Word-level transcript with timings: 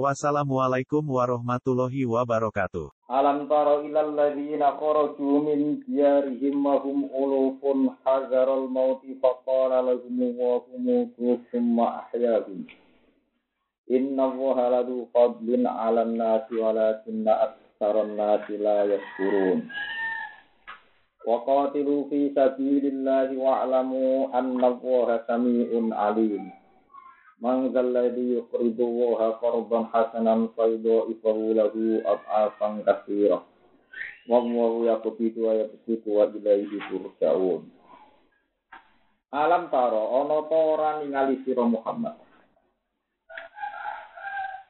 Wassalamualaikum 0.00 1.04
warahmatullahi 1.04 2.08
wabarakatuh. 2.08 2.88
Alam 3.12 3.44
tara 3.44 3.84
ilal 3.84 4.16
ladzina 4.16 4.72
kharaju 4.80 5.44
min 5.44 5.84
diyarihim 5.84 6.64
wa 6.64 6.80
hum 6.80 7.12
ulufun 7.12 7.92
hazaral 8.00 8.72
mauti 8.72 9.20
faqala 9.20 9.84
lahum 9.84 10.16
wa 10.32 10.64
hum 10.64 11.12
thumma 11.52 12.08
ahyahum. 12.08 12.64
Inna 13.92 14.32
Allaha 14.32 14.80
ladu 14.80 15.12
fadlin 15.12 15.68
'alan 15.68 16.16
nasi 16.16 16.56
walakinna 16.56 17.52
aktsaran 17.52 18.16
nasi 18.16 18.56
la 18.56 18.88
yashkurun. 18.96 19.68
Wa 21.20 21.44
qatilu 21.44 22.08
fi 22.08 22.32
sabilillahi 22.32 23.36
wa'lamu 23.36 24.32
anna 24.32 24.72
Allaha 24.72 25.20
samii'un 25.28 25.92
'alim. 25.92 26.61
Man 27.42 27.74
zalladhi 27.74 28.38
yuqridu 28.38 28.86
Allaha 28.86 29.42
qardan 29.42 29.90
hasanan 29.90 30.54
fayudha'ifahu 30.54 31.58
lahu 31.58 31.98
ad'afan 32.06 32.86
katsira. 32.86 33.42
Wallahu 34.30 34.86
yaqbidu 34.86 35.50
wa 35.50 35.58
yabsutu 35.58 36.22
wa 36.22 36.30
ilaihi 36.30 36.78
turja'un. 36.86 37.66
Alam 39.34 39.66
taro 39.74 40.22
ana 40.22 40.38
ta 40.46 40.54
ora 40.54 40.90
ningali 41.02 41.42
sira 41.42 41.66
Muhammad. 41.66 42.14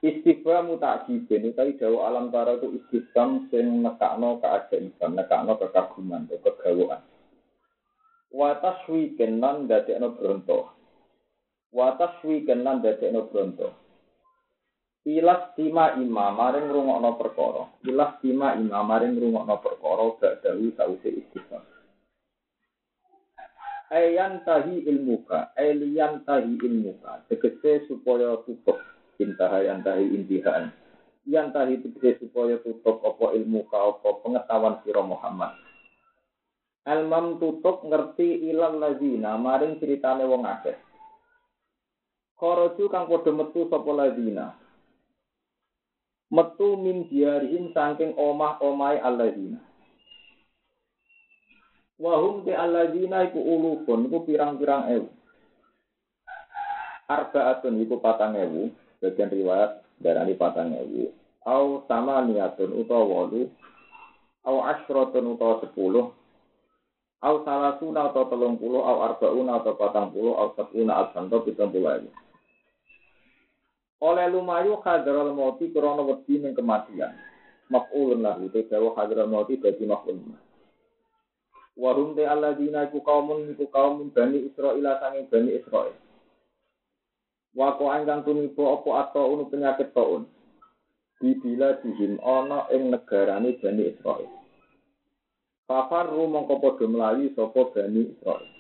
Istighfar 0.01 0.65
mutakjibin 0.65 1.53
utawi 1.53 1.77
dawa 1.77 2.09
alam 2.09 2.33
taro 2.33 2.57
itu 2.57 2.81
istighfar 2.81 3.53
sing 3.53 3.85
nekakno 3.85 4.41
keajaiban, 4.41 5.13
nekakno 5.13 5.61
kekaguman, 5.61 6.25
kegawaan. 6.41 7.05
Wa 8.33 8.57
taswiken 8.65 9.45
lan 9.45 9.69
dadekno 9.69 10.17
bronto. 10.17 10.72
Watas 11.73 12.21
wi 12.21 12.45
kenan 12.45 12.85
dadekno 12.85 13.33
bronto. 13.33 13.73
Ilas 15.09 15.57
tima 15.57 15.97
imam 15.99 16.37
maring 16.37 16.69
rungokno 16.69 17.17
perkara. 17.17 17.65
Ilas 17.89 18.21
tima 18.21 18.55
imam 18.61 18.85
maring 18.85 19.17
rungokno 19.17 19.57
perkara 19.59 20.05
gak 20.21 20.45
dawi 20.45 20.69
sause 20.77 21.09
istighfar. 21.09 21.65
Ayan 23.93 24.41
tahi 24.45 24.89
ilmuka, 24.89 25.53
elian 25.57 26.25
tahi 26.25 26.57
ilmuka, 26.61 27.29
tegese 27.29 27.85
supaya 27.89 28.41
tutup 28.45 28.81
intaha 29.21 29.65
yang 29.65 29.85
tahi 29.85 30.13
intihaan. 30.17 30.73
Yang 31.29 31.49
tahi 31.53 31.75
tegese 31.81 32.25
supaya 32.25 32.57
tutup 32.61 33.05
apa 33.05 33.37
ilmuka 33.37 33.77
apa 33.77 34.09
pengetahuan 34.25 34.81
sira 34.85 35.05
Muhammad. 35.05 35.57
Almam 36.89 37.37
tutup 37.37 37.85
ngerti 37.85 38.49
ilal 38.49 38.81
lazina 38.81 39.37
maring 39.37 39.77
ceritane 39.77 40.25
wong 40.25 40.45
akeh. 40.49 40.92
Koroju 42.43 42.91
kang 42.91 43.07
padha 43.07 43.31
metu 43.31 43.71
sapa 43.71 43.87
ladina. 43.95 44.59
Metu 46.27 46.75
min 46.75 47.07
diarihim 47.07 47.71
saking 47.71 48.19
omah-omahe 48.19 48.99
alladzina. 48.99 49.63
Wahum 52.03 52.43
te 52.43 52.51
alladzina 52.51 53.31
iku 53.31 53.39
ulufun 53.39 54.11
iku 54.11 54.27
pirang-pirang 54.27 54.91
ewu. 54.91 55.07
Arbaatun 57.07 57.79
iku 57.79 58.03
patang 58.03 58.35
ewu, 58.35 58.75
bagian 58.99 59.31
riwayat 59.31 59.79
darani 60.03 60.35
patang 60.35 60.75
ewu. 60.75 61.15
Au 61.47 61.87
sama 61.87 62.27
niatun 62.27 62.75
utawa 62.75 63.07
wolu, 63.07 63.55
au 64.43 64.67
asyrotun 64.67 65.39
utawa 65.39 65.63
sepuluh, 65.63 66.11
au 67.23 67.47
salasuna 67.47 68.11
atau 68.11 68.27
telung 68.27 68.59
puluh, 68.59 68.83
au 68.83 68.99
arbauna 69.07 69.63
atau 69.63 69.79
patang 69.79 70.11
puluh, 70.11 70.35
au 70.35 70.59
sepuna 70.59 71.07
alsanto 71.07 71.47
pitung 71.47 71.71
puluh 71.71 72.11
oleh 74.03 74.27
lumayu 74.35 74.83
hadral 74.83 75.31
mauti 75.31 75.71
krana 75.71 76.03
wedi 76.03 76.43
ning 76.43 76.59
kematian. 76.59 77.15
Maf'ulun 77.71 78.27
lahu 78.27 78.51
te 78.51 78.67
dawa 78.67 78.99
hadral 78.99 79.31
mauti 79.31 79.63
dadi 79.63 79.87
maf'ul. 79.87 80.19
Wa 81.79 81.95
hum 81.95 82.19
te 82.19 82.27
alladzina 82.27 82.91
iku 82.91 82.99
kaumun 83.01 83.55
iku 83.55 83.71
kaum 83.71 84.11
Bani 84.11 84.51
Israil 84.51 84.83
sange 84.99 85.31
Bani 85.31 85.51
Israil. 85.55 85.95
Wa 87.55 87.79
ko 87.79 87.95
angkang 87.95 88.27
tumiba 88.27 88.75
apa 88.75 88.91
ato 89.07 89.23
unu 89.23 89.47
penyakit 89.47 89.95
taun. 89.95 90.27
Dibila 91.23 91.79
dihim 91.79 92.19
ana 92.27 92.67
ing 92.75 92.91
negarane 92.91 93.55
Bani 93.63 93.83
Israil. 93.95 94.29
Fafaru 95.71 96.27
mongko 96.27 96.59
padha 96.59 96.91
mlayu 96.91 97.31
sapa 97.39 97.71
Bani 97.71 98.11
Israil. 98.11 98.51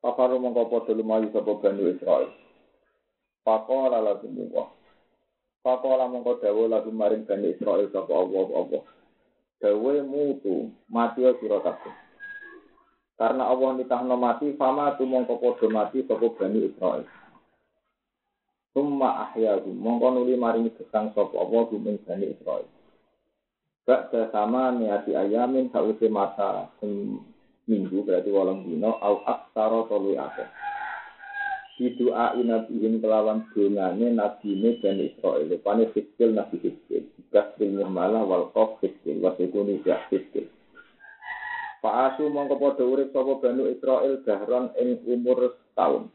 Fafaru 0.00 0.40
mongko 0.40 0.72
padha 0.72 0.96
mlayu 0.96 1.28
sapa 1.28 1.52
Bani 1.60 1.92
Israil. 1.92 2.32
Pakola 3.44 4.00
lagu 4.00 4.24
muwa. 4.32 4.72
Pakola 5.60 6.08
mongko 6.08 6.40
dawa 6.40 6.64
lagu 6.80 6.88
maring 6.88 7.28
Bani 7.28 7.52
Israel 7.52 7.92
sapa 7.92 8.12
Allah 8.12 8.48
Allah. 8.56 8.82
Dawe 9.60 9.94
mutu 10.04 10.72
mati 10.88 11.20
sira 11.40 11.60
kabeh. 11.60 11.94
Karena 13.14 13.46
Allah 13.46 13.78
nitahno 13.78 14.16
mati, 14.18 14.56
fama 14.56 14.96
tu 14.96 15.04
mongko 15.04 15.36
padha 15.38 15.68
mati 15.68 16.00
sapa 16.08 16.24
Bani 16.24 16.72
Israel. 16.72 17.04
Summa 18.72 19.28
ahyahu 19.30 19.70
mongko 19.70 20.06
nuli 20.10 20.40
maring 20.40 20.72
gesang 20.80 21.12
sapa 21.12 21.36
Allah 21.36 21.68
ing 21.68 22.00
Bani 22.00 22.32
Israel. 22.32 22.68
Ba'da 23.84 24.32
sama 24.32 24.72
niati 24.72 25.12
ayamin 25.12 25.68
sause 25.68 26.08
masa 26.08 26.72
minggu 27.68 28.00
berarti 28.08 28.32
walang 28.32 28.64
dino 28.64 28.96
au 28.96 29.20
aksara 29.28 29.84
tolu 29.92 30.16
akeh. 30.16 30.48
Hidu'a 31.74 32.38
inabihim 32.38 33.02
kelawan 33.02 33.50
dongane 33.50 34.14
nabine 34.14 34.78
Bani 34.78 35.10
Israel. 35.10 35.50
Pane 35.58 35.90
fiskil 35.90 36.30
nabi 36.30 36.62
fiskil. 36.62 37.10
Gas 37.34 37.50
bil 37.58 37.74
muhmalah 37.74 38.22
wal 38.22 38.54
qof 38.54 38.78
fiskil. 38.78 39.18
Wasikuni 39.18 39.82
jak 39.82 40.06
fiskil. 40.06 40.46
Pak 41.82 42.14
Asu 42.14 42.30
mongko 42.30 42.62
padha 42.62 42.86
urip 42.86 43.10
sapa 43.10 43.42
Bani 43.42 43.74
Israel 43.74 44.22
dahron 44.22 44.70
ing 44.78 45.02
umur 45.02 45.58
setahun. 45.58 46.14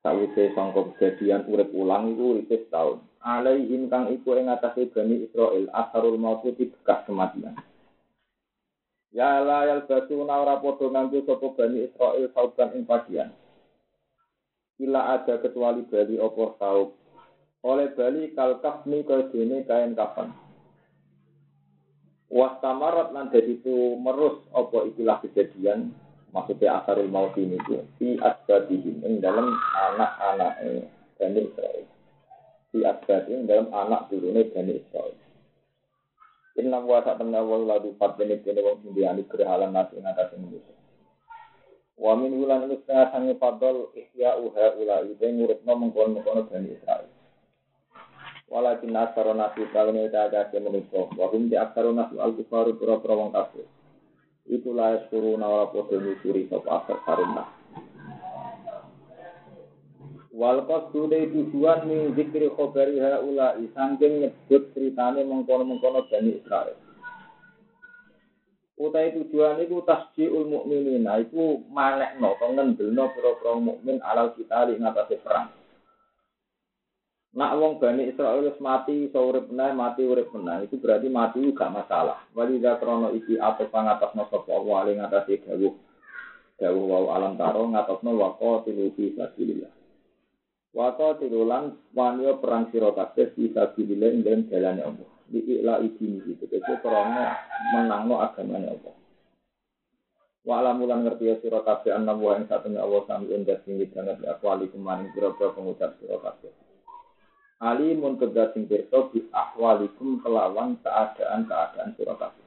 Sawise 0.00 0.56
sangka 0.56 0.88
kejadian 0.96 1.44
urip 1.44 1.68
ulang 1.76 2.16
iku 2.16 2.40
urip 2.40 2.48
setahun. 2.48 3.04
Alaihim 3.20 3.92
kang 3.92 4.08
iku 4.08 4.40
ing 4.40 4.48
atase 4.48 4.88
Bani 4.88 5.28
Israel 5.28 5.68
asarul 5.76 6.16
mautu 6.16 6.56
bekas 6.56 7.04
kematian. 7.04 7.60
Ya 9.12 9.44
la 9.44 9.84
basuna 9.84 10.40
ora 10.40 10.56
padha 10.64 10.88
nganggo 10.96 11.28
sapa 11.28 11.46
Bani 11.52 11.92
Israel 11.92 12.24
sauban 12.32 12.72
ing 12.72 12.88
bagian. 12.88 13.28
Ila 14.78 15.18
ada 15.18 15.42
kecuali 15.42 15.82
Bali 15.90 16.16
opo 16.22 16.54
saub. 16.62 16.94
Oleh 17.66 17.90
Bali 17.98 18.30
kalkaf 18.30 18.86
ni 18.86 19.02
dene 19.02 19.66
kain 19.66 19.98
kapan. 19.98 20.30
Wastamarat 22.30 23.10
lan 23.10 23.34
jadi 23.34 23.58
itu 23.58 23.98
merus 23.98 24.38
opo 24.54 24.86
ikilah 24.86 25.18
kejadian 25.24 25.90
maksudnya 26.30 26.84
asarul 26.84 27.08
maut 27.10 27.32
ini 27.40 27.56
itu 27.56 27.82
di 27.98 28.20
asbabihim 28.20 29.18
dalam 29.18 29.50
anak-anak 29.74 30.62
Bani 31.18 31.40
Israel. 31.42 31.84
Di 32.70 32.86
asbabihim 32.86 33.50
dalam 33.50 33.72
anak 33.74 34.06
turunnya 34.12 34.46
Bani 34.54 34.78
Israel. 34.78 35.18
Inna 36.58 36.82
wa 36.82 37.02
ta'ala 37.02 37.38
wa 37.42 37.58
ladu 37.66 37.94
fatbeni 37.98 38.42
kene 38.42 38.62
wong 38.62 38.82
sindiani 38.82 39.22
kerehalan 39.26 39.74
nasi 39.74 39.98
ngatasi 39.98 40.38
manusia. 40.42 40.77
Wa 41.98 42.14
min 42.14 42.30
wulan 42.38 42.70
iku 42.70 42.78
setengah 42.86 43.10
sangi 43.10 43.34
fadol 43.42 43.90
ihya 43.98 44.38
uha 44.38 44.78
ula 44.78 45.02
ide 45.02 45.26
ngurutno 45.34 45.72
mengkon 45.74 46.14
mengkono 46.14 46.46
Bani 46.46 46.70
Israel. 46.70 47.10
Walakin 48.48 48.96
asaro 48.96 49.34
nasi 49.34 49.66
kawin 49.74 50.06
itu 50.06 50.14
agak 50.14 50.54
kemeniko. 50.54 51.10
Wa 51.18 51.26
hum 51.28 51.50
di 51.50 51.58
asaro 51.58 51.90
nasi 51.90 52.14
al-kufaru 52.16 52.78
pura-pura 52.78 53.18
wong 53.18 53.34
kafir. 53.34 53.66
Itu 54.46 54.72
lah 54.72 55.10
suruh 55.10 55.36
nawala 55.36 55.74
podo 55.74 55.98
nyusuri 55.98 56.46
sop 56.48 56.64
asar 56.70 57.02
sarunah. 57.02 57.50
Wal 60.32 60.64
qasdu 60.70 61.10
tujuan 61.10 61.84
min 61.90 62.14
zikri 62.14 62.46
khobari 62.54 63.02
haula 63.02 63.58
sangking 63.74 64.22
nyebut 64.22 64.70
ceritane 64.70 65.26
mengkono-mengkono 65.26 66.06
Bani 66.06 66.30
Israel. 66.38 66.87
Utai 68.78 69.10
tujuan 69.10 69.58
itu 69.58 69.82
tasjiul 69.82 70.46
mukminin. 70.46 71.02
Nah, 71.02 71.18
itu 71.18 71.66
manekno 71.66 72.38
atau 72.38 72.54
ngendelno 72.54 73.10
pira-pira 73.10 73.58
mukmin 73.58 73.98
alal 74.06 74.30
kita 74.38 74.70
li 74.70 74.78
ngatasi 74.78 75.18
perang. 75.18 75.50
Nak 77.34 77.54
wong 77.58 77.82
Bani 77.82 78.06
Israel 78.06 78.54
mati, 78.62 79.10
iso 79.10 79.18
urip 79.18 79.50
meneh, 79.50 79.74
mati 79.74 80.06
urip 80.06 80.30
meneh, 80.30 80.70
itu 80.70 80.78
berarti 80.78 81.10
mati 81.10 81.42
gak 81.50 81.74
masalah. 81.74 82.22
Wali 82.32 82.62
krono 82.62 83.10
iki 83.12 83.34
apa 83.36 83.66
pangatasno 83.66 84.30
sapa 84.30 84.48
Allah 84.48 84.76
ali 84.80 84.92
ngatasi 84.96 85.42
dawuh. 85.42 85.74
Dawuh 86.58 86.84
wau 86.86 87.06
alam 87.10 87.34
taro 87.34 87.66
ngatasno 87.66 88.14
waqo 88.14 88.62
tilu 88.62 88.94
fi 88.94 89.10
sabilillah. 89.12 89.70
Waqo 90.72 91.18
tilulan 91.18 91.74
wanyo 91.92 92.38
perang 92.38 92.70
sira 92.70 92.94
kabeh 92.94 93.34
fi 93.34 93.50
sabilillah 93.50 94.08
ing 94.14 94.22
dalem 94.46 94.78
Allah. 94.86 95.17
Di 95.28 95.40
ikla 95.44 95.84
idini 95.84 96.24
itu, 96.24 96.48
itu 96.48 96.72
krana 96.80 97.36
menangno 97.76 98.16
agamane 98.24 98.72
Allah. 98.72 98.94
Wa 100.48 100.64
alamulan 100.64 101.04
ngerti 101.04 101.28
ya 101.28 101.36
sira 101.44 101.60
kabeh 101.60 101.92
anna 101.92 102.16
wa 102.16 102.32
ing 102.40 102.48
satune 102.48 102.80
Allah 102.80 103.04
sami 103.04 103.28
endah 103.36 103.60
sing 103.68 103.76
banget 103.92 104.24
akwali 104.24 104.72
kemarin 104.72 105.12
pira-pira 105.12 105.52
pengucap 105.52 106.00
sira 106.00 106.16
kabeh. 106.16 106.48
alimun 107.58 108.16
tegas 108.22 108.54
sing 108.54 108.70
pirsa 108.70 109.10
bi 109.10 109.26
ahwalikum 109.34 110.22
kelawan 110.24 110.80
keadaan-keadaan 110.80 111.92
sira 112.00 112.16
kabeh. 112.16 112.46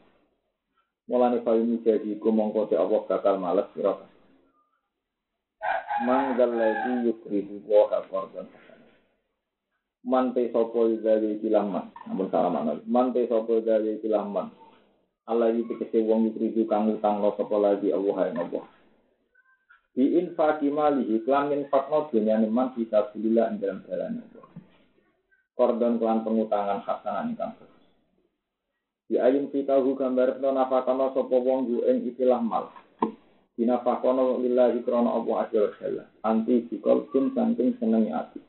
Mulane 1.05 1.43
ini 1.43 1.83
jadi 1.85 2.17
ku 2.17 2.33
mongko 2.33 2.71
te 2.71 2.79
Allah 2.79 3.05
bakal 3.05 3.37
males 3.37 3.69
sira 3.77 3.93
kabeh. 3.93 4.19
Manggal 6.01 6.49
lagi 6.57 6.93
yukridu 7.05 7.61
wa 7.69 7.85
Man 10.11 10.35
te 10.35 10.51
sapa 10.51 10.91
dari 10.99 11.39
kilaman, 11.39 11.87
ampun 12.11 12.27
salah 12.27 12.51
mana. 12.51 12.83
Man 12.83 13.15
te 13.15 13.23
sapa 13.31 13.63
dari 13.63 13.95
kilaman. 14.03 14.51
Allah 15.23 15.55
iki 15.55 15.71
tegese 15.71 16.03
wong 16.03 16.27
yukridu 16.27 16.67
kang 16.67 16.91
utang 16.91 17.23
lo 17.23 17.31
sapa 17.39 17.55
lagi 17.55 17.95
Allah 17.95 18.27
yang 18.27 18.43
Allah. 18.43 18.65
Di 19.95 20.19
infaki 20.19 20.67
malihi 20.67 21.23
klamin 21.23 21.71
fakno 21.71 22.11
dunyane 22.11 22.51
man 22.51 22.75
bisa 22.75 23.07
bilillah 23.15 23.55
ing 23.55 23.63
dalam 23.63 23.79
jalan 23.87 24.19
Allah 24.19 24.41
kordon 25.61 26.01
kelan 26.01 26.25
pengutangan 26.25 26.81
hasanah 26.81 27.29
ingkang 27.29 27.53
Di 29.05 29.21
ayun 29.21 29.53
fitahu 29.53 29.93
gambar 29.93 30.41
no 30.41 30.55
nafakono 30.55 31.13
sopo 31.13 31.37
wong 31.37 31.69
yu 31.69 31.79
ing 31.85 32.07
istilah 32.09 32.41
mal. 32.41 32.71
Dinafakono 33.59 34.39
lillahi 34.39 34.81
krono 34.81 35.21
Allah 35.21 35.45
azza 35.45 35.67
wa 35.69 36.05
Anti 36.23 36.65
bikol 36.65 37.11
jin 37.11 37.35
saking 37.35 37.75
senengi 37.77 38.09
ati. 38.09 38.39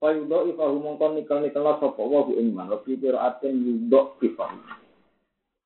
Fayudo 0.00 0.48
ifahu 0.48 0.80
mongkon 0.80 1.20
nikel 1.20 1.44
nikel 1.44 1.60
sopo 1.76 2.08
wong 2.08 2.32
yu 2.32 2.40
ing 2.40 2.56
mal. 2.56 2.72
Wafi 2.72 2.96
kiro 2.96 3.20
aten 3.20 3.52
yudok 3.52 4.16
ifahu. 4.24 4.56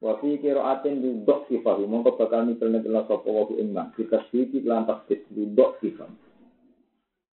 Wafi 0.03 0.43
kiro 0.43 0.67
aten 0.67 0.99
yudok 0.99 1.47
ifahu. 1.55 1.87
Mongko 1.87 2.19
bakal 2.19 2.43
nikel 2.43 2.75
nikel 2.75 2.99
sopo 3.07 3.31
wong 3.31 3.55
yu 3.55 3.63
ing 3.63 3.71
mal. 3.71 3.95
Kita 3.95 4.27
sedikit 4.27 4.67
lantas 4.67 5.07
yudok 5.31 5.79
ifahu. 5.87 6.11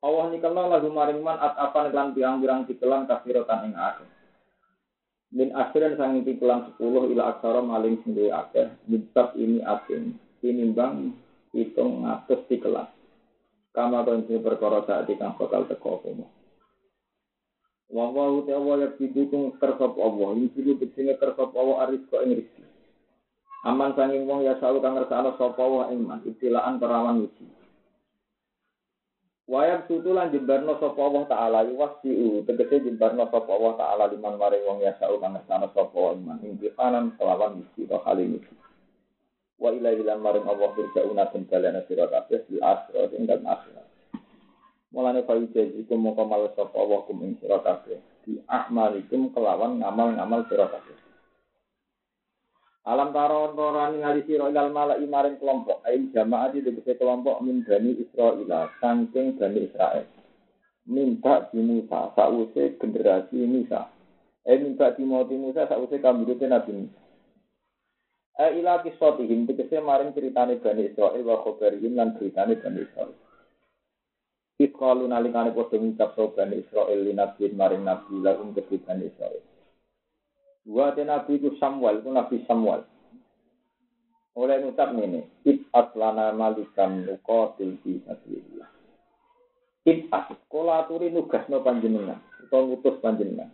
Allah 0.05 0.25
nikelna 0.29 0.69
lagu 0.69 0.93
maring 0.93 1.25
man 1.25 1.41
at 1.41 1.57
apan 1.57 1.89
lan 1.89 2.13
pirang-pirang 2.13 2.69
tikelan 2.69 3.09
kafirotan 3.09 3.69
ing 3.69 3.73
akeh. 3.73 4.09
Min 5.33 5.49
akhiran 5.57 5.97
sang 5.97 6.21
tikelan 6.21 6.73
10 6.77 7.13
ila 7.17 7.33
aksara 7.33 7.61
maling 7.65 8.01
sing 8.01 8.17
duwe 8.17 8.33
akeh, 8.33 8.67
mitab 8.89 9.37
ini 9.37 9.61
ating 9.61 10.17
tinimbang 10.41 11.13
hitung 11.53 12.01
ngatus 12.01 12.41
tikelan. 12.49 12.89
Kama 13.71 14.03
konsi 14.03 14.41
perkara 14.41 14.83
saat 14.83 15.07
kang 15.15 15.37
bakal 15.37 15.69
teko 15.69 16.01
apa 16.01 16.40
Wa 17.91 18.07
wa 18.07 18.39
uta 18.39 18.55
wa 18.55 18.79
ya 18.79 18.87
pidukung 18.95 19.51
kersop 19.59 19.99
Allah, 19.99 20.31
pidu 20.55 20.79
sing 20.95 21.11
kersop 21.19 21.51
Allah 21.59 21.91
aris 21.91 21.99
kok 22.07 22.23
ing 22.23 22.39
rezeki. 22.39 22.63
Aman 23.67 23.91
sanging 23.99 24.25
wong 24.25 24.47
ya 24.47 24.55
selalu 24.57 24.79
kang 24.79 24.95
ngersakno 24.95 25.35
sapa 25.35 25.59
wa 25.59 25.91
ing 25.91 26.07
man, 26.07 26.23
ibtilaan 26.23 26.79
perawan 26.79 27.27
uji. 27.27 27.45
Wayang 29.51 29.83
sutulan 29.91 30.31
jembarno 30.31 30.79
sapa 30.79 30.95
Allah 31.03 31.23
taala 31.27 31.59
yuwasiu 31.67 32.47
tegese 32.47 32.87
jembarno 32.87 33.27
sapa 33.27 33.51
Allah 33.51 33.75
taala 33.75 34.03
liman 34.07 34.39
mare 34.39 34.63
wong 34.63 34.79
ya 34.79 34.95
sau 34.95 35.19
kang 35.19 35.35
ngesana 35.35 35.67
sapa 35.75 36.15
iman 36.15 36.39
imtihanan 36.39 37.19
kelawan 37.19 37.59
misi 37.59 37.83
wa 37.91 37.99
kali 38.07 38.31
misi. 38.31 38.55
Wa 39.59 39.75
ila 39.75 39.91
ilan 39.91 40.23
maring 40.23 40.47
Allah 40.47 40.71
firjauna 40.71 41.27
den 41.35 41.43
balana 41.51 41.83
sira 41.83 42.07
kabeh 42.07 42.47
di 42.47 42.63
akhirat 42.63 43.11
ing 43.11 43.27
akhirat. 43.27 43.90
Mulane 44.91 45.23
fa 45.23 45.39
iku 45.39 45.95
mongko 45.95 46.23
mal 46.27 46.51
sapa 46.51 46.75
Allah 46.75 46.99
kum 47.07 47.23
ing 47.23 47.39
sira 47.39 47.63
kabeh 47.63 47.95
di 48.27 48.43
akmalikum 48.43 49.31
kelawan 49.31 49.79
ngamal-ngamal 49.79 50.43
sira 50.51 50.67
kabeh. 50.67 50.99
Alam 52.83 53.15
taro 53.15 53.55
ora 53.55 53.87
ningali 53.87 54.27
sira 54.27 54.51
ilal 54.51 54.67
malai 54.67 55.07
maring 55.07 55.39
kelompok 55.39 55.79
ain 55.87 56.11
jamaah 56.11 56.51
di 56.51 56.59
kelompok 56.97 57.39
min 57.39 57.63
bani 57.63 58.03
Israil 58.03 58.43
saking 58.83 59.39
bani 59.39 59.59
Israel. 59.71 60.03
Minta 60.91 61.47
di 61.53 61.61
Musa 61.63 62.11
sause 62.11 62.75
generasi 62.75 63.47
Musa. 63.47 63.87
Eh 64.43 64.59
minta 64.59 64.91
di 64.91 65.07
Moti 65.07 65.39
Musa 65.39 65.71
sause 65.71 66.03
kambute 66.03 66.49
Nabi 66.51 66.73
Musa. 66.73 67.01
Eh 68.43 68.59
ila 68.59 68.83
kisotihim 68.83 69.47
tegese 69.47 69.79
maring 69.79 70.11
ceritane 70.11 70.59
bani 70.59 70.91
Israil 70.91 71.23
wa 71.23 71.39
khobarihim 71.47 71.95
lan 71.95 72.19
ceritane 72.19 72.59
bani 72.59 72.81
Israil. 72.83 73.30
Iskalu 74.81 75.13
nalikane 75.13 75.53
padha 75.53 75.77
ngucap 75.77 76.17
so 76.17 76.33
bani 76.33 76.65
Israil 76.65 77.05
li 77.05 77.13
nabi 77.13 77.53
maring 77.53 77.85
nabi 77.85 78.17
lahum 78.17 78.49
kedhi 78.49 78.81
bani 78.81 79.13
Israil. 79.13 79.45
Wa 80.65 80.89
nabi 80.97 81.37
itu 81.37 81.53
Samuel, 81.61 82.01
itu 82.01 82.09
nabi 82.09 82.41
Samuel. 82.49 82.81
Oleh 84.33 84.57
ngucap 84.57 84.89
ini, 84.97 85.21
Ib'at 85.45 85.93
lana 85.93 86.33
malikan 86.33 87.05
nukotil 87.05 87.77
fi 87.85 88.01
sabilillah. 88.09 88.69
Ib'at, 89.85 90.49
kola 90.49 90.81
aturi 90.81 91.13
nugas 91.13 91.45
no 91.45 91.61
panjenengan, 91.61 92.17
atau 92.49 92.65
ngutus 92.65 92.97
panjenengan. 93.05 93.53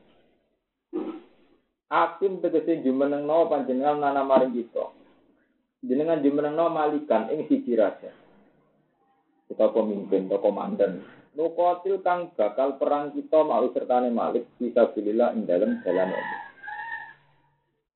Akim 1.92 2.40
tegesi 2.40 2.88
jumeneng 2.88 3.28
no 3.28 3.52
panjenengan 3.52 4.00
nana 4.00 4.24
maring 4.24 4.56
kita. 4.56 4.96
Jenengan 5.84 6.24
jumeneng 6.24 6.56
no 6.56 6.72
malikan 6.72 7.28
ing 7.36 7.52
siji 7.52 7.76
raja. 7.76 8.16
Kita 9.52 9.76
pemimpin 9.76 10.32
atau 10.32 10.40
komandan. 10.40 11.17
Nukotil 11.38 12.02
kang 12.02 12.34
bakal 12.34 12.82
perang 12.82 13.14
kita 13.14 13.46
mau 13.46 13.70
sertane 13.70 14.10
malik 14.10 14.50
bisa 14.58 14.90
bililah 14.90 15.38
ing 15.38 15.46
dalam 15.46 15.78
jalan 15.86 16.10
Allah. 16.10 16.48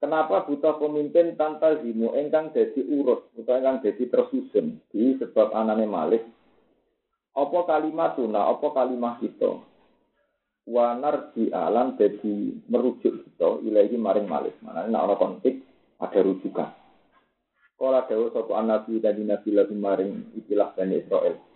Kenapa 0.02 0.50
butuh 0.50 0.82
pemimpin 0.82 1.38
tanpa 1.38 1.78
zimu 1.78 2.18
engkang 2.18 2.50
jadi 2.58 2.82
urut 2.90 3.30
atau 3.38 3.54
engkang 3.54 3.86
jadi 3.86 4.10
tersusun 4.10 4.82
di 4.90 5.14
sebab 5.22 5.54
anane 5.54 5.86
Malik? 5.86 6.26
Apa 7.38 7.70
kalimat 7.70 8.18
tuna, 8.18 8.50
apa 8.50 8.66
kalimat 8.74 9.22
kita? 9.22 9.62
Wanar 10.66 11.38
di 11.38 11.54
alam 11.54 12.02
jadi 12.02 12.50
merujuk 12.66 13.14
kita 13.30 13.62
ilahi 13.62 13.94
maring 13.94 14.26
Malik. 14.26 14.58
Mana 14.66 14.90
ini 14.90 14.98
ada 14.98 15.14
konflik, 15.14 15.62
ada 16.02 16.20
rujukan. 16.26 16.70
Kalau 17.78 17.98
ada 17.98 18.18
satu 18.34 18.54
nabi 18.58 18.98
dan 19.06 19.22
nabi 19.22 19.50
lagi 19.54 19.74
maring 19.78 20.34
istilah 20.34 20.74
Bani 20.74 20.98
Israel. 20.98 21.51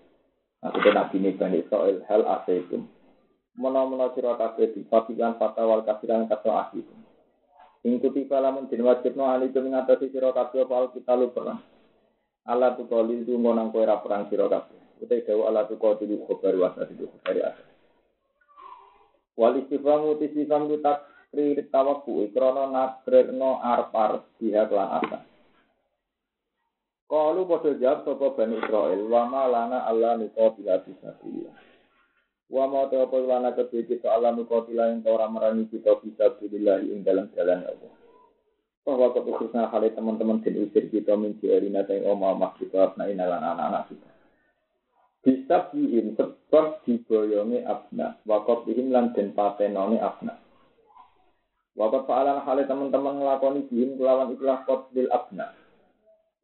Itu 0.74 0.90
nabi 0.90 1.22
ini 1.22 1.38
Bani 1.38 1.62
Israel, 1.62 2.02
hal 2.10 2.26
asaitum. 2.26 2.90
Mana-mana 3.56 4.10
sirah 4.18 4.36
di 4.58 4.82
fatikan 4.90 5.38
fatawal 5.38 5.86
kafiran 5.86 6.26
kata 6.26 6.50
akhirnya. 6.50 7.06
Ing 7.86 8.02
kutiba 8.02 8.42
lamun 8.42 8.66
den 8.66 8.82
wajibno 8.82 9.30
ali 9.30 9.54
tu 9.54 9.62
ngatasi 9.62 10.10
sira 10.10 10.34
kabeh 10.34 10.66
apa 10.66 10.90
kita 10.98 11.14
lu 11.14 11.30
perang. 11.30 11.62
Allah 12.50 12.74
tu 12.74 12.90
kali 12.90 13.22
itu 13.22 13.38
ngonang 13.38 13.70
kowe 13.70 13.86
ra 13.86 14.02
perang 14.02 14.26
sira 14.26 14.50
kabeh. 14.50 14.74
Allah 15.46 15.70
tu 15.70 15.78
kau 15.78 15.94
dulu 15.94 16.26
khobar 16.26 16.58
wasa 16.58 16.90
itu 16.90 17.06
dari 17.22 17.46
atas. 17.46 17.70
Wal 19.38 19.62
istifamu 19.62 20.18
tisifam 20.18 20.66
tu 20.66 20.82
takrir 20.82 21.62
tawaku 21.70 22.26
ikrono 22.26 22.74
nakreno 22.74 23.62
arpar 23.62 24.26
pihak 24.42 24.74
lan 24.74 24.90
atas. 24.98 25.35
Kalu 27.06 27.42
padha 27.46 27.72
jawab 27.78 28.00
sapa 28.02 28.28
Bani 28.34 28.58
Israil, 28.58 29.06
wa 29.06 29.30
ma 29.30 29.46
lana 29.46 29.86
Allah 29.86 30.18
nuqatila 30.18 30.82
bisa 30.82 31.14
Wa 32.46 32.70
ma 32.70 32.86
ta 32.86 33.10
lana 33.10 33.58
kedhe 33.58 33.90
kita 33.90 34.06
Allah 34.06 34.38
nukotila 34.38 34.94
yang 34.94 35.02
ora 35.10 35.26
merani 35.26 35.66
kita 35.66 35.98
bisa 35.98 36.38
bilillah 36.38 36.78
ing 36.86 37.02
dalam 37.02 37.34
jalan 37.34 37.66
Allah. 37.66 37.94
Bahwa 38.86 39.18
keputusnya 39.18 39.66
hal 39.74 39.82
teman-teman 39.90 40.46
dan 40.46 40.62
usir 40.62 40.86
kita 40.94 41.18
minci 41.18 41.50
erina 41.50 41.82
dan 41.82 42.06
omah 42.06 42.38
omah 42.38 42.54
kita 42.62 42.94
abna 42.94 43.10
inalan 43.10 43.42
anak-anak 43.42 43.90
kita. 43.90 44.10
Bisa 45.26 45.58
bihin 45.74 46.14
sebab 46.14 46.86
diboyongi 46.86 47.66
abna. 47.66 48.22
Wakot 48.30 48.70
bihin 48.70 48.94
lan 48.94 49.10
den 49.18 49.34
patenone 49.34 49.98
abna. 49.98 50.38
Wakot 51.74 52.06
fa'alan 52.06 52.46
hal 52.46 52.62
teman-teman 52.62 53.26
ngelakoni 53.26 53.66
bihin 53.74 53.98
kelawan 53.98 54.38
ikhlas 54.38 54.62
kot 54.70 54.94
bil 54.94 55.10
abna. 55.10 55.50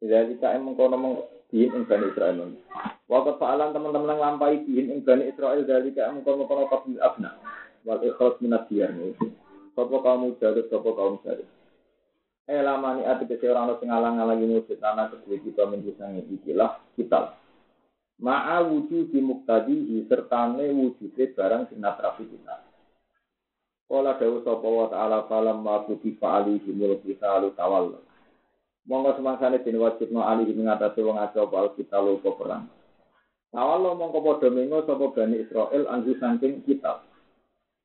Jadi 0.02 0.34
kita 0.34 0.58
emang 0.58 0.74
kono 0.74 1.30
bihin 1.46 1.78
ing 1.78 1.84
Bani 1.86 2.10
Israel. 2.10 2.58
Waktu 3.06 3.32
fa'alan 3.38 3.70
teman-teman 3.70 4.18
yang 4.18 4.18
lampai 4.18 4.66
bihin 4.66 4.90
ing 4.90 5.00
Bani 5.06 5.30
Israel 5.30 5.62
dari 5.62 5.94
ke 5.94 6.02
mengkono 6.02 6.50
kono 6.50 6.66
kabil 6.66 6.98
abna. 6.98 7.38
Wal 7.86 8.02
ikhlas 8.02 8.34
minat 8.42 8.66
diyar 8.66 8.90
Sopo 9.72 10.04
kaum 10.04 10.28
mujarib, 10.28 10.68
sopo 10.68 10.92
kaum. 10.92 11.16
Eh 12.50 12.60
lamani 12.60 13.06
ati 13.06 13.24
kese 13.24 13.48
orang 13.48 13.70
lo 13.70 13.74
sing 13.78 13.88
alang-alangi 13.88 14.50
wujud 14.50 14.76
tanah 14.82 15.14
kedua 15.14 15.38
kita 15.40 15.62
menjusangi 15.64 16.26
ikilah 16.26 16.74
kita. 16.98 17.38
Ma'a 18.18 18.66
wujud 18.66 19.14
di 19.14 19.22
muktadihi 19.22 20.10
sertane 20.10 20.68
wujudnya 20.74 21.32
barang 21.32 21.62
sinatrafi 21.70 22.26
kita. 22.28 22.66
Kala 23.86 24.18
dawu 24.18 24.42
sapa 24.42 24.68
wa 24.68 24.86
ta'ala 24.90 25.18
falam 25.30 25.62
ma 25.62 25.86
kutiba 25.86 26.42
alaihimul 26.42 26.98
qitalu 27.00 27.54
tawalla. 27.54 28.11
Monggo 28.82 29.14
semangsane 29.14 29.62
den 29.62 29.78
wajibno 29.78 30.26
alihi 30.26 30.58
ngatasi 30.58 31.06
wong 31.06 31.14
akeh 31.14 31.38
apa 31.38 31.54
alkitab 31.54 32.02
apa 32.02 32.30
perang. 32.34 32.64
Tawalla 33.54 33.94
mongko 33.94 34.18
padha 34.26 34.48
mengo 34.50 34.82
sapa 34.82 35.12
Bani 35.14 35.38
Israel 35.38 35.86
anju 35.86 36.18
saking 36.18 36.66
kitab. 36.66 37.06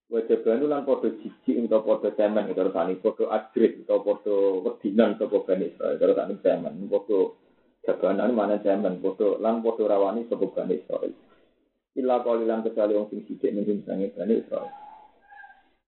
Wajibanu 0.09 0.65
lan 0.65 0.87
padha 0.89 1.13
jijik 1.21 1.69
utawa 1.69 1.85
padha 1.85 2.17
cemen 2.17 2.49
karo 2.49 2.73
tani 2.73 2.97
padha 2.97 3.29
ajrit 3.29 3.85
utawa 3.85 4.01
padha 4.01 4.35
wedinan 4.65 5.21
sapa 5.21 5.37
Bani 5.45 5.69
Israel 5.69 6.01
karo 6.01 6.13
tani 6.17 6.35
cemen 6.41 6.89
padha 6.89 7.19
jabanan 7.85 8.31
mana 8.33 8.57
cemen 8.65 8.97
padha 8.97 9.37
lan 9.37 9.61
padha 9.61 9.83
rawani 9.85 10.25
sapa 10.25 10.49
Bani 10.49 10.81
Israel. 10.81 11.13
Illa 11.93 12.25
qalilan 12.25 12.65
kecuali 12.65 12.97
wong 12.97 13.07
sing 13.13 13.21
sithik 13.29 13.53
ning 13.53 13.85
sange 13.85 14.17
Bani 14.17 14.33
Israel. 14.41 14.73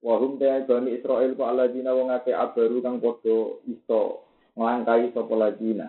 Wahum 0.05 0.37
te 0.37 0.69
bani 0.69 1.01
Israel 1.01 1.33
ku 1.33 1.43
aladina 1.49 1.97
wong 1.97 2.13
akeh 2.13 2.35
abaru 2.35 2.77
kang 2.85 3.01
padha 3.01 3.57
iso 3.65 4.28
nglangkai 4.59 5.15
sapa 5.15 5.33
ladina. 5.39 5.87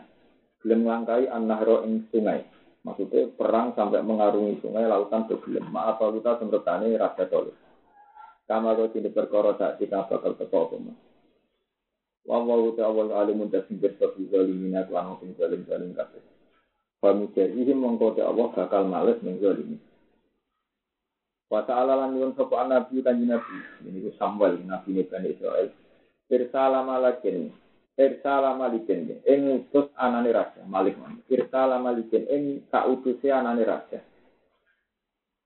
Gelem 0.63 0.87
nglangkai 0.87 1.27
an-nahra 1.27 1.83
ing 1.91 2.07
sungai. 2.15 2.47
Maksudnya 2.87 3.35
perang 3.35 3.75
sampai 3.75 4.01
mengarungi 4.07 4.63
sungai 4.63 4.87
lautan 4.87 5.27
bergelem. 5.27 5.67
Maaf 5.69 5.99
kita 5.99 6.39
semretane 6.39 6.95
raja 6.95 7.27
tolong. 7.27 7.59
Kama 8.47 8.75
kau 8.75 8.91
sini 8.91 9.11
perkara 9.15 9.55
tak 9.55 9.79
kita 9.79 10.11
bakal 10.11 10.35
apa 10.35 10.77
mas. 10.83 10.99
Wa 12.27 12.43
wa 12.43 12.57
awal 12.59 13.15
alimun 13.15 13.47
tasbih 13.47 13.95
sabi 13.95 14.27
zalimin 14.27 14.75
aku 14.75 14.95
anu 14.99 15.19
sing 15.23 15.39
zalim 15.39 15.63
zalim 15.71 15.95
kabeh. 15.95 16.19
Famujahihim 16.99 17.79
mongko 17.79 18.19
Allah 18.19 18.49
bakal 18.51 18.91
males 18.91 19.23
ning 19.23 19.39
zalimin. 19.39 19.79
Wa 21.51 21.67
ta'ala 21.67 21.99
lan 21.99 22.15
nyuwun 22.15 22.39
sapa 22.39 22.67
nabi 22.71 23.03
kanjeng 23.03 23.35
nabi. 23.35 23.57
Ini 23.83 23.99
ku 24.07 24.11
Samuel 24.19 24.63
nabi 24.63 25.03
Bani 25.03 25.35
Israel. 25.35 25.71
Irsala 26.31 26.87
malakin 26.87 27.51
Irsala 27.99 28.55
malikin 28.55 29.19
ing 29.27 29.41
utus 29.51 29.91
anane 29.99 30.31
raja 30.31 30.63
Malik 30.65 30.95
man. 30.99 31.21
Irsala 31.27 31.83
malikin 31.83 32.25
ing 32.31 32.43
kautuse 32.71 33.29
anane 33.29 33.67
raja. 33.67 34.01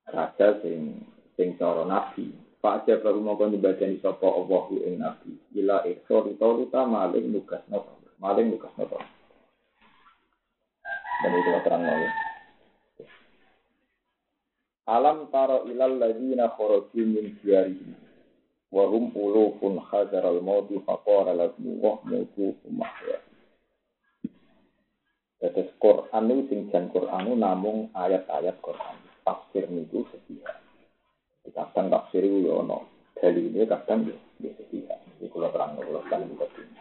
Raja 0.09 0.61
sing 0.61 1.05
sing 1.35 1.57
cara 1.57 1.89
nabi. 1.89 2.31
Pak 2.65 2.89
baru 2.89 3.21
mau 3.21 3.37
nyembadani 3.37 4.01
sapa 4.01 4.25
Allah 4.25 4.65
ing 4.73 4.97
nabi. 4.97 5.37
Ila 5.57 5.85
ikhso 5.85 6.25
ruta 6.25 6.89
maling 6.89 7.29
nugas 7.29 7.61
nopo. 7.69 8.01
Maling 8.21 8.57
nugas 8.57 8.73
nopo. 8.81 8.97
Dan 11.21 11.33
itu 11.37 11.51
terang 11.65 11.85
nopo. 11.85 12.09
Alam 14.85 15.33
taro 15.33 15.65
ilal 15.65 15.97
ladina 15.97 16.53
kharaju 16.53 17.03
min 17.09 17.41
diyarihim 18.75 18.75
wa 18.75 18.85
hum 18.90 19.04
ulufun 19.14 19.75
al 19.78 20.38
mauti 20.43 20.83
faqara 20.83 21.31
lahum 21.31 21.78
wa 21.78 22.02
mutu 22.02 22.59
mahya. 22.66 23.23
Tetes 25.38 25.71
Quran 25.78 26.25
itu 26.31 26.43
sing 26.50 26.61
jan 26.73 26.90
Quran 26.90 27.38
namung 27.38 27.93
ayat-ayat 27.95 28.59
Quran. 28.59 28.97
Tafsir 29.23 29.71
niku 29.71 30.02
sepihak. 30.11 30.59
Kadang 31.54 31.93
tafsir 31.93 32.25
itu 32.25 32.50
ya 32.50 32.64
ono. 32.64 32.88
Dalile 33.14 33.62
kadang 33.69 34.09
ya 34.09 34.16
di 34.40 34.50
sepihak. 34.57 34.99
Iki 35.21 35.31
kula 35.31 35.52
terang 35.52 35.76
kula 35.78 36.00
kan 36.09 36.25
buka 36.26 36.49
ini. 36.59 36.81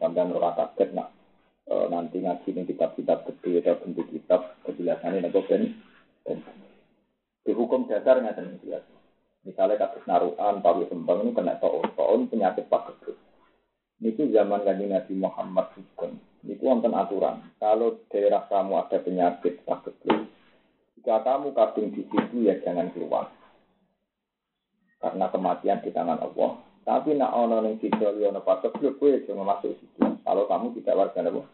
Sampai 0.00 0.32
ora 0.34 0.50
kaget 0.56 0.90
nak 0.96 1.12
e, 1.68 1.74
nanti 1.92 2.18
ngaji 2.24 2.48
ning 2.50 2.64
kitab-kitab 2.66 3.28
gede 3.28 3.62
atau 3.62 3.78
bentuk 3.84 4.08
kitab 4.10 4.58
kejelasannya 4.66 5.28
nek 5.28 5.36
ben 5.46 5.62
di 7.40 7.52
hukum 7.56 7.88
dasar 7.88 8.20
nggak 8.20 8.36
demikian. 8.36 8.82
Misalnya 9.40 9.80
kasus 9.80 10.04
naruhan, 10.04 10.60
pawi 10.60 10.84
sembang 10.92 11.24
ini 11.24 11.32
kena 11.32 11.56
toon, 11.56 11.88
toon 11.96 12.28
penyakit 12.28 12.68
pagebluk. 12.68 13.16
Itu 14.00 14.28
zaman 14.28 14.64
kanji 14.68 14.84
Nabi 14.88 15.14
Muhammad 15.16 15.72
hukum. 15.76 16.20
Itu 16.44 16.60
wonten 16.60 16.92
aturan. 16.92 17.48
Kalau 17.56 18.00
daerah 18.12 18.44
kamu 18.52 18.72
ada 18.76 19.00
penyakit 19.00 19.64
pagebluk, 19.64 20.28
jika 21.00 21.24
kamu 21.24 21.56
kadung 21.56 21.88
di 21.96 22.04
situ 22.12 22.36
ya 22.44 22.60
jangan 22.60 22.92
keluar. 22.92 23.32
Karena 25.00 25.32
kematian 25.32 25.80
di 25.80 25.88
tangan 25.88 26.20
Allah. 26.20 26.60
Tapi 26.84 27.16
nak 27.16 27.32
ono 27.32 27.64
ning 27.64 27.80
situ 27.80 28.04
ono 28.04 28.44
pagebluk, 28.44 29.00
gue 29.00 29.24
jangan 29.24 29.56
masuk 29.56 29.72
situ. 29.80 30.04
Kalau 30.20 30.44
kamu 30.44 30.76
tidak 30.80 30.96
warga 31.00 31.24
Allah, 31.24 31.46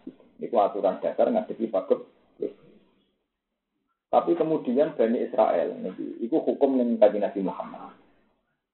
itu 0.42 0.56
aturan 0.58 0.98
dasar 0.98 1.30
ngadepi 1.30 1.70
pagebluk. 1.70 2.15
Tapi 4.06 4.38
kemudian 4.38 4.94
Bani 4.94 5.18
Israel, 5.18 5.74
itu 6.22 6.36
hukum 6.38 6.78
yang 6.78 6.94
tadi 7.02 7.18
Nabi 7.18 7.40
Muhammad. 7.42 7.98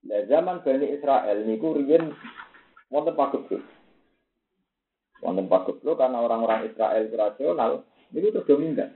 Nah, 0.02 0.20
zaman 0.28 0.60
Bani 0.60 0.86
Israel 0.92 1.46
niku 1.48 1.78
riyen 1.78 2.12
wonten 2.92 3.16
pagebluk. 3.16 3.64
Wonten 5.24 5.46
pagebluk 5.48 5.96
karena 5.96 6.20
orang-orang 6.20 6.68
Israel 6.68 7.08
rasional 7.08 7.86
itu 8.12 8.28
terdominan. 8.28 8.92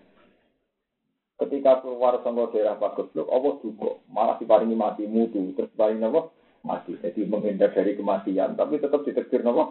Ketika 1.37 1.85
keluar 1.85 2.21
sama 2.21 2.49
daerah 2.53 2.77
pagebluk, 2.77 3.29
Allah 3.33 3.55
juga 3.65 3.91
malah 4.13 4.37
diparingi 4.37 4.77
mati 4.77 5.05
mutu, 5.09 5.53
terus 5.57 5.73
paling 5.73 6.05
apa? 6.05 6.33
Mati. 6.67 6.99
Jadi 7.01 7.25
menghindar 7.25 7.73
dari 7.73 7.97
kematian, 7.97 8.59
tapi 8.59 8.77
tetap 8.77 9.05
ditegur 9.07 9.41
apa? 9.41 9.65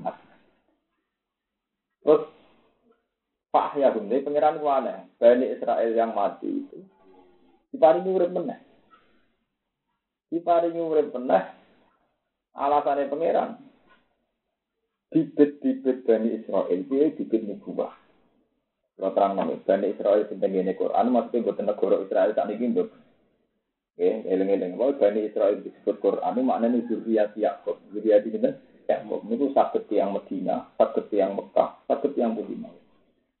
Mati. 0.00 0.24
Terus 2.06 2.22
Pak 3.48 3.80
ya 3.80 3.88
ini 3.96 4.20
pangeran 4.20 4.60
wane, 4.60 5.08
Bani 5.16 5.46
Israel 5.48 5.90
yang 5.96 6.12
mati 6.12 6.48
itu 6.48 6.78
diparingi 7.72 8.10
urip 8.12 8.30
meneh. 8.32 8.60
Diparingi 10.28 10.80
urip 10.80 11.08
meneh 11.16 11.44
alasannya 12.58 13.08
pangeran 13.08 13.50
bibit-bibit 15.08 16.04
Bani 16.04 16.28
Israel 16.42 16.80
dia 16.84 17.08
bibit 17.16 17.42
nubuah. 17.48 17.94
Kalau 18.98 19.14
terang 19.14 19.38
nama 19.38 19.54
Bani 19.62 19.94
Israel 19.94 20.26
sing 20.26 20.42
tengene 20.42 20.74
Quran 20.74 21.14
maksudnya 21.14 21.46
buat 21.48 21.58
negara 21.62 21.96
Israel 22.02 22.34
tak 22.34 22.50
niki. 22.50 22.66
Oke, 23.98 24.22
eling-eling. 24.30 24.78
Wah, 24.78 24.94
Bani 24.94 25.26
Israel 25.26 25.58
disebut 25.58 25.98
Quran 25.98 26.34
itu 26.38 26.42
maknanya 26.46 26.78
zuriat 26.86 27.30
Yakub. 27.34 27.82
Zuriat 27.90 28.22
ini 28.26 28.38
kan 28.38 28.54
Yakub. 28.86 29.26
Itu 29.26 29.50
sakit 29.54 29.90
yang 29.90 30.14
Medina, 30.14 30.70
sakit 30.78 31.10
yang 31.14 31.34
Mekah, 31.34 31.82
sakit 31.90 32.14
yang 32.14 32.38
Medina. 32.38 32.70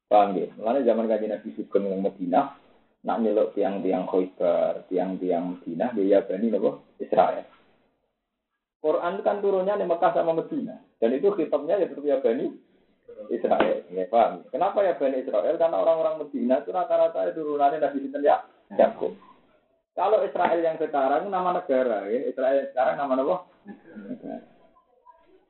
Paham 0.08 0.40
ya? 0.40 0.48
Mulanya 0.56 0.88
zaman 0.88 1.04
kaji 1.04 1.26
Nabi 1.28 1.48
Sugeng 1.52 1.84
yang 1.92 2.00
Medina, 2.00 2.56
nak 3.04 3.20
nyelok 3.20 3.52
tiang-tiang 3.52 4.08
Khoibar, 4.08 4.88
tiang-tiang 4.88 5.60
Medina, 5.60 5.92
dia 5.92 6.24
Bani 6.24 6.48
Nabi 6.48 6.68
Israel. 6.96 7.44
Quran 8.80 9.20
kan 9.20 9.44
turunnya 9.44 9.76
di 9.76 9.84
Mekah 9.84 10.12
sama 10.16 10.32
Medina. 10.32 10.80
Dan 10.96 11.12
itu 11.12 11.28
kitabnya 11.36 11.76
ya 11.76 11.92
tetap 11.92 12.08
ya 12.08 12.24
Bani 12.24 12.56
Israel. 13.28 13.84
Ya, 13.92 14.08
paham? 14.08 14.48
Kenapa 14.48 14.80
ya 14.80 14.96
Bani 14.96 15.20
Israel? 15.20 15.54
Karena 15.60 15.76
orang-orang 15.76 16.24
Medina 16.24 16.64
itu 16.64 16.72
rata-rata 16.72 17.28
turunannya 17.36 17.84
Nabi 17.84 17.98
Sinten 18.00 18.24
ya 18.24 18.40
Yakub. 18.80 19.12
Kalau 19.92 20.24
Israel 20.24 20.62
yang 20.62 20.78
sekarang 20.80 21.28
nama 21.28 21.58
negara, 21.58 22.06
ya. 22.08 22.30
Israel 22.30 22.64
yang 22.64 22.70
sekarang 22.70 22.96
nama 22.96 23.12
apa? 23.18 23.36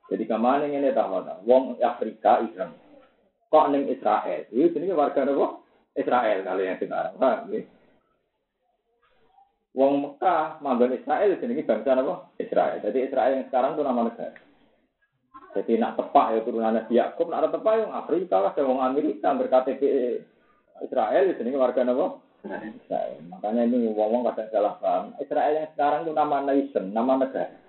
Jadi 0.09 0.23
ke 0.25 0.37
mana 0.41 0.65
ini 0.65 0.89
tahu 0.89 1.21
Wong 1.45 1.77
Afrika 1.85 2.41
Israel 2.41 2.88
kok 3.49 3.67
neng 3.73 3.89
Israel. 3.89 4.45
Ini 4.53 4.71
jenenge 4.71 4.95
warga 4.95 5.25
nopo? 5.25 5.65
Israel 5.97 6.45
kali 6.45 6.69
yang 6.69 6.77
sekarang. 6.77 7.17
Paham 7.17 7.49
ya? 7.49 7.61
Wong 9.73 9.93
Mekah 10.05 10.61
manggon 10.61 10.93
Israel 10.93 11.33
jenenge 11.41 11.65
bangsa 11.65 11.97
nopo? 11.97 12.29
Israel. 12.37 12.77
Jadi 12.85 13.09
Israel 13.09 13.33
yang 13.41 13.45
sekarang 13.49 13.73
itu 13.73 13.83
nama 13.83 14.01
negara. 14.05 14.37
Jadi 15.49 15.81
nak 15.81 15.97
tepak 15.97 16.27
ya 16.37 16.39
turunan 16.45 16.77
Nabi 16.77 16.93
Yakub, 16.93 17.25
nak 17.25 17.41
ada 17.41 17.49
tepak 17.49 17.73
yang 17.81 17.89
Afrika 17.89 18.37
lah, 18.37 18.53
wong 18.53 18.85
Amerika 18.85 19.33
berKTP 19.33 19.81
Israel 20.85 21.25
jenenge 21.33 21.57
warga 21.57 21.81
nopo? 21.81 22.21
Makanya 23.33 23.67
ini 23.67 23.91
ngomong 23.91 24.29
kadang 24.29 24.47
salah 24.53 24.77
paham. 24.79 25.17
Israel 25.19 25.57
yang 25.57 25.69
sekarang 25.73 26.05
itu 26.05 26.13
nama 26.15 26.37
nation, 26.45 26.85
nama 26.93 27.19
negara. 27.19 27.68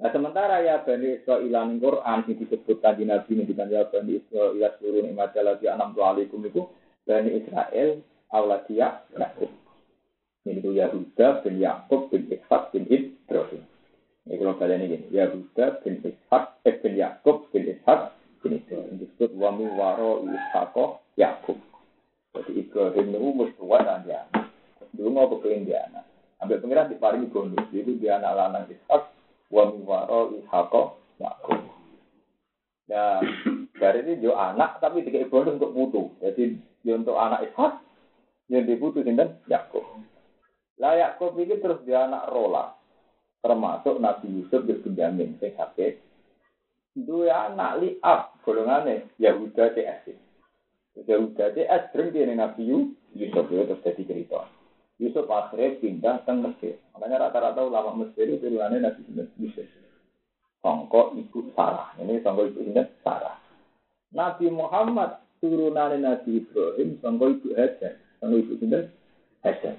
Nah, 0.00 0.08
sementara 0.16 0.64
ya 0.64 0.80
Bani 0.80 1.20
Israel 1.20 1.44
yang 1.44 1.76
Quran 1.76 2.24
yang 2.24 2.36
disebut 2.40 2.80
tadi 2.80 3.04
Nabi 3.04 3.36
yang 3.36 3.68
ya 3.68 3.84
Bani 3.84 4.16
Israel 4.16 4.56
seluruh 4.80 5.04
nikmat 5.04 5.36
lagi 5.36 5.68
anam 5.68 5.92
alaikum 5.92 6.40
itu 6.40 6.64
Bani 7.04 7.44
Israel 7.44 8.00
Auladia 8.32 9.04
Yakub. 9.12 9.52
Ini 10.48 10.56
itu 10.56 10.72
Yahuda 10.72 11.44
bin 11.44 11.60
Yakub 11.60 12.08
bin 12.08 12.32
Ishak 12.32 12.72
bin 12.72 12.88
Ibrahim. 12.88 13.60
Ini 14.24 14.40
kalau 14.40 14.56
kalian 14.56 14.88
ini 14.88 14.96
Yahuda 15.12 15.84
bin 15.84 16.00
Ishak 16.00 16.64
eh, 16.64 16.80
bin 16.80 16.96
Yakub 16.96 17.52
bin 17.52 17.68
Ishak 17.68 18.16
bin 18.40 18.56
disebut 18.96 19.36
wami 19.36 19.68
waro 19.76 20.24
Ishako 20.24 21.04
Yakub. 21.20 21.60
Jadi 22.32 22.56
Ibrahim 22.56 23.06
itu 23.12 23.28
mesti 23.36 23.64
dan 23.84 24.00
dia. 24.08 24.24
Dulu 24.96 25.12
mau 25.12 25.28
kepengen 25.28 25.68
dia 25.68 25.84
anak. 25.92 26.08
Ambil 26.40 26.64
pengiran 26.64 26.88
di 26.88 26.96
paling 26.96 27.28
bonus. 27.28 27.68
Itu 27.68 28.00
dia 28.00 28.16
anak 28.16 28.32
lanang 28.32 28.64
Ishak 28.72 29.19
wa 29.50 29.68
miwaro 29.74 30.38
ihaqo 30.40 30.96
Yakub. 31.20 31.60
Ya, 32.90 33.22
dari 33.78 34.02
ini 34.02 34.22
jo 34.24 34.34
anak 34.34 34.82
tapi 34.82 35.06
tiga 35.06 35.26
bonus 35.30 35.58
untuk 35.60 35.74
mutu. 35.74 36.02
Jadi 36.18 36.58
ya 36.82 36.98
untuk 36.98 37.14
anak 37.14 37.50
Ishak, 37.50 37.78
yang 38.50 38.66
diputus 38.66 39.06
sinten 39.06 39.38
Yakub. 39.46 39.84
Lah 40.80 40.96
Yakub 40.96 41.36
iki 41.38 41.60
terus 41.60 41.84
dia 41.86 42.08
anak 42.08 42.26
rola, 42.32 42.74
termasuk 43.44 44.00
Nabi 44.00 44.42
Yusuf 44.42 44.64
bin 44.66 44.82
Benjamin 44.82 45.36
sing 45.38 45.54
sakit. 45.54 46.02
Dua 46.98 47.52
anak 47.52 47.78
liab 47.84 48.34
golongane 48.42 49.14
Yahuda 49.22 49.70
CS. 49.76 50.10
Yahuda 51.06 51.54
CS 51.54 51.94
sering 51.94 52.10
dia 52.10 52.26
Nabi 52.26 52.66
Yusuf 53.14 53.46
itu 53.46 53.62
terus 53.70 53.84
jadi 53.86 54.02
cerita. 54.02 54.50
Yusuf 55.00 55.24
akhirnya 55.32 55.80
pindah 55.80 56.16
ke 56.28 56.32
Mesir. 56.36 56.74
Makanya 56.92 57.26
rata-rata 57.26 57.64
ulama 57.64 58.04
Mesir 58.04 58.28
itu 58.28 58.44
turunannya 58.44 58.84
Nabi 58.84 59.00
Yusuf. 59.40 59.64
Songko 60.60 61.16
ibu 61.16 61.48
Sarah. 61.56 61.96
Ini 61.96 62.20
songko 62.20 62.52
ibu 62.52 62.60
ini 62.68 62.84
Sarah. 63.00 63.40
Nabi 64.12 64.52
Muhammad 64.52 65.24
turunannya 65.40 66.04
Nabi 66.04 66.44
Ibrahim, 66.44 67.00
songko 67.00 67.24
ibu 67.32 67.48
Hajar. 67.56 67.96
Songko 68.20 68.36
ibu 68.36 68.52
ini 68.60 68.78
Hajar. 69.40 69.76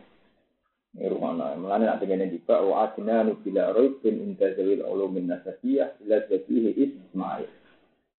Ini 0.98 1.08
rumah 1.08 1.32
nah, 1.38 1.56
mulane 1.56 1.88
nak 1.88 2.04
dengan 2.04 2.28
juga 2.28 2.60
wa 2.68 2.84
adina 2.84 3.24
nubila 3.24 3.72
roib 3.72 4.04
bin 4.04 4.20
inda 4.28 4.52
zawil 4.60 4.84
ulumin 4.84 5.30
nasabiyah 5.30 5.96
ila 6.04 6.18
zabihi 6.28 6.76
Ismail. 6.76 7.48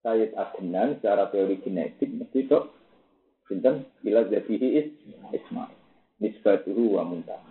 Sayyid 0.00 0.32
Adnan 0.38 0.96
secara 1.02 1.28
teori 1.28 1.60
genetik 1.60 2.08
mesti 2.08 2.48
itu 2.48 2.58
sinten 3.44 3.84
ila 4.06 4.24
zabihi 4.24 4.88
Ismail. 5.36 5.81
Nisbatuhu 6.22 6.94
wa 6.94 7.02
muntah. 7.02 7.42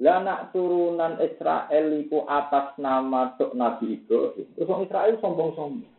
Lah 0.00 0.20
nak 0.24 0.52
turunan 0.56 1.20
Israel 1.20 1.86
iku 2.00 2.24
atas 2.24 2.72
nama 2.80 3.36
tok 3.36 3.52
Nabi 3.52 4.00
Ibrahim. 4.00 4.48
Terus 4.56 4.68
wong 4.68 4.88
Israel 4.88 5.14
sombong-sombong. 5.20 5.92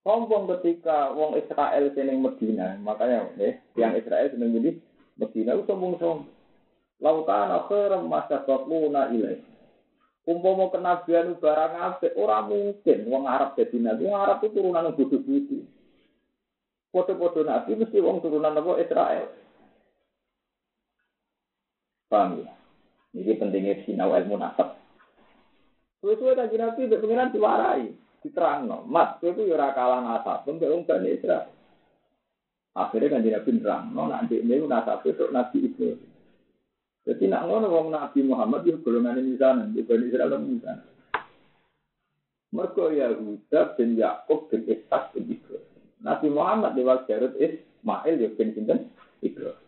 Sombong 0.00 0.44
ketika 0.56 1.12
wong 1.12 1.36
Israel 1.36 1.92
seneng 1.92 2.24
Medina, 2.24 2.72
makanya 2.80 3.28
eh, 3.36 3.60
yang 3.76 3.92
Israel 3.96 4.32
seneng 4.32 4.56
jadi 4.56 4.70
Medina 5.20 5.56
itu 5.56 5.68
sombong-sombong. 5.68 6.32
Lautan 7.04 7.52
akhiram 7.52 8.08
masa 8.08 8.40
bakuna 8.48 9.12
ilai. 9.12 9.36
Umpama 10.24 10.72
kenabian 10.72 11.36
barang 11.36 11.74
apik 11.76 12.16
ora 12.16 12.40
mungkin 12.42 12.98
wong 13.12 13.28
Arab 13.28 13.54
dadi 13.60 13.76
nabi. 13.78 14.08
Wong 14.08 14.16
Arab 14.16 14.40
itu 14.42 14.56
turunan 14.56 14.90
bodho-bodho. 14.96 15.75
Foto-foto 16.96 17.44
nabi 17.44 17.76
mesti 17.76 18.00
wong 18.00 18.24
turunan 18.24 18.56
apa 18.56 18.80
Israel. 18.80 19.28
Paham 22.08 22.40
ya? 22.40 22.56
Ini 23.12 23.36
pentingnya 23.36 23.84
sinau 23.84 24.16
ilmu 24.16 24.40
nasab. 24.40 24.80
Suwe-suwe 26.00 26.32
kan 26.32 26.48
nabi 26.48 26.88
itu 26.88 26.96
pengiran 26.96 27.36
diwarai. 27.36 27.92
Diterang 28.24 28.64
no. 28.64 28.88
Mas, 28.88 29.20
itu 29.20 29.44
ya 29.44 29.76
kalah 29.76 30.00
nasab. 30.00 30.48
Untuk 30.48 30.72
wong 30.72 30.88
Bani 30.88 31.12
Israel. 31.12 31.52
Akhirnya 32.76 33.16
kan 33.16 33.24
Nabi 33.24 33.50
nerang, 33.56 33.84
no, 33.96 34.04
nanti 34.04 34.36
ini 34.36 34.60
nasab 34.68 35.00
itu 35.08 35.32
Nabi 35.32 35.64
itu. 35.64 35.96
Jadi 37.08 37.24
nak 37.24 37.48
ngono 37.48 37.72
wong 37.72 37.86
Nabi 37.88 38.20
Muhammad 38.20 38.68
itu 38.68 38.84
golongan 38.84 39.16
ini 39.16 39.40
sana, 39.40 39.64
di 39.64 39.80
Bani 39.80 40.12
Israel 40.12 40.36
ini 40.44 40.60
sana. 40.60 40.84
Mereka 42.52 42.84
Yahuda 42.92 43.60
bin 43.80 43.96
Yakub 43.96 44.52
bin 44.52 44.68
Ishak 44.68 45.16
bin. 45.16 45.40
Nabi 46.04 46.28
Muhammad 46.28 46.76
lewat 46.76 47.08
Jarud 47.08 47.32
Ismail 47.40 48.14
ya 48.20 48.28
bin 48.36 48.52
Sinten 48.52 48.92
Ibrahim. 49.24 49.64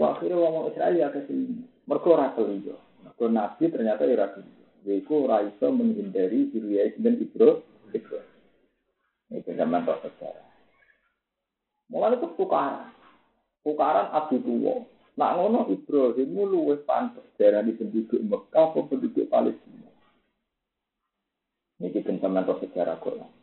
Akhirnya 0.00 0.38
wong 0.38 0.70
Israel 0.72 0.94
ya 0.96 1.08
ke 1.12 1.26
sini. 1.26 1.66
Mereka 1.84 2.08
ora 2.08 2.32
keliyo. 2.32 2.78
Mereka 3.04 3.24
Nabi 3.28 3.64
ternyata 3.68 4.06
ya 4.06 4.28
keliyo. 4.32 4.64
Yaitu 4.88 5.12
ora 5.12 5.44
iso 5.44 5.66
menghindari 5.68 6.48
diri 6.48 6.80
dan 6.96 7.20
Ibrahim. 7.20 8.28
Ini 9.30 9.46
zaman 9.46 9.86
sejarah. 9.86 10.48
Mulai 11.90 12.18
itu 12.18 12.26
tukaran. 12.38 12.90
Tukaran 13.66 14.08
adu 14.14 14.38
tua. 14.40 14.74
Nak 15.18 15.32
ngono 15.36 15.68
Ibrahim 15.68 16.32
luwes 16.48 16.80
pantas 16.86 17.26
darah 17.36 17.60
di 17.60 17.76
penduduk 17.76 18.22
Mekah 18.24 18.72
atau 18.72 18.88
penduduk 18.88 19.28
Palestina. 19.28 19.90
Ini 21.82 21.92
kita 21.92 22.16
sama 22.22 22.46
sejarah 22.46 22.96
Quran. 23.02 23.39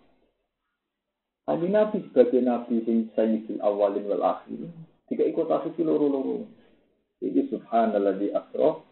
Nabi 1.47 1.67
Nabi 1.71 1.97
sebagai 2.11 2.43
Nabi 2.43 2.83
sing 2.83 3.07
sayyidul 3.15 3.63
awalin 3.63 4.03
wal 4.11 4.23
akhir. 4.35 4.67
Tiga 5.07 5.23
ikut 5.23 5.47
asisi 5.47 5.79
loro-loro. 5.81 6.43
Jadi 7.23 7.47
subhanallah 7.47 8.19
di 8.19 8.27
asroh 8.35 8.83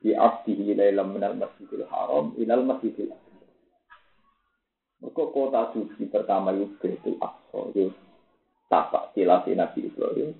di 0.00 0.16
abdihi 0.16 0.72
lailam 0.72 1.12
minal 1.12 1.36
masjidil 1.36 1.84
haram 1.92 2.32
ilal 2.40 2.64
masjidil 2.64 3.12
aqsa. 3.12 3.44
Mereka 5.04 5.24
kota 5.30 5.76
suci 5.76 6.08
pertama 6.08 6.56
itu 6.56 6.72
Baitul 6.80 7.20
Aqsa 7.20 7.92
tapak 8.66 9.12
silasi 9.14 9.54
Nabi 9.54 9.86
Ibrahim. 9.86 10.32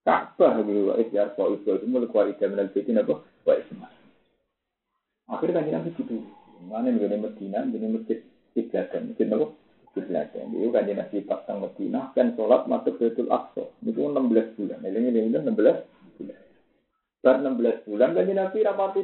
Ka'bah 0.00 0.64
gitu, 0.64 0.90
wa 0.90 0.96
isyar 0.96 1.36
wa 1.36 1.52
Ibrahim, 1.52 1.92
mulai 1.92 2.08
kuali 2.08 2.32
jaminal 2.40 2.72
bidin 2.72 3.04
apa, 3.04 3.20
wa 3.20 3.52
ismah. 3.52 3.92
Akhirnya 5.28 5.60
kan 5.60 5.68
Nabi 5.68 5.92
gitu. 5.92 6.24
Mana 6.64 6.88
nih 6.88 7.20
Medina, 7.20 7.68
ini 7.68 8.00
masjid 8.00 8.24
Ibrahim, 8.56 9.12
masjid 9.12 9.28
apa? 9.28 9.59
Ibrahim. 9.96 10.46
Itu 10.54 10.68
kan 10.70 10.86
Nabi 10.86 11.18
pasang 11.26 11.58
Medina, 11.62 12.14
kan 12.14 12.34
sholat 12.38 12.70
masuk 12.70 12.98
Baitul 12.98 13.30
Aqsa. 13.30 13.66
Itu 13.82 14.00
16 14.06 14.54
bulan. 14.54 14.78
Ini 14.86 14.98
ini 15.10 15.20
16 15.34 15.56
bulan. 15.56 15.76
Bar 17.20 17.36
16 17.42 17.84
bulan 17.84 18.16
kan 18.16 18.24
Nabi 18.26 18.58
rapati 18.64 19.02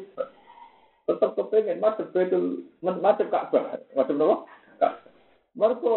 tetap 1.07 1.31
kepengen 1.38 1.83
masuk 1.83 2.11
Baitul 2.14 2.66
masuk 2.83 3.27
Ka'bah. 3.31 3.79
Masuk 3.94 4.14
apa? 4.18 4.37
Ka'bah. 4.79 5.11
Mereka 5.57 5.94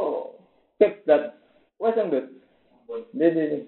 kiblat 0.79 1.35
wes 1.83 1.95
yang 1.99 2.09
ini, 2.09 3.25
ini, 3.27 3.41
ini. 3.43 3.59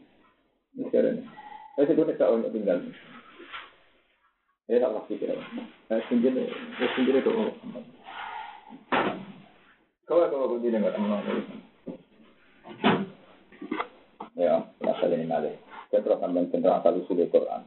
Ini 0.71 0.87
sekarang. 0.87 1.27
Saya 1.75 2.15
tak 2.15 2.29
orang 2.31 2.49
tinggal. 2.55 2.79
Saya 4.65 4.81
tak 4.81 4.93
pasti 4.97 5.13
kira. 5.19 5.35
Saya 5.91 6.01
sendiri, 6.07 6.47
saya 6.79 6.89
sendiri 6.95 7.19
orang. 7.27 8.00
Kau 10.11 10.27
kau 10.27 10.59
jadi 10.59 10.75
nggak 10.75 10.91
teman 10.91 11.23
Ya, 14.35 14.59
masalah 14.83 15.15
ini 15.15 15.23
nale. 15.23 15.63
Central 15.87 16.19
sampai 16.19 16.51
central 16.51 16.83
asal 16.83 16.99
usul 16.99 17.23
Quran. 17.31 17.63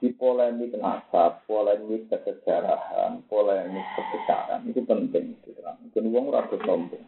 Di 0.00 0.16
polemik 0.16 0.72
nasab, 0.80 1.44
polemik 1.44 2.08
kesejarahan, 2.08 3.20
polemik 3.28 3.84
kebesaran 3.84 4.64
itu 4.64 4.80
penting. 4.88 5.36
Itu 5.44 6.00
uang 6.00 6.32
rasa 6.32 6.56
sombong. 6.64 7.04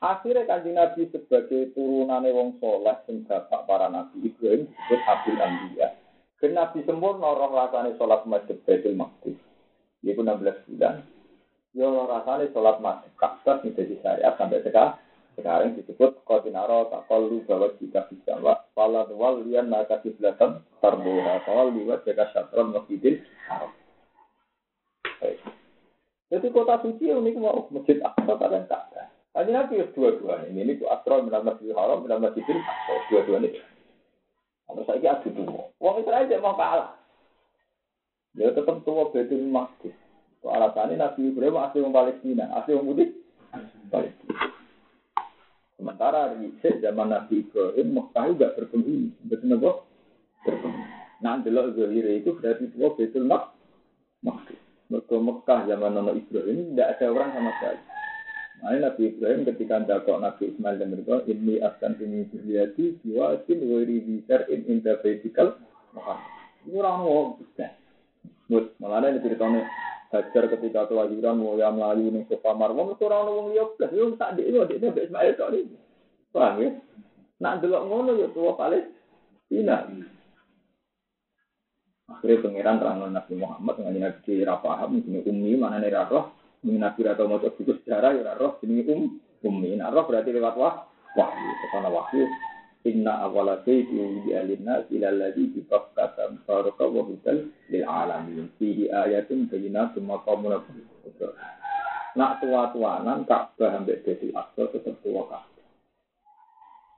Akhirnya 0.00 0.48
kanji 0.48 0.72
Nabi 0.72 1.12
sebagai 1.12 1.76
turunane 1.76 2.32
wong 2.32 2.56
soleh 2.56 3.04
sing 3.04 3.28
bapak 3.28 3.68
para 3.68 3.92
nabi 3.92 4.32
Ibrahim 4.32 4.64
disebut 4.68 5.00
Abdul 5.04 5.40
Anbiya. 5.44 5.88
Dan 6.40 6.56
Nabi 6.56 6.84
sempurna 6.88 7.36
roh 7.36 7.52
rasane 7.52 7.96
sholat 8.00 8.24
masjid 8.24 8.56
Baitul 8.64 8.96
Maqdis. 8.96 9.36
Itu 10.00 10.20
16 10.24 10.72
bulan. 10.72 11.13
Ya 11.74 11.90
rasane 11.90 12.54
sholat 12.54 12.78
masjid 12.78 13.10
Ka'bah 13.18 13.58
menjadi 13.66 13.98
syariat 13.98 14.38
sampai 14.38 14.62
sekarang. 14.62 14.94
Sekarang 15.34 15.74
disebut 15.74 16.22
Qatinaro 16.22 16.86
lu 17.26 17.42
bahwa 17.42 17.74
jika 17.82 18.06
bisa 18.06 18.38
wa 18.38 18.54
Fala 18.78 19.02
wal 19.10 19.42
lian 19.42 19.66
naka 19.66 19.98
kiblatan 19.98 20.62
Tarbuha 20.78 21.42
Fawal 21.42 21.74
liwat 21.74 22.06
jaka 22.06 22.30
syatron 22.30 22.70
masjidil. 22.70 23.18
Jadi 26.30 26.46
kota 26.54 26.78
suci 26.86 27.10
unik 27.10 27.36
mau 27.42 27.66
masjid 27.74 27.98
Aqsa 28.06 28.32
kalian 28.38 28.70
Ka'bah. 28.70 29.10
Hanya 29.34 29.66
Nabi 29.66 29.82
dua-dua 29.90 30.46
ini. 30.46 30.62
Ini 30.62 30.72
itu 30.78 30.86
asro 30.86 31.26
minal 31.26 31.42
masjidil 31.42 31.74
haram, 31.74 32.06
minal 32.06 32.22
masjidil 32.22 32.62
aqsa. 32.62 32.94
Dua-dua 33.10 33.42
ini. 33.42 33.58
Kalau 34.70 34.86
saya 34.86 35.18
adu 35.18 35.28
tua. 35.34 35.74
Wong 35.82 36.06
Israel 36.06 36.30
tidak 36.30 36.42
mau 36.46 36.54
kalah. 36.54 36.94
Dia 38.38 38.54
tetap 38.54 38.86
tua 38.86 39.10
betul 39.10 39.42
masjid. 39.50 39.90
Alasannya 40.44 41.00
Nabi 41.00 41.32
Ibrahim 41.32 41.56
asli 41.56 41.80
orang 41.80 41.96
Palestina, 41.96 42.44
asli 42.52 42.76
orang 42.76 42.88
Budi. 42.92 43.04
Palestina. 43.88 44.34
Sementara 45.74 46.32
di 46.36 46.48
zaman 46.60 47.08
Nabi 47.12 47.44
Ibrahim, 47.44 47.86
Mekah 47.96 48.24
juga 48.32 48.48
berpenghuni. 48.56 49.08
Betul 49.24 49.56
nggak? 49.56 49.76
Berpenghuni. 50.44 50.84
Nah, 51.24 51.40
delok 51.40 51.72
Zohir 51.72 52.04
itu 52.20 52.36
berarti 52.36 52.68
tua 52.76 52.92
betul 52.92 53.24
masjid. 53.24 54.58
Mereka 54.92 55.16
Mekah 55.16 55.60
zaman 55.64 55.96
Nabi 55.96 56.20
Ibrahim 56.20 56.76
tidak 56.76 56.88
ada 57.00 57.06
orang 57.08 57.30
sama 57.32 57.50
sekali. 57.56 57.80
Nah, 58.60 58.70
Nabi 58.80 59.02
Ibrahim 59.12 59.40
ketika 59.48 59.76
dakok 59.84 60.20
Nabi 60.20 60.42
Ismail 60.52 60.76
dan 60.76 60.88
mereka 60.92 61.24
ini 61.28 61.60
akan 61.60 61.92
ini 62.00 62.28
berliati 62.28 62.84
jiwa 63.00 63.40
asin 63.40 63.58
wiri 63.60 64.00
bisar 64.04 64.48
in 64.52 64.68
interpretikal 64.68 65.60
Muhammad. 65.96 66.28
Ini 66.64 66.76
orang 66.80 66.96
mau 67.04 67.36
malah 68.80 69.00
ada 69.00 69.20
ceritanya 69.20 69.64
Hajar 70.12 70.44
ketika 70.52 70.86
kelahiran 70.90 71.40
mau 71.40 71.56
yang 71.56 71.80
melayu 71.80 72.12
nih 72.12 72.28
sofa 72.28 72.52
marwah, 72.52 72.92
itu 72.92 73.04
orang 73.08 73.22
ngomong 73.24 73.46
lihat 73.56 73.68
plus, 73.78 73.90
yo 73.96 74.12
tak 74.14 74.36
di 74.38 74.46
ini, 74.46 74.62
dia 74.68 74.78
Nabi 74.78 75.00
Ismail 75.06 75.32
soal 75.34 75.54
ini. 75.58 75.76
Paham 76.30 76.60
ya? 76.62 76.70
Nak 77.42 77.54
delok 77.62 77.82
ngono 77.88 78.10
ya 78.14 78.28
tua 78.30 78.52
Palestina. 78.54 79.86
Akhirnya 82.04 82.42
pangeran 82.44 82.78
terang 82.78 82.98
Nabi 83.10 83.34
Muhammad 83.34 83.74
dengan 83.80 84.12
Nabi 84.12 84.32
Rapaham, 84.44 84.90
ini 85.02 85.20
umi 85.24 85.52
mana 85.56 85.80
nih 85.80 85.90
roh 85.90 86.30
Nabi 86.64 87.00
atau 87.04 87.28
mau 87.28 87.40
buku 87.40 87.64
sejarah 87.82 88.12
ya 88.16 88.36
roh 88.36 88.60
ini 88.64 88.84
um 88.88 89.18
ummi. 89.44 89.76
Nah, 89.76 89.92
berarti 89.92 90.32
lewat 90.32 90.54
wah 90.56 90.88
wahyu. 91.16 91.50
Karena 91.72 91.88
wahyu 91.92 92.24
Inna 92.84 93.24
awala 93.24 93.64
sayyidi 93.64 94.28
bi 94.28 94.36
alinna 94.36 94.84
ila 94.92 95.06
alladhi 95.08 95.56
bi 95.56 95.60
Bakkata 95.64 96.36
baraka 96.44 96.84
wa 96.84 97.00
hudal 97.00 97.48
lil 97.72 97.84
alamin. 97.88 98.52
Fi 98.60 98.92
ayatin 98.92 99.48
bayyinatun 99.48 100.04
maqamun 100.04 100.60
Nak 102.14 102.32
tua-tuanan 102.44 103.26
Ka'bah 103.26 103.74
ambek 103.74 104.06
Baitul 104.06 104.36
Aqsa 104.36 104.70
tetap 104.70 105.00
tua 105.02 105.26
Ka'bah. 105.26 105.66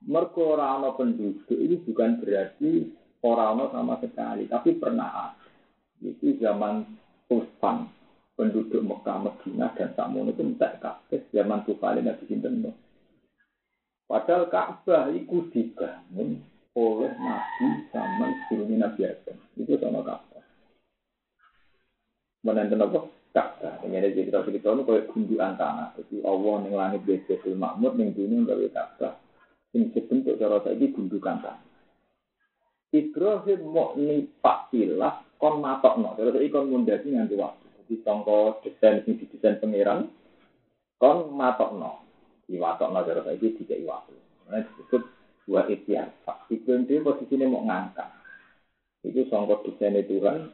Mergo 0.05 0.59
ora 0.59 0.77
penduduk 0.93 1.49
ini 1.57 1.81
bukan 1.81 2.21
berarti 2.21 2.93
ora 3.25 3.57
ana 3.57 3.73
sama 3.73 3.97
sekali, 4.03 4.45
tapi 4.45 4.77
pernah 4.77 5.33
ada. 5.33 5.49
Itu 6.05 6.37
zaman 6.37 6.85
Usman, 7.33 7.89
penduduk 8.37 8.85
Mekah, 8.85 9.17
Madinah 9.25 9.73
dan 9.73 9.91
Samun 9.97 10.35
itu 10.35 10.45
minta 10.45 10.77
Ka'bah 10.83 11.23
zaman 11.33 11.65
Tufali 11.65 12.05
Nabi 12.05 12.27
Sinten 12.29 12.86
Padahal 14.07 14.47
Ka'bah 14.47 15.11
itu 15.11 15.51
dibangun 15.51 16.39
oleh 16.79 17.13
Nabi 17.19 17.67
sama 17.91 18.31
sebelumnya 18.47 18.87
Nabi 18.87 19.01
Adam. 19.03 19.39
Itu 19.59 19.75
sama 19.83 20.07
Ka'bah. 20.07 20.45
Menenten 22.47 22.87
apa? 22.87 23.11
Ka'bah. 23.35 23.83
Ini 23.83 23.99
ada 23.99 24.15
cerita 24.15 24.47
cerita 24.47 24.71
itu 24.71 24.83
kayak 24.87 25.11
gundukan 25.11 25.53
tanah. 25.59 25.89
Jadi 25.99 26.23
Allah 26.23 26.55
yang 26.63 26.75
langit 26.79 27.03
Betul 27.03 27.59
Makmur 27.59 27.99
yang 27.99 28.15
dunia 28.15 28.47
gawe 28.47 28.67
Ka'bah. 28.71 29.15
Ini 29.75 29.91
sebentuk 29.91 30.39
cara 30.39 30.63
saya 30.63 30.79
ini 30.79 30.95
gundukan 30.95 31.37
tanah. 31.43 31.67
Ibrahim 32.95 33.61
mau 33.75 33.99
nipak 33.99 34.71
ilah 34.71 35.19
kon 35.43 35.59
matok 35.59 35.99
no. 35.99 36.15
Terus 36.15 36.39
ikon 36.47 36.71
mundasi 36.71 37.11
nganti 37.11 37.35
waktu. 37.35 37.67
Jadi 37.83 37.95
tongko 38.07 38.63
desain 38.63 39.03
desain 39.03 39.59
pangeran 39.59 40.07
kon 41.03 41.35
matok 41.35 41.75
no 41.75 42.06
iwatok 42.51 42.89
no 42.95 43.01
cara 43.03 43.21
saya 43.27 43.39
tiga 43.39 43.75
iwatu. 43.75 44.15
Nah 44.51 44.63
disebut 44.63 45.03
dua 45.47 45.67
ikhtiar. 45.71 46.11
Itu 46.51 46.71
ini 46.75 47.03
posisinya 47.03 47.47
mau 47.51 47.67
ngangkat. 47.67 48.09
Itu 49.07 49.27
songkok 49.31 49.67
desain 49.67 49.99
itu 49.99 50.19
kan 50.23 50.51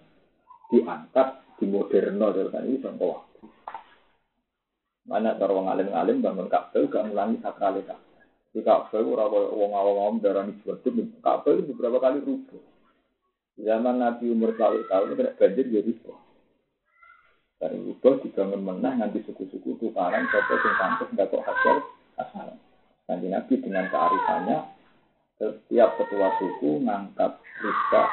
diangkat 0.73 1.29
di 1.61 1.65
moderno 1.69 2.33
saya 2.33 2.65
ini 2.65 2.81
songkok 2.81 3.09
waktu. 3.13 3.39
Mana 5.03 5.35
cara 5.35 5.53
wong 5.53 5.67
alim-alim 5.67 6.23
bangun 6.23 6.49
kabel 6.49 6.87
gak 6.89 7.11
ngulangi 7.11 7.43
sakralitas. 7.43 7.99
Di 8.53 8.61
kabel 8.61 9.03
ora 9.09 9.27
koyo 9.29 9.57
wong 9.57 9.73
awam-awam 9.73 10.21
darah 10.21 10.45
seperti 10.47 10.93
kabel 11.21 11.61
itu 11.61 11.73
beberapa 11.75 11.99
kali 11.99 12.21
rubuh. 12.23 12.63
Zaman 13.61 14.01
Nabi 14.01 14.33
umur 14.33 14.57
tahun-tahun 14.57 15.13
kena 15.13 15.37
banjir 15.37 15.67
kok. 16.01 16.32
Dari 17.63 17.79
itu 17.79 18.11
dibangun 18.27 18.67
menang 18.67 18.99
nanti 18.99 19.23
suku-suku 19.23 19.79
tukaran 19.79 20.27
sopo 20.35 20.59
sing 20.59 20.75
pantes 20.83 21.07
nggak 21.15 21.31
kok 21.31 21.47
hasil 21.47 21.77
asal. 22.19 22.59
Nanti 23.07 23.31
Nabi 23.31 23.55
dengan 23.63 23.87
kearifannya 23.87 24.67
setiap 25.39 25.95
ketua 25.95 26.35
suku 26.43 26.83
ngangkat 26.83 27.39
rusak, 27.63 28.09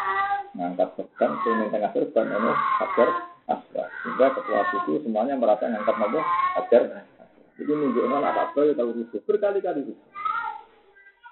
ngangkat 0.53 0.89
serban, 0.93 1.31
sehingga 1.41 1.65
tengah 1.73 1.91
serban 1.97 2.25
ini 2.29 2.51
hajar 2.53 3.09
asal. 3.49 3.85
Sehingga 4.05 4.27
ketua 4.37 4.61
suku 4.69 5.01
semuanya 5.01 5.33
merasa 5.33 5.65
ngangkat 5.65 5.95
nopo 5.97 6.19
hajar 6.61 6.81
Jadi 7.57 7.71
menunjukkan 7.73 8.15
anak 8.21 8.35
apa 8.39 8.59
ya 8.69 8.73
tahu 8.77 8.89
rusuh 9.01 9.21
berkali-kali 9.25 9.81
rusuh. 9.81 10.09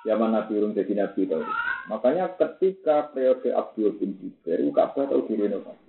Zaman 0.09 0.33
Nabi 0.33 0.57
Urung 0.57 0.73
jadi 0.73 1.05
Nabi 1.05 1.29
tahu. 1.29 1.45
Makanya 1.87 2.33
ketika 2.35 3.13
periode 3.13 3.53
Abdul 3.53 3.95
bin 3.95 4.17
Jubair, 4.19 4.59
Ka'bah 4.75 5.07
tahu 5.07 5.23
direnovasi. 5.29 5.86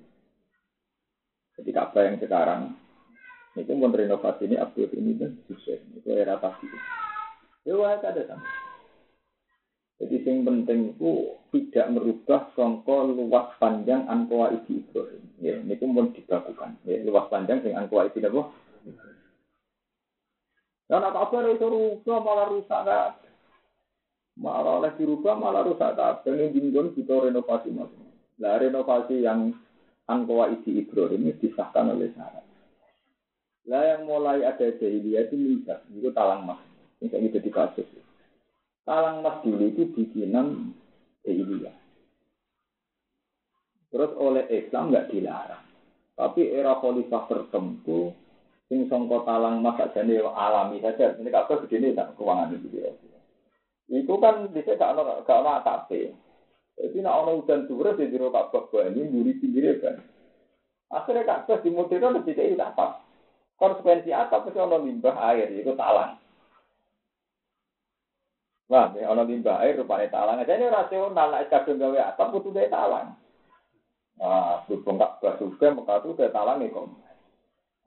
Jadi 1.58 1.70
Ka'bah 1.74 2.02
yang 2.06 2.16
sekarang 2.22 2.78
itu 3.58 3.74
mau 3.74 3.90
renovasi 3.90 4.46
ini 4.46 4.54
Abdul 4.54 4.94
ini 4.94 5.18
dan 5.18 5.34
sukses. 5.50 5.82
Itu 5.98 6.14
era 6.14 6.38
pasti. 6.38 6.70
Ya 7.66 7.74
wah 7.74 7.98
ada 7.98 8.22
sama. 8.22 8.46
Jadi 9.98 10.22
yang 10.22 10.46
penting 10.46 10.94
itu 10.94 11.34
tidak 11.50 11.90
merubah 11.90 12.54
songko 12.54 13.10
luas 13.10 13.50
panjang 13.58 14.06
angkoa 14.06 14.54
isi 14.54 14.78
Ibrahim. 14.78 15.22
Ya, 15.42 15.58
ini 15.58 15.74
pun 15.74 15.90
mau 15.90 16.06
dilakukan. 16.06 16.78
Ya, 16.86 17.02
luas 17.02 17.26
panjang 17.26 17.66
yang 17.66 17.82
angkoa 17.82 18.06
isi 18.06 18.22
apa? 18.22 18.46
Dan 20.88 21.04
apa 21.04 21.18
apa 21.28 21.44
itu 21.50 21.66
rubah 21.66 22.18
malah 22.22 22.46
rusak 22.48 22.80
kan? 22.86 23.12
Malah 24.38 24.80
oleh 24.80 24.92
dirubah 24.94 25.34
malah 25.34 25.66
rusak 25.66 25.98
kan? 25.98 26.22
Ini 26.24 26.54
bingung 26.54 26.94
kita 26.94 27.28
renovasi 27.28 27.74
masing. 27.74 28.08
Nah 28.38 28.54
renovasi 28.56 29.26
yang 29.26 29.52
angkoa 30.08 30.50
isi 30.56 30.82
Ibrahim 30.82 31.28
ini 31.28 31.38
disahkan 31.38 31.92
oleh 31.92 32.08
syarat. 32.16 32.44
Lah 33.68 33.82
yang 33.84 34.08
mulai 34.08 34.40
ada 34.48 34.64
jahiliyah 34.64 35.28
itu 35.28 35.36
minta, 35.36 35.84
itu 35.92 36.08
talang 36.16 36.48
mas. 36.48 36.60
Ini 37.04 37.12
gitu 37.28 37.38
di 37.44 37.52
kasus. 37.52 37.84
Talang 38.88 39.20
mas 39.20 39.44
dulu 39.44 39.68
itu 39.68 39.92
bikinan 39.92 40.72
jahiliyah. 41.22 41.76
Terus 43.92 44.12
oleh 44.16 44.48
Islam 44.48 44.88
nggak 44.88 45.12
dilarang. 45.12 45.64
Tapi 46.16 46.50
era 46.50 46.80
khalifah 46.80 47.30
tertentu, 47.30 48.10
sing 48.66 48.88
songko 48.88 49.28
talang 49.28 49.60
mas 49.60 49.76
aja 49.76 50.00
nih 50.00 50.24
alami 50.24 50.80
saja. 50.80 51.12
Ini 51.20 51.28
kasus 51.28 51.68
begini 51.68 51.92
tak 51.92 52.16
keuangan 52.16 52.56
itu 52.56 52.66
dia. 52.72 52.90
Itu 53.88 54.20
kan 54.20 54.48
bisa 54.52 54.76
gak 54.76 55.00
ono 55.00 55.24
AKP. 55.24 56.12
Jadi 56.78 57.02
nak 57.02 57.26
ono 57.26 57.42
hujan 57.42 57.66
turun 57.66 57.98
di 57.98 58.06
jero 58.06 58.30
Ka'bah 58.30 58.86
ini 58.86 59.10
duri 59.10 59.34
sendiri 59.42 59.82
kan. 59.82 59.98
Akhirnya 60.94 61.26
Ka'bah 61.26 61.58
di 61.58 61.74
modern 61.74 62.22
lebih 62.22 62.38
kayak 62.38 62.62
apa? 62.62 63.02
Konsekuensi 63.58 64.14
apa? 64.14 64.46
Mesti 64.46 64.62
ono 64.62 64.78
limbah 64.78 65.18
air 65.34 65.50
itu 65.50 65.74
talang. 65.74 66.14
Wah, 68.70 68.94
ini 68.94 69.02
ono 69.02 69.26
limbah 69.26 69.58
air 69.58 69.74
rupanya 69.74 70.06
talang. 70.14 70.38
Jadi 70.46 70.70
rasional 70.70 71.34
nak 71.34 71.50
kadung 71.50 71.82
gawe 71.82 71.98
apa 72.14 72.22
butuh 72.30 72.54
dia 72.54 72.70
talang. 72.70 73.18
Nah, 74.22 74.62
berhubung 74.70 75.02
Ka'bah 75.02 75.34
juga 75.42 75.74
maka 75.74 75.98
itu 75.98 76.14
dia 76.14 76.30
talang 76.30 76.62
kok. 76.62 76.86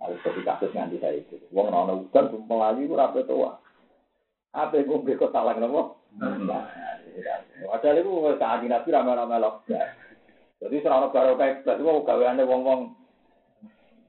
Harus 0.01 0.19
jadi 0.25 0.41
kasus 0.43 0.73
nganti 0.75 0.97
saya 0.99 1.15
itu. 1.21 1.39
Wong 1.55 1.71
ono 1.71 2.03
hujan 2.03 2.33
melayu 2.43 2.91
rapi 2.91 3.23
tua. 3.23 3.55
Apa 4.51 4.83
yang 4.83 5.07
gue 5.07 5.15
talang 5.31 5.63
nopo? 5.63 6.03
Nah, 6.19 6.67
Padahal 7.67 7.99
itu 7.99 8.11
saat 8.39 8.63
nabi 8.63 8.89
ramai-ramai 8.91 9.39
loh. 9.41 9.61
Jadi 10.61 10.77
serana 10.85 11.09
baru 11.09 11.33
kayak 11.41 11.65
itu 11.65 11.81
mau 11.81 12.05
gaweane 12.05 12.45
wong-wong. 12.45 12.93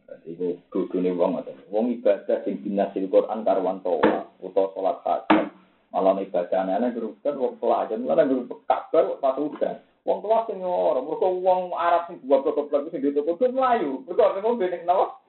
Jadi 0.05 0.37
itu 0.37 1.09
wong 1.17 1.41
atau 1.41 1.57
wong 1.73 1.97
ibadah 1.97 2.45
sing 2.45 2.61
binasil 2.61 3.09
Quran 3.09 3.41
karwan 3.49 3.81
toa 3.81 4.29
atau 4.29 4.65
sholat 4.77 5.01
hajat. 5.01 5.49
Malah 5.89 6.21
ibadah 6.21 6.59
aneh-aneh 6.65 6.93
berurusan 6.93 7.41
wong 7.41 7.57
pelajar 7.57 7.97
malah 7.97 8.29
berurusan 8.29 8.61
kabar 8.69 9.17
pas 9.21 9.41
udah. 9.41 9.81
Wong 10.03 10.19
tua 10.19 10.43
sing 10.51 10.59
ora, 10.61 10.99
mergo 10.99 11.31
wong 11.41 11.73
Arab 11.79 12.11
sing 12.11 12.19
gua 12.27 12.43
goblok 12.43 12.91
sing 12.91 13.01
di 13.01 13.15
toko 13.15 13.39
kudu 13.39 13.55
mlayu. 13.55 14.03
Mergo 14.03 14.35
ngombe 14.43 14.67
nek 14.67 14.83
napa? 14.83 15.23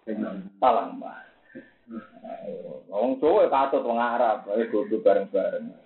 Salang, 0.57 0.97
Mbak. 0.97 1.19
Wong 2.89 3.21
Jawa 3.21 3.53
katut 3.53 3.85
wong 3.85 4.01
Arab, 4.01 4.49
ayo 4.49 4.65
kudu 4.73 4.97
bareng-bareng. 5.05 5.82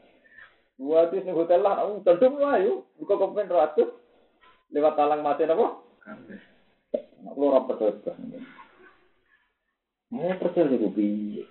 Tis 0.78 1.26
nih 1.26 1.34
hotel 1.34 1.66
lah, 1.66 1.82
aku 1.82 2.06
tentu 2.06 2.38
lah 2.38 2.62
yuk. 2.62 2.86
Buka 3.02 3.18
komen 3.18 3.50
ratus 3.50 3.90
lewat 4.70 4.94
talang 4.94 5.26
mati 5.26 5.50
apa? 5.50 5.82
Aku 7.34 7.40
ora 7.50 7.66
percaya. 7.66 8.14
Mau 10.14 10.38
percaya 10.38 10.70
sih 10.70 10.78
gue 10.78 11.44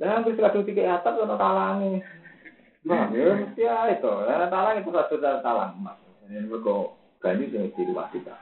Lah 0.00 0.20
hampir 0.20 0.36
kadung 0.36 0.68
tiga 0.68 1.00
atap 1.00 1.16
ono 1.16 1.40
talangi. 1.40 2.04
Nah, 2.84 3.08
ya 3.14 3.40
mesti 3.40 3.64
itu. 3.64 4.12
Talang 4.28 4.76
itu 4.76 4.90
satu 4.92 5.16
talang 5.18 5.80
mas. 5.80 5.96
Ini 6.28 6.44
mergo 6.52 6.92
banyu 7.24 7.48
sing 7.48 7.72
diluwasi 7.72 8.20
ta. 8.20 8.36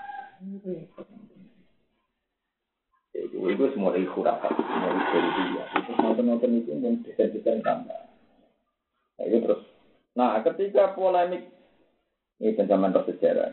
Itu 3.14 3.46
itu 3.46 3.64
semua 3.76 3.94
dari 3.94 4.10
khurafat, 4.10 4.58
semua 4.58 4.90
dari 4.90 5.30
dia. 5.38 5.64
Itu 5.78 5.90
nonton-nonton 6.02 6.50
itu 6.60 6.70
yang 6.74 6.98
desain-desain 7.06 7.62
tambah. 7.62 8.09
Nah, 9.20 9.24
itu 9.28 9.36
terus. 9.44 9.60
Nah, 10.16 10.40
ketika 10.40 10.96
polemik 10.96 11.44
ini 12.40 12.56
pencaman 12.56 12.96
bersejarah. 12.96 13.52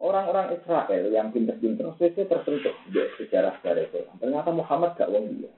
Orang-orang 0.00 0.56
Israel 0.56 1.04
yang 1.12 1.28
pinter-pinter 1.34 1.92
sesuai 1.98 2.24
tersentuh 2.24 2.72
di 2.88 3.02
sejarah-sejarah 3.20 3.82
itu. 3.84 4.00
Ternyata 4.16 4.48
Muhammad 4.54 4.96
gak 4.96 5.12
wong 5.12 5.28
dia. 5.36 5.50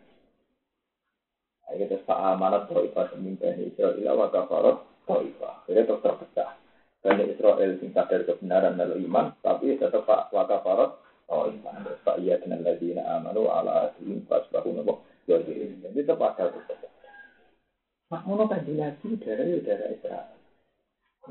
Nah, 1.62 1.70
itu 1.78 1.84
terus 1.86 2.02
Pak 2.08 2.18
Amanat 2.18 2.66
Ta'ifah 2.66 3.14
pemimpin 3.14 3.70
Israel 3.70 4.18
wa 4.18 4.32
kafarat 4.32 4.82
Ta'ifah. 5.06 5.54
Jadi 5.70 5.86
terus 5.86 6.02
terpecah. 6.02 6.50
Bani 7.00 7.24
Israel 7.30 7.70
sing 7.78 7.94
sadar 7.94 8.26
kebenaran 8.26 8.80
lalu 8.80 9.06
iman, 9.06 9.30
tapi 9.44 9.78
tetap 9.78 10.08
Pak 10.08 10.34
wa 10.34 10.48
kafarat 10.48 10.90
Ta'ifah. 11.30 11.74
Terus 11.86 12.00
Pak 12.02 12.16
Iya 12.18 12.40
dengan 12.42 12.64
ladina 12.66 13.06
amanu 13.20 13.46
ala 13.46 13.92
aslim 13.92 14.24
pas 14.26 14.42
bahu 14.50 14.74
nopo. 14.74 15.06
Jadi 15.28 15.78
tetap 15.94 16.18
ada 16.18 16.48
terpecah. 16.48 16.90
Mak 18.10 18.26
ngono 18.26 18.50
kan 18.50 18.66
darah 19.30 19.46
ya 19.46 19.58
darah 19.62 19.88
Israel. 19.94 20.28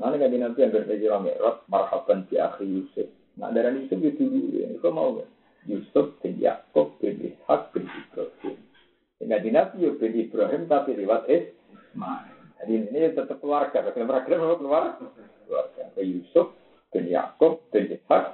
Mana 0.00 0.16
kan 0.16 0.32
nabi 0.32 0.64
yang 0.64 0.72
berpikir 0.72 1.12
Mi'raj 1.12 1.58
marhaban 1.68 2.24
di 2.32 2.40
akhir 2.40 2.64
Yusuf. 2.64 3.08
Nah 3.36 3.52
darah 3.52 3.76
Yusuf 3.76 4.00
itu 4.00 4.24
dulu 4.24 4.56
ya. 4.56 4.72
Kau 4.80 4.88
mau 4.88 5.20
gak? 5.20 5.28
Yusuf 5.68 6.16
bin 6.24 6.40
Yakob 6.40 6.96
bin 7.04 7.20
Ishak 7.20 7.76
bin 7.76 7.84
Ngaji 9.20 9.50
Nabi 9.52 9.84
ya 9.84 9.90
bin 10.00 10.12
Ibrahim 10.16 10.64
tapi 10.64 10.96
lewat 10.96 11.28
Ismail. 11.28 12.32
Jadi 12.64 12.72
ini 12.88 13.12
tetap 13.12 13.36
keluarga. 13.44 13.84
Keluarga 13.92 14.24
keluarga 14.24 14.56
keluarga. 15.44 15.84
Ke 15.92 16.00
Yusuf 16.00 16.56
bin 16.88 17.04
Yakub 17.12 17.60
bin 17.68 17.92
Ishak. 17.92 18.24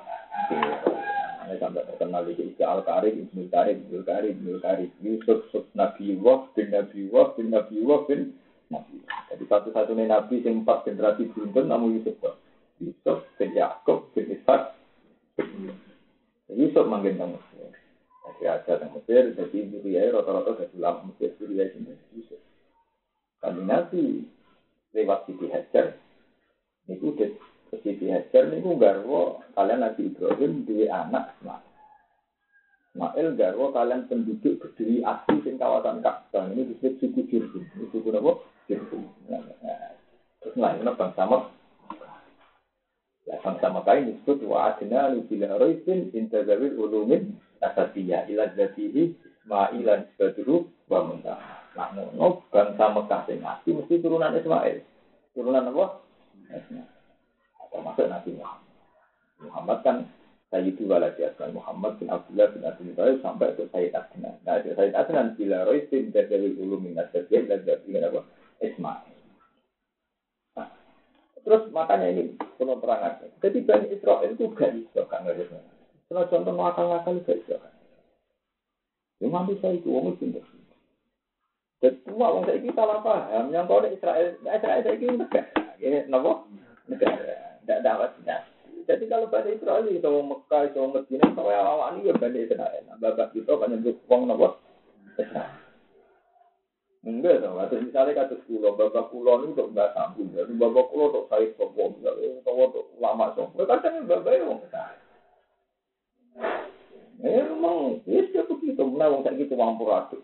Ini 1.46 1.58
sampai 1.58 1.86
terkenal 1.86 2.26
di 2.26 2.34
Ika 2.38 2.66
Al 2.66 2.80
Karim, 2.82 3.26
Ibnu 3.26 3.50
Karim, 3.50 3.86
Ibnu 3.86 4.02
Karim, 4.02 4.90
Ibnu 4.98 5.10
Yusuf 5.26 5.66
Nabi 5.74 6.18
Wah 6.22 6.46
bin 6.54 6.70
Nabi 6.70 7.10
Wah 7.10 7.34
bin 7.34 7.50
Nabi 7.50 7.82
Wah 7.82 8.02
bin 8.06 8.34
satu-satunya 9.46 10.10
Nabi 10.10 10.42
yang 10.42 10.62
empat 10.62 10.86
generasi 10.86 11.30
beruntun 11.32 11.66
namun 11.70 11.98
Yusuf 11.98 12.18
Yusuf 12.82 13.24
bin 13.40 13.56
Yakub 13.56 14.12
bin 14.12 14.28
Ishak. 14.28 14.76
Yusuf 16.52 16.84
manggil 16.86 17.16
nama 17.16 17.40
Jadi 18.26 18.42
ada 18.52 18.72
yang 18.82 18.90
Mesir, 18.98 19.32
jadi 19.38 19.58
Suriah 19.70 20.12
rata-rata 20.12 20.60
jadi 20.60 20.76
lama 20.82 21.08
Mesir, 21.08 21.32
Suriah 21.40 21.72
ini 21.72 21.94
Yusuf. 22.12 22.42
Kali 23.40 23.62
Nabi 23.64 24.28
lewat 24.92 25.24
Siti 25.24 25.46
Hajar, 25.48 25.96
itu 26.90 27.14
ke 27.16 27.38
Siti 27.80 28.10
Hajar 28.10 28.50
ini 28.50 28.66
garwo 28.76 29.40
kalian 29.56 29.82
Nabi 29.82 30.10
Ibrahim 30.12 30.68
dua 30.68 31.06
anak 31.06 31.38
Ismail. 31.38 31.64
Ismail 32.92 33.28
garwo 33.40 33.64
kalian 33.72 34.10
penduduk 34.10 34.60
berdiri 34.60 35.00
asli 35.06 35.40
di 35.40 35.56
kawasan 35.56 36.04
Ka'bah 36.04 36.50
ini 36.52 36.76
disebut 36.76 37.00
suku 37.00 37.20
Jirhum. 37.30 37.64
Ini 37.76 37.86
suku 37.94 38.08
apa? 38.12 38.32
Jirhum. 38.68 39.15
Lainnya 40.56 40.96
bangsa 40.96 41.22
Mek. 41.28 41.42
Ya, 43.26 43.36
bangsa 43.42 43.66
Mekah 43.68 43.94
ini 43.98 44.16
disebut 44.16 44.46
wa 44.46 44.72
adna 44.72 45.10
nubila 45.12 45.58
roisin 45.58 46.14
intazawil 46.14 46.78
ulumin 46.78 47.34
asasiyah 47.60 48.30
ila 48.30 48.54
jatihi 48.54 49.12
ma'ilan 49.50 50.06
badru 50.14 50.70
wa 50.86 51.04
muntah. 51.04 51.38
Nah, 51.74 51.92
ngono 51.92 52.46
bangsa 52.48 52.88
Mekah 52.90 53.20
sing 53.28 53.42
mesti 53.42 54.00
turunan 54.00 54.32
Ismail. 54.32 54.78
Turunan 55.34 55.68
apa? 55.68 56.00
Ismail 56.48 56.96
termasuk 57.76 58.06
Nabi 58.08 58.30
Muhammad. 58.40 58.74
Muhammad 59.44 59.78
kan 59.84 59.96
Sayyidu 60.48 60.86
waladi 60.88 61.26
Asman 61.26 61.52
Muhammad 61.52 61.98
bin 62.00 62.08
Abdullah 62.08 62.48
bin 62.54 62.62
Abdul 62.64 62.86
Muttalib 62.94 63.18
sampai 63.20 63.52
ke 63.58 63.66
Sayyid 63.74 63.92
Adnan. 63.92 64.38
Nah, 64.46 64.62
Sayyid 64.62 64.94
Adnan 64.94 65.36
bila 65.36 65.66
roisin 65.66 66.14
dari 66.14 66.54
ulum 66.56 66.86
min 66.86 66.96
asjadiyah 66.96 67.50
dan 67.50 67.60
dari 67.66 67.98
apa? 68.00 68.22
Ismail. 68.62 69.05
Terus 71.46 71.62
makanya 71.70 72.10
ini 72.10 72.34
perlu 72.58 72.82
terangkan. 72.82 73.30
Jadi 73.38 73.58
Bani 73.62 73.86
Israel 73.94 74.26
itu 74.34 74.50
gak 74.50 74.74
bisa 74.74 75.06
kan. 75.06 75.22
Kalau 76.10 76.26
contoh 76.26 76.52
ngakal-ngakal 76.58 77.22
gak 77.22 77.38
bisa 77.38 77.54
kan. 77.62 77.74
Yang 79.22 79.30
mati 79.30 79.54
saya 79.62 79.78
itu 79.78 79.88
orang 79.94 80.18
pintar. 80.18 80.42
Dan 81.78 81.92
semua 82.02 82.34
orang 82.34 82.50
saya 82.50 82.58
kita 82.66 82.82
paham. 82.82 83.44
Yang 83.54 83.64
kau 83.70 83.86
Israel, 83.86 84.28
Israel 84.42 84.82
saya 84.82 84.96
ini 84.98 85.14
negara. 85.14 85.62
Ini 85.78 85.98
apa? 86.10 86.32
Negara 86.90 87.36
tidak 87.62 87.82
dapat 87.82 88.10
Jadi 88.86 89.04
kalau 89.10 89.26
Bani 89.26 89.50
Israel 89.54 89.86
itu 89.86 90.06
mau 90.06 90.34
Mekah, 90.34 90.70
itu 90.70 90.78
mau 90.78 90.94
Medina, 90.94 91.26
yang 91.30 91.66
awal 91.66 91.98
ini 91.98 92.10
ya 92.10 92.14
Bani 92.14 92.38
Israel. 92.42 92.82
Bapak 93.02 93.34
kita 93.34 93.54
kan 93.54 93.74
yang 93.74 93.82
uang 93.86 94.22
nopo 94.30 94.62
Enggak 97.04 97.44
dong, 97.44 97.60
atau 97.60 97.78
misalnya 97.78 98.24
kata 98.24 98.40
pulau, 98.48 98.74
bapak 98.74 99.12
pulau 99.12 99.44
ini 99.44 99.52
untuk 99.54 99.70
mbak 99.70 99.94
sambung, 99.94 100.32
jadi 100.32 100.52
bapak 100.56 100.84
pulau 100.90 101.06
untuk 101.12 101.26
saya 101.30 101.46
sopo, 101.54 101.94
misalnya 101.94 102.40
untuk 102.42 102.86
lama 102.98 103.26
sopo, 103.36 103.62
kadang 103.62 104.08
bapak 104.08 104.32
itu 104.32 104.44
mau. 104.48 104.58
Ya 107.22 107.42
memang, 107.46 108.04
ya 108.04 108.42
begitu, 108.44 108.82
nah 108.96 109.08
wong 109.08 109.22
saya 109.22 109.38
gitu 109.40 109.54
uang 109.56 109.78
puratu. 109.80 110.18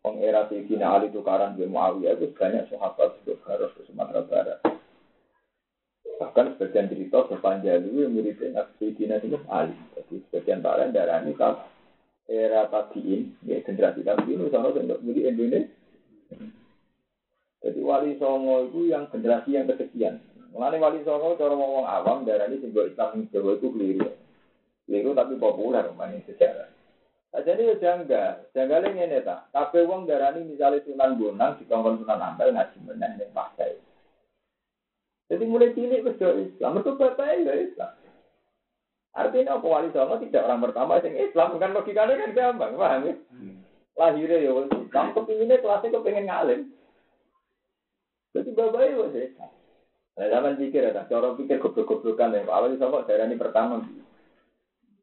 Pengera 0.00 0.48
Sayyidina 0.48 0.96
Ali 0.96 1.12
tukaran 1.12 1.60
di 1.60 1.68
Muawiyah 1.68 2.16
itu 2.16 2.32
banyak 2.32 2.72
sahabat 2.72 3.20
untuk 3.20 3.36
harus 3.44 3.68
ke 3.76 3.84
Sumatera 3.84 4.24
Barat. 4.24 4.58
Bahkan 6.16 6.56
sebagian 6.56 6.88
cerita 6.88 7.28
sepanjang 7.28 7.84
itu 7.84 8.08
muridnya 8.08 8.64
Sayyidina 8.80 9.20
itu 9.20 9.36
Ali. 9.52 9.76
Jadi 9.96 10.24
sebagian 10.28 10.64
lain 10.64 10.96
darah 10.96 11.20
ini 11.20 11.36
kan 11.36 11.60
era 12.30 12.70
tabiin, 12.70 13.34
ya 13.42 13.58
generasi 13.66 14.06
tabiin, 14.06 14.46
sama 14.54 14.70
untuk 14.70 15.02
murid 15.02 15.34
Indonesia. 15.34 15.66
Jadi 17.60 17.80
wali 17.82 18.14
songo 18.16 18.70
itu 18.70 18.88
yang 18.88 19.10
generasi 19.10 19.58
yang 19.58 19.66
kesekian. 19.66 20.22
Mengenai 20.54 20.78
wali 20.78 21.02
songo, 21.02 21.34
cara 21.34 21.52
ngomong 21.58 21.84
awam, 21.84 22.22
darah 22.22 22.46
ini 22.46 22.62
simbol 22.62 22.86
Islam 22.86 23.26
Jawa 23.34 23.58
itu 23.58 23.68
keliru. 23.74 24.08
Keliru 24.86 25.10
tapi 25.12 25.34
populer, 25.36 25.84
mana 25.92 26.22
sejarah. 26.24 26.70
Nah, 27.30 27.42
jadi 27.46 27.62
ya 27.62 27.76
janggal, 27.78 28.50
janggal 28.54 28.90
ini 28.90 29.22
tak. 29.22 29.50
Tapi 29.54 29.86
uang 29.86 30.06
darah 30.08 30.34
ini 30.34 30.54
misalnya 30.54 30.82
Sunan 30.82 31.14
Bonang, 31.14 31.58
di 31.58 31.66
Sunan 31.68 32.18
Ampel, 32.18 32.50
ngaji 32.50 32.78
menang, 32.86 33.18
yang 33.20 33.30
pakai. 33.34 33.78
Jadi 35.30 35.44
mulai 35.46 35.70
cilik 35.76 36.02
wis 36.10 36.18
Islam, 36.18 36.82
itu 36.82 36.90
bapaknya 36.98 37.46
ya 37.46 37.54
Islam. 37.62 37.92
Artinya 39.10 39.58
apa 39.58 39.66
wali 39.66 39.90
songo 39.90 40.22
tidak 40.22 40.46
orang 40.46 40.62
pertama 40.70 41.02
yang 41.02 41.18
Islam, 41.18 41.58
kan 41.58 41.74
logikanya 41.74 42.14
kan 42.14 42.30
gampang, 42.30 42.78
paham 42.78 43.02
ya? 43.10 43.14
Hmm. 43.34 43.58
Lahirnya 43.98 44.38
ya 44.38 44.50
Islam, 44.70 45.06
kepinginnya 45.18 45.58
kelasnya 45.58 45.94
kepengen 45.98 46.26
ngalim. 46.30 46.60
Jadi 48.30 48.50
bapaknya 48.54 48.94
ya 48.94 49.20
Islam. 49.26 49.52
Nah, 50.14 50.26
zaman 50.30 50.58
pikir 50.62 50.82
ya, 50.86 51.02
cara 51.10 51.28
pikir 51.34 51.58
goblok-goblokan 51.58 52.38
ya, 52.38 52.46
wali 52.46 52.78
songo 52.78 53.02
daerah 53.02 53.26
ini 53.26 53.34
pertama. 53.34 53.82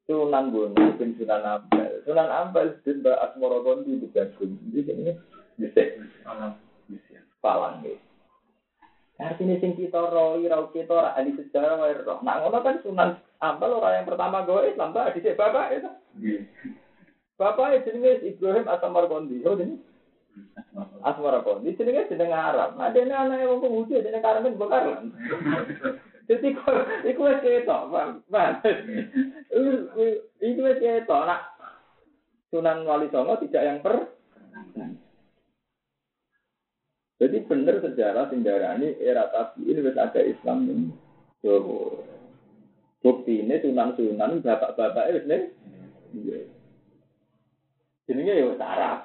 Sunan 0.08 0.56
Gunung 0.56 0.96
bin 0.96 1.20
Sunan 1.20 1.44
Ampel. 1.44 2.00
Sunan 2.08 2.32
Ampel 2.32 2.80
bin 2.88 3.04
Mbak 3.04 3.20
Asmoro 3.28 3.60
Gondi 3.60 4.00
bukan 4.00 4.32
Gunung. 4.40 4.64
Jadi 4.72 4.92
ini 4.96 5.12
bisa. 5.60 5.84
Palang 7.44 7.84
gitu. 7.84 8.07
Artinya 9.18 9.58
sing 9.58 9.74
kita 9.74 9.98
roi, 10.14 10.46
rau 10.46 10.70
kita 10.70 10.94
ora 10.94 11.18
ahli 11.18 11.34
sejarah 11.34 11.82
wae 11.82 11.98
roh. 12.06 12.22
Nah 12.22 12.38
ngono 12.38 12.62
kan 12.62 12.78
Sunan 12.86 13.18
Ampel 13.42 13.74
orang 13.74 14.02
yang 14.02 14.10
pertama 14.10 14.46
gue 14.46 14.70
Islam 14.70 14.94
Pak 14.94 15.18
di 15.18 15.26
bapak 15.34 15.66
itu. 15.74 15.90
Bapak 17.38 17.82
itu 17.82 17.94
jenenge 17.94 18.22
Ibrahim 18.26 18.70
Asmarkondi. 18.70 19.42
Oh 19.46 19.58
ini. 19.58 19.82
Asmarkondi 21.02 21.74
jenenge 21.74 22.10
jeneng 22.14 22.30
Arab. 22.30 22.78
Nah 22.78 22.94
dene 22.94 23.14
anake 23.14 23.50
wong 23.50 23.62
penguji 23.62 24.06
dene 24.06 24.22
karemen 24.22 24.54
bekaran. 24.54 25.10
Jadi 26.28 26.54
iku 27.08 27.22
wis 27.24 27.40
ketok, 27.40 27.82
Pak. 28.30 28.68
Iku 30.46 30.62
wis 30.62 30.78
ketok 30.78 31.26
nak 31.26 31.58
Sunan 32.54 32.86
Wali 32.86 33.10
Songo 33.10 33.42
tidak 33.42 33.66
yang 33.66 33.82
per 33.82 34.14
jadi 37.18 37.38
benar 37.50 37.82
sejarah 37.82 38.30
ini 38.30 38.94
era 39.02 39.26
tapi 39.34 39.66
ini 39.66 39.82
wis 39.82 39.98
ada 39.98 40.22
Islam 40.22 40.70
ini. 40.70 40.94
So, 41.42 41.58
bukti 43.02 43.42
ini 43.42 43.58
sunan 43.58 43.98
sunan 43.98 44.46
bapak-bapak 44.46 45.26
ini. 45.26 45.38
Iya. 46.14 46.40
Jenenge 48.06 48.34
ya 48.38 48.54
Arab. 48.62 49.00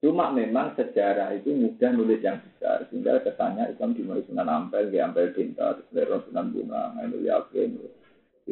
Cuma 0.00 0.32
memang 0.32 0.78
sejarah 0.78 1.36
itu 1.36 1.52
mudah 1.52 1.90
nulis 1.92 2.24
yang 2.24 2.40
besar. 2.40 2.88
Sehingga 2.88 3.20
kesannya 3.20 3.74
Islam 3.74 3.98
dimulai 3.98 4.22
Sunan 4.30 4.46
Ampel, 4.46 4.94
di 4.94 5.02
Ampel 5.02 5.34
Cinta, 5.34 5.74
terus 5.90 6.22
Sunan 6.30 6.54
Bunga, 6.54 6.94
Ainul 7.02 7.26
Yakin, 7.26 7.82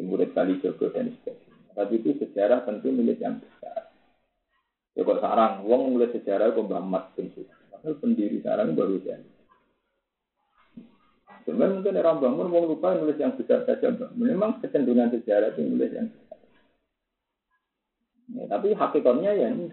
murid 0.03 0.35
Kali 0.35 0.59
Jogo, 0.59 0.91
dan 0.91 1.15
sebagainya. 1.23 1.71
Tapi 1.79 2.03
itu 2.03 2.19
sejarah 2.19 2.67
tentu 2.67 2.91
nulis 2.91 3.23
yang 3.23 3.39
besar. 3.39 3.95
Ya 4.99 5.07
kok 5.07 5.23
sekarang, 5.23 5.53
wong 5.71 5.95
nulis 5.95 6.11
sejarah 6.19 6.51
kok 6.51 6.67
Mbah 6.67 6.83
Mat 6.83 7.15
bin 7.87 8.03
pendiri 8.03 8.43
sekarang 8.43 8.75
baru 8.75 8.99
jadi. 8.99 9.31
Sebenarnya 11.47 11.79
mungkin 11.79 12.01
orang 12.03 12.19
bangun 12.19 12.49
mau 12.51 12.67
lupa 12.67 12.99
nulis 12.99 13.23
yang 13.23 13.39
besar 13.39 13.63
saja, 13.63 13.95
Memang 14.19 14.59
kecenderungan 14.59 15.15
sejarah 15.15 15.55
itu 15.55 15.63
nulis 15.63 15.95
yang 15.95 16.11
besar. 16.11 16.39
Ya, 18.35 18.45
tapi 18.51 18.75
hakikatnya 18.75 19.31
ya 19.31 19.47
ini, 19.55 19.71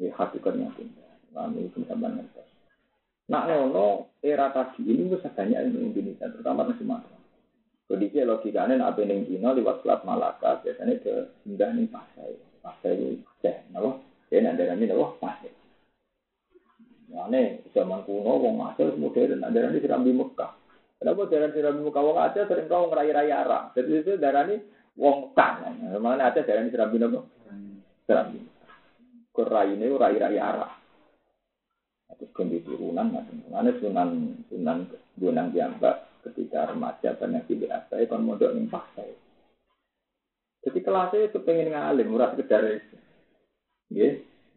ya 0.00 0.08
hakikatnya 0.16 0.72
tidak. 0.80 1.12
Kami 1.36 1.68
bisa 1.68 1.92
mengerti. 1.92 2.40
Nak 3.28 3.44
ngono 3.48 4.16
era 4.24 4.48
tadi 4.56 4.88
ini 4.88 5.12
bisa 5.12 5.28
banyak 5.28 5.68
di 5.68 5.84
Indonesia, 5.84 6.32
terutama 6.32 6.64
di 6.64 6.80
Sumatera. 6.80 7.20
Kondisi 7.84 8.24
logikanya 8.24 8.80
nak 8.80 8.96
pening 8.96 9.28
Cina 9.28 9.52
lewat 9.52 9.84
Selat 9.84 10.00
Malaka 10.08 10.64
biasanya 10.64 10.96
ke 11.04 11.28
singgah 11.44 11.68
nih 11.76 11.84
pasai, 11.92 12.32
pasai 12.64 12.96
itu 12.96 13.28
ceh, 13.44 13.52
nabo, 13.68 14.00
ceh 14.32 14.40
nanti 14.40 14.64
nanti 14.64 14.88
nabo 14.88 15.20
pasai. 15.20 15.63
Ane 17.14 17.62
zaman 17.70 18.02
kuno 18.02 18.42
wong 18.42 18.58
Aceh 18.62 18.98
modern, 18.98 19.38
nah 19.38 19.50
darah 19.54 19.70
ini 19.70 19.78
siram 19.78 20.02
di 20.02 20.10
Mekah. 20.10 20.50
Kenapa 20.98 21.30
darah 21.30 21.50
siram 21.54 21.78
di 21.78 21.82
Mekah 21.86 22.02
wong 22.02 22.18
Aceh 22.18 22.44
sering 22.50 22.66
kau 22.66 22.90
ngerai-rai 22.90 23.30
arah. 23.30 23.70
Jadi 23.72 23.90
itu 24.02 24.12
darah 24.18 24.44
ini 24.50 24.58
wong 24.98 25.30
Mekah. 25.30 25.50
Mana 26.02 26.34
Aceh 26.34 26.42
darah 26.42 26.62
ini 26.66 26.74
di 26.74 26.78
Mekah. 26.78 27.24
Siram 28.04 28.26
di 28.34 28.40
Kerai 29.34 29.74
ini 29.74 29.90
rai-rai 29.90 30.38
arah. 30.38 30.72
Terus 32.14 32.30
ganti 32.30 32.62
turunan, 32.62 33.10
mana 33.50 33.74
sunan 33.82 34.38
sunan 34.46 34.86
gunang 35.18 35.50
diambak 35.50 36.22
ketika 36.22 36.70
remaja 36.70 37.18
banyak 37.18 37.42
di 37.50 37.66
apa 37.66 37.98
itu 37.98 38.14
modal 38.14 38.54
ning 38.54 38.70
pasai. 38.70 39.10
Jadi 40.62 40.78
kelasnya 40.78 41.26
itu 41.26 41.42
pengen 41.42 41.74
ngalim, 41.74 42.14
murah 42.14 42.30
sekedar 42.30 42.62
itu. 42.70 42.96
Ya, 43.90 44.14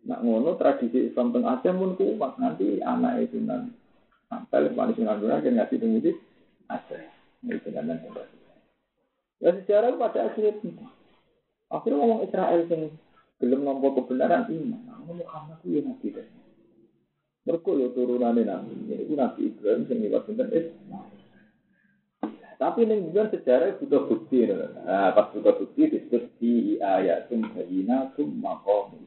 nak 0.08 0.24
ngono 0.24 0.56
tradisi 0.56 1.12
Islam 1.12 1.36
teng 1.36 1.43
Aceh 1.43 1.72
pun 1.76 2.00
kuat 2.00 2.39
nanti 2.39 2.80
anak 2.80 3.28
itu 3.28 3.43
nan 3.43 3.76
sampai 4.32 4.72
lepas 4.72 4.96
Sunan 4.96 5.20
Bonang 5.20 5.43
kan 5.43 5.54
ngasih 5.60 5.78
tinggi 5.84 6.12
Aceh. 6.72 7.04
Itu 7.43 7.70
nanti. 7.76 8.08
Ya 9.43 9.54
sejarah 9.54 10.00
pada 10.00 10.32
akhirnya 10.32 10.56
akhirnya 11.70 12.00
ngomong 12.00 12.24
Israel 12.24 12.62
sing 12.72 12.82
belum 13.38 13.67
nampak 13.67 14.00
kebenaran 14.02 14.48
iman. 14.48 14.82
Ngomong 15.04 15.17
Muhammad 15.28 15.58
itu 15.62 15.78
ya 15.78 15.82
nabi 15.84 16.08
deh. 16.15 16.28
Mereka 17.43 17.70
ya 17.76 17.88
nabi. 18.48 18.72
Itu 18.96 19.13
nabi 19.13 19.39
Ibrahim 19.52 19.82
sing 19.91 19.98
lewat 20.08 20.24
sinten 20.26 20.48
Ismail. 20.56 21.15
Tapi 22.58 22.89
ini 22.89 23.06
juga 23.13 23.30
sejarah 23.30 23.78
butuh 23.78 24.10
bukti. 24.10 24.50
Nah, 24.50 25.13
pas 25.13 25.30
butuh 25.30 25.54
bukti 25.62 25.93
disebut 25.93 26.26
di 26.41 26.82
ayatum 26.82 27.46
bayinatum 27.54 28.34
makom 28.41 28.98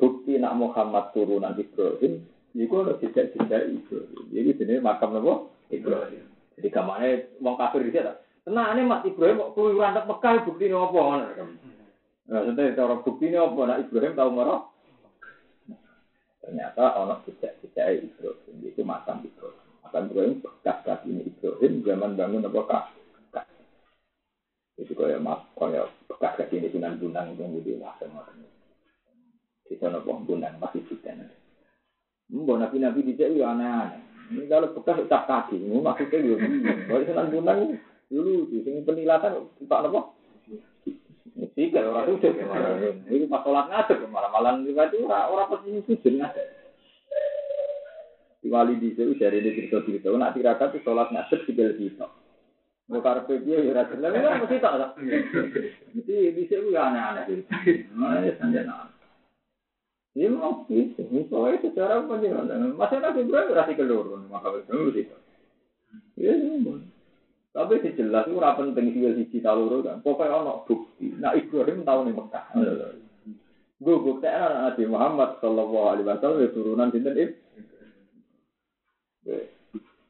Bukti 0.00 0.40
nak 0.40 0.56
Muhammad 0.56 1.12
turunan 1.12 1.52
Ibrahim, 1.60 2.24
itu 2.56 2.74
ada 2.80 2.96
jejak-jejak 3.04 3.62
Ibrahim. 3.68 4.24
Jadi 4.32 4.48
sebenarnya 4.56 4.80
makam 4.80 5.20
apa? 5.20 5.34
Ibrahim. 5.68 6.24
Jadi 6.56 6.68
kamarnya 6.72 7.28
mau 7.44 7.60
kafir 7.60 7.84
di 7.84 7.92
sana. 7.92 8.16
Tenang 8.48 8.72
ini 8.72 8.88
Mas 8.88 9.04
Ibrahim 9.04 9.44
kok 9.44 9.52
keluyuran 9.52 9.92
ke 9.92 10.02
Mekah 10.08 10.32
bukti 10.48 10.64
ini 10.66 10.76
apa? 10.76 11.00
Nah, 12.30 12.40
sebenarnya 12.48 12.76
cara 12.80 12.94
bukti 13.04 13.26
apa? 13.36 13.60
Nak 13.60 13.80
Ibrahim 13.84 14.16
tahu 14.16 14.30
marah? 14.32 14.60
Ternyata 16.40 16.84
orang 16.96 17.20
jejak-jejak 17.28 17.86
Ibrahim 18.00 18.56
itu 18.64 18.80
makam 18.80 19.20
Ibrahim. 19.20 19.66
Makam 19.84 20.02
Ibrahim 20.08 20.34
bekas 20.40 20.78
kaki 20.88 21.08
ini 21.12 21.22
Ibrahim 21.28 21.72
zaman 21.84 22.16
bangun 22.16 22.48
apa 22.48 22.60
kah? 22.64 22.84
Itu 24.80 24.96
kaya 24.96 25.20
mas, 25.20 25.44
kaya 25.60 25.92
bekas 26.08 26.40
kaki 26.40 26.56
ini 26.56 26.72
sunan 26.72 26.96
bunang 26.96 27.36
itu 27.36 27.44
yang 27.44 27.84
jadi 29.70 29.86
lah 29.86 30.02
Di 30.02 30.02
sana 30.02 30.18
bunang 30.26 30.54
masih 30.58 30.82
juga. 30.90 31.14
Mbak 32.30 32.56
nabi-nabi 32.58 33.06
di 33.06 33.14
sini 33.14 33.42
aneh-aneh. 33.42 34.02
Ini 34.30 34.46
kalau 34.46 34.70
bekas 34.70 35.02
ucap 35.02 35.26
kaki, 35.26 35.58
ini 35.58 35.82
maksudnya 35.82 36.22
ya 36.22 36.34
bingung. 36.38 36.78
Kalau 36.86 37.02
sunan 37.02 37.30
bunang 37.34 37.58
dulu, 38.06 38.46
sini 38.50 38.86
penilatan 38.86 39.50
tak 39.66 39.90
apa? 39.90 40.00
Tiga 41.58 41.82
orang 41.82 42.14
sujud. 42.14 42.34
Ini 43.10 43.26
pas 43.26 43.42
sholat 43.42 43.66
ngadep 43.66 44.06
malah 44.06 44.58
itu 44.62 45.06
orang 45.10 45.50
posisi 45.50 45.82
sujud 45.82 46.14
ngadep. 46.22 46.46
Di 48.40 48.48
wali 48.48 48.78
di 48.78 48.94
sini 48.94 49.18
dari 49.18 49.42
ini 49.42 49.50
cerita 49.58 49.82
cerita. 49.82 50.14
Nak 50.14 50.38
tirakat 50.38 50.78
itu 50.78 50.86
sholat 50.86 51.10
ngadep 51.10 51.40
tiga 51.50 51.74
kita. 51.74 52.06
Mau 52.90 53.02
karpet 53.02 53.42
dia 53.42 53.58
ya 53.66 53.74
rasa. 53.74 53.98
Kan 53.98 54.42
mesti 54.46 54.62
tak. 54.62 54.94
Jadi 55.98 56.14
di 56.38 56.42
sini 56.46 56.70
aneh-aneh. 56.78 57.42
Sanjana. 58.38 58.99
Ini 60.10 60.26
mau 60.34 60.66
gitu. 60.66 61.06
Misalnya 61.06 61.62
secara 61.62 62.02
penjelasan. 62.02 62.74
Masyarakat 62.74 63.14
Ibrahim 63.14 63.50
berarti 63.54 63.72
kelurun. 63.78 64.26
Maka 64.26 64.58
itu 64.58 64.90
itu. 64.98 65.14
Ya, 66.18 66.34
tapi 67.50 67.82
si 67.82 67.98
jelas 67.98 68.30
itu 68.30 68.38
ora 68.38 68.54
penting 68.54 68.94
sih 68.94 69.10
siji 69.14 69.38
taluru 69.42 69.82
kan. 69.82 70.02
Pokoknya 70.02 70.38
ono 70.42 70.62
bukti. 70.66 71.14
Nah 71.18 71.34
Ibrahim 71.34 71.82
tahu 71.82 72.06
nih 72.06 72.14
Mekah. 72.14 72.46
Gue 73.80 73.96
bukti 73.96 74.28
anak 74.28 74.76
Nabi 74.76 74.84
Muhammad 74.86 75.30
Sallallahu 75.40 75.86
Alaihi 75.88 76.06
Wasallam 76.06 76.42
ya 76.42 76.48
turunan 76.52 76.92
sinten 76.94 77.14
itu. 77.16 77.34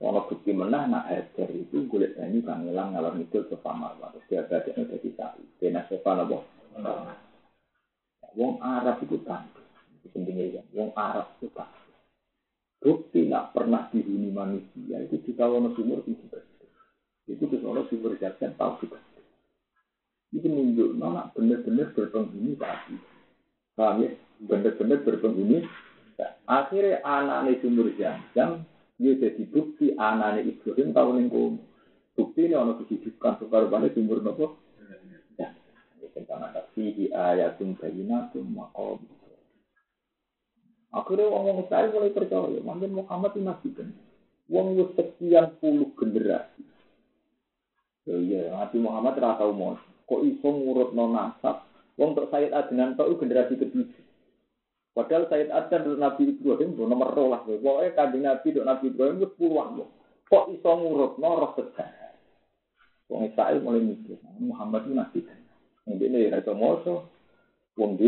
Ono 0.00 0.20
bukti 0.28 0.50
menah 0.52 0.84
nak 0.88 1.08
Hajar 1.12 1.48
itu 1.52 1.84
kulit 1.88 2.16
ini 2.16 2.40
kan 2.40 2.64
ngilang 2.64 2.96
ngalor 2.96 3.16
itu 3.20 3.44
ke 3.44 3.56
Pamar. 3.60 3.96
Terus 4.00 4.48
dia 4.48 4.64
itu 4.64 4.96
di 5.00 5.10
sapi. 5.16 5.44
Kena 5.60 5.84
sofa 5.88 6.16
nabo. 6.16 6.44
Wong 8.36 8.62
Arab 8.62 9.00
itu 9.04 9.20
tangguh 9.24 9.59
pentingnya 10.08 10.60
ya. 10.60 10.62
Wong 10.72 10.96
Arab 10.96 11.36
itu 11.36 11.52
tak. 11.52 11.68
Bukti 12.80 13.28
nak 13.28 13.52
pernah 13.52 13.92
dihuni 13.92 14.32
manusia 14.32 15.04
itu 15.04 15.20
di 15.20 15.36
kawasan 15.36 15.76
sumur 15.76 16.00
itu 16.08 16.24
Itu 17.28 17.44
terus 17.44 17.60
orang 17.62 17.84
sumber 17.92 18.16
jajan 18.16 18.56
tahu 18.56 18.80
juga. 18.80 18.96
Itu 20.32 20.48
nunjuk 20.48 20.96
nak 20.96 21.36
benar-benar 21.36 21.92
berpenghuni 21.92 22.56
tadi. 22.56 22.96
Paham 23.76 24.00
ya? 24.00 24.10
Benar-benar 24.40 25.04
berpenghuni. 25.04 25.68
Akhirnya 26.48 27.04
anak 27.04 27.60
sumur 27.60 27.92
jajan 28.00 28.64
dia 29.00 29.12
jadi 29.16 29.42
bukti 29.48 29.96
anak 30.00 30.44
Ibrahim 30.44 30.96
tahu 30.96 31.10
lingkungan. 31.20 31.60
Bukti 32.16 32.48
ini 32.48 32.56
orang 32.56 32.80
kehidupan 32.84 33.40
sekarang 33.40 33.92
sumur 33.92 34.20
nopo. 34.24 34.60
Ya, 35.36 35.52
tentang 36.12 36.48
ada 36.48 36.68
fihi 36.76 37.08
ayatum 37.12 37.76
bayinatum 37.80 38.44
maqam 38.56 39.00
Akhirnya 40.90 41.30
orang 41.30 41.62
Israel 41.62 41.94
mulai 41.94 42.10
percaya, 42.10 42.58
mungkin 42.66 42.98
Muhammad 42.98 43.30
itu 43.38 43.40
nabi 43.46 43.68
kan. 43.78 43.88
Wong 44.50 44.74
wis 44.74 44.90
sekian 44.98 45.54
puluh 45.62 45.86
generasi. 45.94 46.66
Ya 48.10 48.16
iya, 48.18 48.40
Nabi 48.50 48.82
Muhammad 48.82 49.22
tau 49.22 49.54
mau. 49.54 49.78
Kok 50.10 50.26
iso 50.26 50.50
ngurut 50.50 50.90
non 50.90 51.14
nasab? 51.14 51.62
Wong 51.94 52.18
untuk 52.18 52.26
Sayyid 52.34 52.50
Adnan 52.50 52.98
tau 52.98 53.14
generasi 53.14 53.54
ketujuh. 53.54 54.02
Padahal 54.90 55.30
Sayyid 55.30 55.54
Adnan 55.54 55.86
dan 55.86 56.02
Nabi 56.02 56.34
Ibrahim 56.34 56.74
itu 56.74 56.82
nomor 56.82 57.14
rolas. 57.14 57.46
Pokoknya 57.46 57.94
kanjeng 57.94 58.26
Nabi 58.26 58.48
dan 58.50 58.66
Nabi 58.66 58.84
Ibrahim 58.90 59.22
itu 59.22 59.28
puluhan. 59.38 59.86
Kok 60.26 60.44
iso 60.58 60.70
ngurut 60.74 61.12
non 61.22 61.38
roh 61.38 61.52
sejarah? 61.54 62.10
Wong 63.10 63.26
Israel 63.30 63.58
mulai 63.62 63.82
mikir, 63.82 64.18
Muhammad 64.38 64.86
itu 64.86 64.94
nabi 64.94 65.18
kan. 65.26 65.38
Ini 65.86 66.30
ya 66.30 66.38
iso 66.38 66.54
moso. 66.54 67.10
Wong 67.78 67.98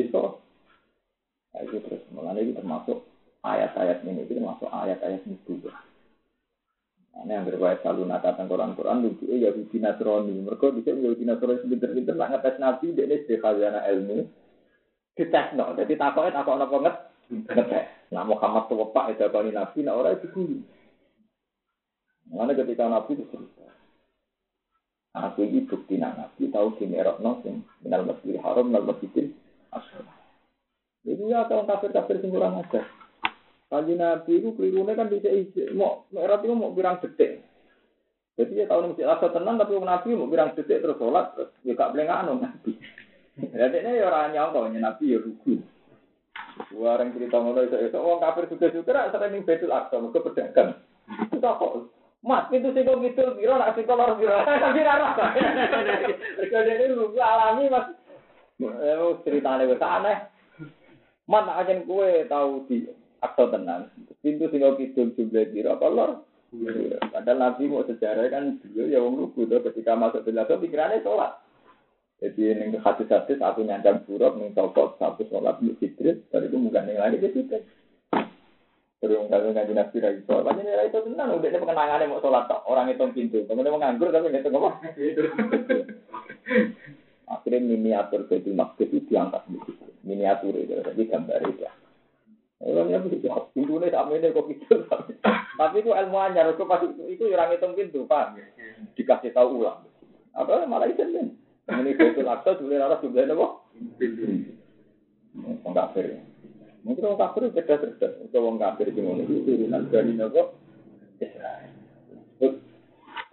Nah, 1.53 1.61
itu 1.69 1.77
terus 1.85 2.01
itu 2.09 2.53
termasuk 2.57 3.05
ayat-ayat 3.45 4.05
ini 4.09 4.25
itu 4.25 4.33
termasuk 4.41 4.69
ayat-ayat. 4.73 5.21
Nah, 7.13 7.21
ini 7.29 7.33
yang 7.37 7.45
berbaik 7.45 7.85
selalu 7.85 8.09
nakatan 8.09 8.49
Quran-Quran 8.49 9.05
lucu 9.05 9.29
ya 9.29 9.53
Yahudi 9.53 9.77
Nasrani. 9.77 10.33
Mereka 10.49 10.73
bisa 10.73 10.97
Yahudi 10.97 11.29
Nasrani 11.29 11.61
sebentar-sebentar 11.61 12.17
nak 12.17 12.29
ngetes 12.33 12.57
Nabi 12.57 12.87
dia 12.97 13.05
ini 13.05 13.17
sebagai 13.21 13.41
khazana 13.45 13.81
ilmu. 13.93 14.19
Dites 15.13 15.49
no, 15.53 15.77
jadi 15.77 15.93
takutnya 16.01 16.41
takut 16.41 16.57
apa 16.57 16.77
nget 16.81 16.97
ngetes. 17.29 17.87
Nah 18.17 18.25
Muhammad 18.25 18.65
tuh 18.73 18.89
pak 18.97 19.13
itu 19.13 19.29
apa 19.29 19.45
Nabi, 19.45 19.79
nah 19.85 19.93
orang 19.93 20.17
itu 20.17 20.27
guru. 20.33 20.57
Mana 22.33 22.57
ketika 22.57 22.89
Nabi 22.89 23.13
itu 23.13 23.29
cerita. 23.29 23.69
Aku 25.13 25.45
ini 25.45 25.69
bukti 25.69 26.01
Nabi 26.01 26.49
tahu 26.49 26.81
gini 26.81 26.97
erok 26.97 27.21
nosim 27.21 27.61
minal 27.85 28.09
masjidil 28.09 28.41
haram 28.41 28.73
minal 28.73 28.89
masjidil 28.89 29.37
asal. 29.69 30.01
Jadi 31.03 31.23
ya 31.27 31.51
kalau 31.51 31.67
kafir-kafir 31.67 32.23
sing 32.23 32.31
kurang 32.31 32.63
ajar. 32.63 32.87
Kaji 33.73 33.95
Nabi 33.97 34.33
itu 34.39 34.55
kelirune 34.55 34.93
kan 34.95 35.11
bisa 35.11 35.33
isi. 35.33 35.67
Mau 35.75 36.07
merah 36.15 36.39
itu 36.39 36.55
mau 36.55 36.71
bilang 36.71 37.01
detik. 37.03 37.43
Jadi 38.39 38.63
ya 38.63 38.65
tahun 38.71 38.95
masjid 38.95 39.09
asal 39.11 39.33
tenang 39.35 39.57
tapi 39.59 39.77
Nabi 39.81 40.15
mau 40.15 40.31
bilang 40.31 40.55
detik 40.55 40.79
terus 40.85 41.01
sholat 41.01 41.35
terus 41.35 41.51
ya 41.67 41.75
gak 41.75 41.97
boleh 41.97 42.07
nganu 42.07 42.33
Nabi. 42.39 42.73
Jadi 43.59 43.79
ini 43.81 43.99
ya 43.99 44.13
orang 44.13 44.31
nyangka 44.37 44.61
Nabi 44.79 45.05
ya 45.11 45.19
rugi. 45.19 45.57
Orang 46.77 47.17
cerita 47.17 47.37
ngono 47.41 47.61
itu 47.65 47.77
itu 47.81 47.97
orang 47.97 48.23
kafir 48.23 48.45
sudah 48.53 48.69
sudah 48.71 49.09
sering 49.09 49.43
betul 49.43 49.73
aksa 49.73 49.97
mereka 49.99 50.21
pedagang. 50.21 50.71
Itu 51.33 51.41
kok 51.41 51.73
Mas, 52.23 52.47
itu 52.55 52.71
sih 52.71 52.87
kok 52.87 53.03
gitu, 53.03 53.35
biro 53.35 53.59
nak 53.59 53.75
sih 53.75 53.83
kolor 53.83 54.15
biro, 54.15 54.47
tapi 54.47 54.87
rara. 54.87 55.11
Kalau 55.19 56.71
ini 56.71 57.19
alami 57.19 57.67
mas, 57.67 57.91
eh 58.63 58.95
ceritanya 59.27 59.67
besar 59.67 59.99
aneh. 59.99 60.17
Mana 61.31 61.63
aja 61.63 61.79
kue 61.87 62.27
tahu 62.27 62.67
di 62.67 62.91
aktor 63.23 63.55
tenang. 63.55 63.87
Pintu 64.23 64.51
sing 64.51 64.63
kidul 64.63 65.15
jumlah 65.15 65.45
kira 65.55 65.79
apa 65.79 65.87
lor? 65.87 66.11
Padahal 67.09 67.39
Nabi 67.41 67.65
mau 67.65 67.87
sejarah 67.89 68.29
kan 68.29 68.61
beliau 68.61 68.93
ya 68.93 69.01
wong 69.01 69.17
lugu 69.17 69.49
tuh 69.49 69.65
ketika 69.73 69.97
masuk 69.97 70.29
belajar 70.29 70.61
pikirannya 70.61 71.01
sholat. 71.01 71.41
Jadi 72.21 72.55
ini 72.55 72.79
hadis-hadis 72.79 73.41
satu 73.41 73.67
nyancang 73.67 74.07
buruk, 74.07 74.39
nih 74.39 74.55
satu 74.55 75.23
sholat 75.27 75.59
di 75.59 75.75
fitrit, 75.81 76.23
dari 76.31 76.47
itu 76.47 76.55
bukan 76.55 76.87
yang 76.87 77.03
lain 77.03 77.19
itu 77.19 77.35
fitrit. 77.35 77.67
Terus 79.03 79.19
yang 79.19 79.27
kalau 79.27 79.51
ngaji 79.51 79.73
nabi 79.75 79.97
lagi 79.99 80.21
sholat, 80.29 80.45
banyak 80.47 80.63
nilai 80.63 80.87
itu 80.87 81.03
tenang, 81.03 81.35
udah 81.35 81.49
ini 81.51 81.59
pengenangannya 81.59 82.11
mau 82.13 82.23
sholat 82.23 82.47
tak 82.47 82.63
orang 82.69 82.95
itu 82.95 83.05
pintu, 83.11 83.39
kemudian 83.49 83.75
menganggur 83.75 84.15
tapi 84.15 84.31
itu 84.31 84.49
ngomong. 84.53 84.77
Akhirnya 87.31 87.63
miniatur 87.63 88.27
itu 88.29 88.51
maksud 88.53 88.89
itu 88.91 89.07
diangkat 89.09 89.47
begitu 89.49 89.93
miniatur 90.03 90.55
itu, 90.59 90.83
tapi 90.83 91.07
gambar 91.07 91.41
itu. 91.47 91.67
Orangnya 92.63 93.03
begitu, 93.03 93.27
pintunya 93.59 93.91
sama 93.91 94.15
ini 94.15 94.31
kok 94.31 94.47
gitu. 94.47 94.87
Tapi 95.59 95.83
itu 95.83 95.91
ilmu 95.91 96.19
anyar, 96.19 96.47
itu 96.55 96.63
pasti 96.63 96.87
itu 97.11 97.27
orang 97.35 97.59
hitung 97.59 97.75
pintu, 97.75 98.07
pak. 98.07 98.39
Dikasih 98.95 99.35
tahu 99.35 99.63
ulang. 99.63 99.83
Apa 100.39 100.63
malah 100.71 100.87
itu 100.87 101.03
kan? 101.03 101.27
Ini 101.83 101.99
betul 101.99 102.31
akta, 102.31 102.59
dulu 102.59 102.75
arah 102.79 103.03
juga 103.03 103.27
apa? 103.27 103.47
Pintu. 103.99 104.23
Orang 105.67 105.75
kafir. 105.75 106.23
Mungkin 106.87 107.03
orang 107.03 107.23
kafir 107.31 107.51
cerdas 107.51 107.83
cerdas. 107.83 108.13
Itu 108.31 108.39
orang 108.39 108.63
kafir 108.63 108.95
di 108.95 109.03
mana 109.03 109.27
itu 109.27 109.43
turunan 109.43 109.83
dari 109.91 110.13
nopo 110.15 110.55
Israel. 111.19 111.71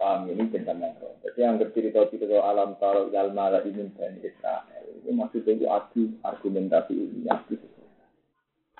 Paham 0.00 0.32
ini 0.32 0.48
tentang 0.48 0.80
Jadi 1.20 1.44
yang 1.44 1.60
bercerita 1.60 2.08
cerita 2.08 2.40
alam 2.40 2.72
taruh 2.80 3.12
yalma 3.12 3.52
lagi 3.52 3.68
min 3.68 3.92
Israel. 4.24 4.88
maksudnya 5.12 5.60
itu 5.60 5.66
adu 5.68 6.02
argumentasi 6.24 6.96
ini 6.96 7.28
adu. 7.28 7.60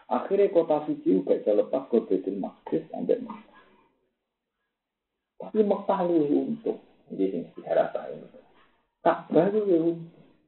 Akhirnya 0.09 0.49
kota 0.49 0.89
suci 0.89 1.21
juga 1.21 1.37
bisa 1.37 1.53
lepas 1.53 1.93
ke 1.93 2.09
Betul 2.09 2.41
Maqdis 2.41 2.89
sampai 2.89 3.21
Mekah. 3.21 3.61
Tapi 5.45 5.61
Mekah 5.61 6.01
untuk. 6.09 6.81
Jadi 7.13 7.25
ini 7.37 7.61
saya. 7.69 8.17
Tak 9.05 9.29
baru 9.29 9.61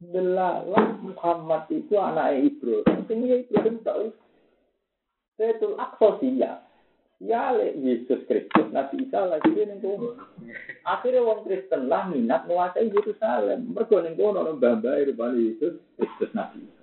Delalah 0.02 0.98
Muhammad 1.04 1.68
itu 1.68 2.00
anak 2.00 2.40
Ibrahim. 2.40 3.06
Ini 3.12 3.44
Ibrahim 3.44 3.76
tahu. 3.84 4.08
Betul 5.36 5.76
Aqsa 5.76 6.08
siap. 6.18 6.71
Ya 7.22 7.54
Yesus 7.54 8.26
Kristus 8.26 8.66
Nabi 8.74 9.06
Isa 9.06 9.22
lagi 9.30 9.54
ning 9.54 9.78
kono. 9.78 10.18
Akhirnya 10.82 11.22
wong 11.22 11.46
Kristen 11.46 11.86
lah 11.86 12.10
minat 12.10 12.50
menguasai 12.50 12.90
Yerusalem. 12.90 13.70
Mergo 13.70 14.02
ning 14.02 14.18
kono 14.18 14.42
ono 14.42 14.58
mbah-mbah 14.58 15.06
rupane 15.06 15.38
Yesus 15.38 15.78
Kristus 15.94 16.34
Nabi 16.34 16.66
Isa. 16.66 16.82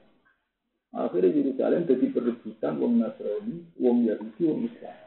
Akhirnya 0.95 1.35
Yerusalem 1.35 1.83
jadi 1.91 2.07
perebutan 2.15 2.79
wong 2.79 3.03
Nasrani, 3.03 3.67
wong 3.83 4.07
Yahudi, 4.07 4.41
wong 4.47 4.61
Islam. 4.71 4.97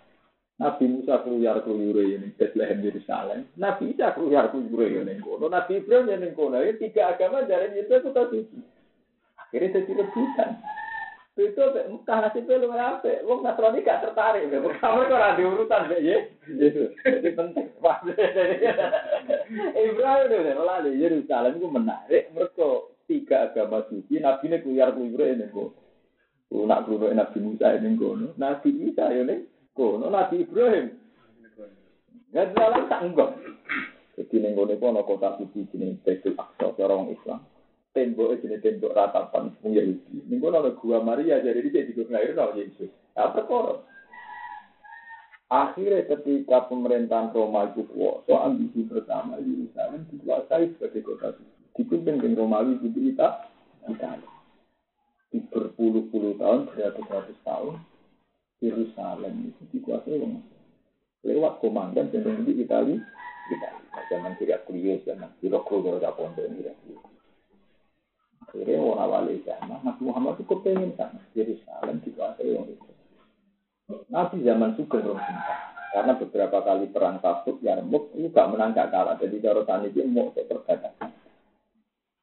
Nabi 0.61 0.85
Musa 0.85 1.25
keluar 1.25 1.65
keluyure 1.65 2.05
ini 2.13 2.29
Bethlehem 2.37 2.85
Yerusalem. 2.85 3.49
Nabi 3.57 3.97
Isa 3.97 4.13
keluar 4.13 4.53
keluyure 4.53 5.01
ini 5.01 5.17
kono. 5.25 5.49
Nabi 5.49 5.81
Ibrahim 5.81 6.13
yang 6.13 6.37
kono. 6.37 6.61
Ini 6.61 6.77
tiga 6.77 7.17
agama 7.17 7.49
Yesus 7.49 8.05
itu 8.05 8.13
suci. 8.13 8.61
Akhirnya 9.41 9.81
jadi 9.81 9.93
rebutan. 9.97 10.61
Itu 11.33 11.65
Mekah 11.65 12.19
nasibnya 12.29 12.61
lu 12.61 12.69
apa? 12.77 13.25
Wong 13.25 13.41
Nasrani 13.41 13.81
gak 13.81 14.05
tertarik. 14.05 14.53
Kamu 14.53 15.09
kok 15.09 15.17
ada 15.17 15.41
urusan 15.41 15.89
deh 15.89 16.01
ya? 16.05 16.19
Itu 16.45 16.93
penting. 17.33 17.73
Ibrahim 19.73 20.29
itu 20.29 20.53
malah 20.61 20.85
di 20.85 21.01
Yerusalem 21.01 21.57
itu 21.57 21.69
menarik. 21.73 22.29
Mereka 22.37 22.69
tiga 23.09 23.49
agama 23.49 23.81
suci. 23.89 24.21
Nabi 24.21 24.53
ini 24.53 24.61
keluar 24.61 24.93
keluar 24.93 25.33
ini 25.33 25.49
kok. 25.49 25.71
Nak 26.53 26.85
keluar 26.85 27.17
Nabi 27.17 27.39
Musa 27.41 27.67
ini. 27.81 27.97
Nabi 28.37 28.69
Isa 28.93 29.05
ini 29.09 29.35
kono. 29.73 30.13
Nabi 30.13 30.45
Ibrahim. 30.45 31.01
Ya 32.37 32.45
dalam 32.53 32.93
tak 32.93 33.09
enggak. 33.09 33.41
Jadi 34.21 34.37
ning 34.37 34.53
kono 34.53 35.01
kota 35.09 35.41
suci 35.41 35.65
jenenge 35.73 35.97
Baitul 36.05 36.37
Aqsa 36.37 36.77
orang 36.77 37.09
Islam 37.09 37.41
tembok 37.93 38.41
ini 38.41 38.57
tembok 38.61 38.97
ratapan 38.97 39.53
wong 39.61 39.73
Yahudi. 39.77 40.25
Ning 40.29 40.41
kono 40.41 40.65
gua 40.81 41.05
Maria 41.05 41.41
jadi 41.45 41.61
dia 41.69 41.89
di 41.89 41.93
lahir 42.09 42.33
sama 42.33 42.57
Yesus. 42.57 42.91
Apa 43.17 43.45
perkara. 43.45 43.85
Akhirnya 45.53 46.09
ketika 46.09 46.65
pemerintahan 46.73 47.29
Roma 47.37 47.69
itu 47.69 47.85
kuasa, 47.93 48.41
ambisi 48.41 48.89
pertama 48.89 49.37
Yerusalem 49.37 50.09
dikuasai 50.09 50.73
sebagai 50.73 51.05
kota 51.05 51.37
suci. 51.37 51.61
Dipimpin 51.77 52.25
dengan 52.25 52.49
Romawi 52.49 52.81
di 52.81 52.89
kita, 52.89 53.53
Italia. 53.85 54.33
Di 55.29 55.45
berpuluh-puluh 55.53 56.41
tahun, 56.41 56.73
beratus-ratus 56.73 57.37
tahun, 57.45 57.85
Yerusalem 58.65 59.53
itu 59.53 59.63
dikuasai 59.77 60.25
oleh 60.25 60.41
lewat 61.21 61.61
komandan 61.61 62.09
cenderung 62.09 62.49
di 62.49 62.57
Italia, 62.57 62.97
Italia. 63.53 63.89
Zaman 64.09 64.33
tidak 64.41 64.65
kuliah, 64.65 64.97
zaman 65.05 65.37
tidak 65.45 65.69
kuliah, 65.69 66.01
tidak 66.01 66.17
kuliah. 66.17 67.12
Akhirnya 68.43 68.83
orang 68.83 69.11
wali 69.11 69.41
zaman, 69.47 69.81
Nabi 69.87 70.03
Muhammad 70.03 70.35
itu 70.37 70.45
kepengen 70.51 70.93
sana. 70.99 71.21
Yerusalem 71.33 72.03
dikuasai 72.03 72.53
orang 72.53 72.75
itu. 72.75 72.91
Nabi 74.11 74.37
zaman 74.43 74.75
Sugeng 74.75 75.07
Rosinta. 75.07 75.55
Karena 75.93 76.17
beberapa 76.17 76.59
kali 76.65 76.89
perang 76.89 77.21
Tabuk, 77.21 77.61
Yarmuk, 77.61 78.17
itu 78.17 78.33
gak 78.33 78.49
menang 78.49 78.73
gak 78.73 78.89
kalah. 78.89 79.21
Jadi 79.21 79.37
kalau 79.45 79.69
tani 79.69 79.93
itu 79.93 80.01
mau 80.09 80.33
perbatasan. 80.33 81.13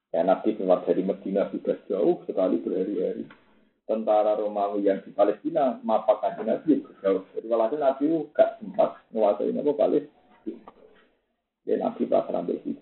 Ya 0.09 0.25
Nabi 0.25 0.57
keluar 0.57 0.81
dari 0.89 1.05
Medina 1.05 1.45
sudah 1.53 1.77
jauh 1.85 2.25
sekali 2.25 2.57
berhari-hari. 2.65 3.29
Tentara 3.85 4.33
Romawi 4.37 4.89
yang 4.89 5.05
di 5.05 5.13
Palestina, 5.13 5.77
mapa 5.85 6.17
kaji 6.17 6.49
Nabi 6.49 6.81
berjauh. 6.81 7.29
Jadi 7.37 7.45
kalau 7.45 7.69
Nabi 7.69 8.05
gak 8.33 8.57
sempat 8.57 8.89
menguasai 9.13 9.53
Nabi 9.53 9.71
Palestina. 9.77 10.61
Dan 11.69 11.77
Nabi 11.85 12.01
pas 12.09 12.25
sampai 12.25 12.57
di. 12.65 12.81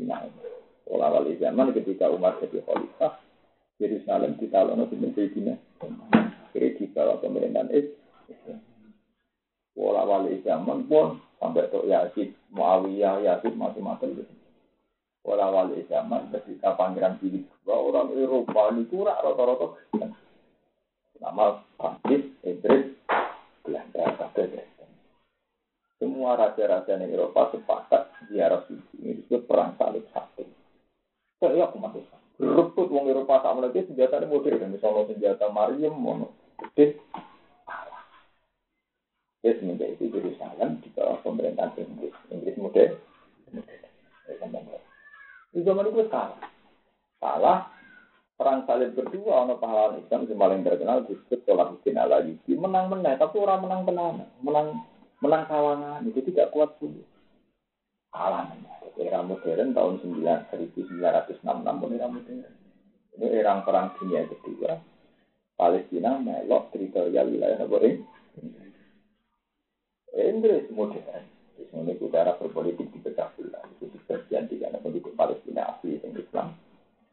Olah 0.88 1.12
wali 1.12 1.36
zaman 1.36 1.76
ketika 1.76 2.08
Umar 2.08 2.40
jadi 2.40 2.64
khalifah, 2.64 3.20
Yerusalem 3.78 4.38
ditalono 4.42 4.90
dengan 4.90 5.14
Sayyidina 5.14 5.54
Akhirnya 6.50 6.78
dibawa 6.82 7.22
pemerintahan 7.22 7.70
Islam. 7.70 8.60
Wala 9.78 10.02
wali 10.10 10.42
zaman 10.42 10.90
pun 10.90 11.22
sampai 11.38 11.70
Tok 11.70 11.86
Yazid, 11.86 12.34
Muawiyah, 12.50 13.22
Yazid, 13.22 13.54
macam-macam 13.54 14.10
gitu. 14.18 14.34
Wala 15.22 15.54
wali 15.54 15.86
zaman 15.86 16.34
ketika 16.34 16.74
pangeran 16.74 17.22
Philip 17.22 17.46
orang 17.70 18.10
Eropa 18.18 18.74
ini 18.74 18.90
kurang 18.90 19.22
rata-rata 19.22 19.68
Nama 21.18 21.46
Prancis, 21.78 22.30
Inggris, 22.46 22.94
Belanda, 23.66 24.06
kabeh 24.18 24.66
Semua 25.98 26.38
raja-raja 26.38 26.94
di 26.94 27.10
Eropa 27.10 27.50
sepakat 27.54 28.30
ziarah 28.30 28.62
suci 28.70 29.02
ini 29.02 29.18
disebut 29.18 29.50
perang 29.50 29.74
salib 29.82 30.06
satu. 30.14 30.46
Saya 31.42 31.66
aku 31.66 31.82
masuk 31.82 32.06
Rebut 32.38 32.88
wong 32.94 33.10
Eropa 33.10 33.42
tak 33.42 33.54
mulai 33.58 33.74
senjata 33.74 34.22
ini 34.22 34.30
modern, 34.30 34.70
misalnya 34.70 35.10
senjata 35.10 35.50
Mariam, 35.50 35.98
mono, 35.98 36.38
gede, 36.62 37.02
Ya 39.46 39.54
semenjak 39.58 39.96
itu 39.96 40.10
Yerusalem 40.10 40.82
di 40.82 40.90
bawah 40.98 41.22
pemerintahan 41.22 41.78
Inggris, 41.78 42.12
Inggris 42.34 42.58
modern. 42.58 42.94
Di 45.54 45.62
zaman 45.62 45.88
itu 45.88 46.04
salah, 46.10 46.42
salah. 47.22 47.60
Perang 48.38 48.70
salib 48.70 48.94
berdua, 48.94 49.50
ono 49.50 49.58
pahlawan 49.58 49.98
Islam 49.98 50.30
yang 50.30 50.38
paling 50.38 50.62
terkenal 50.62 51.02
disebut 51.10 51.42
Salahuddin 51.42 51.98
al 51.98 52.22
Ayyubi. 52.22 52.54
Menang 52.54 52.86
menang, 52.86 53.18
tapi 53.18 53.42
orang 53.42 53.66
menang 53.66 53.82
menang, 53.82 54.30
menang 54.46 54.68
menang 55.26 55.44
kawangan 55.50 56.06
itu 56.06 56.22
tidak 56.30 56.54
kuat 56.54 56.78
pun. 56.78 57.02
Kalah 58.18 58.50
era 58.98 59.22
modern 59.22 59.78
tahun 59.78 59.94
1966 60.02 60.90
pun 61.46 61.90
era 61.94 62.10
modern. 62.10 62.42
Ini 63.14 63.26
era 63.30 63.62
perang 63.62 63.94
dunia 63.94 64.26
kedua. 64.26 64.74
Palestina 65.54 66.18
melok 66.18 66.74
teritorial 66.74 67.30
wilayah 67.30 67.62
apa 67.62 67.78
ini? 67.86 68.02
Inggris 70.18 70.66
modern. 70.74 71.26
Ini 71.58 71.94
cara 72.10 72.34
berpolitik 72.42 72.90
di 72.90 73.00
pecah 73.06 73.30
belah. 73.38 73.62
Itu 73.78 73.86
bagian 74.10 74.50
tiga 74.50 74.74
penduduk 74.74 75.14
Palestina 75.14 75.78
asli 75.78 76.02
yang 76.02 76.18
Islam. 76.18 76.58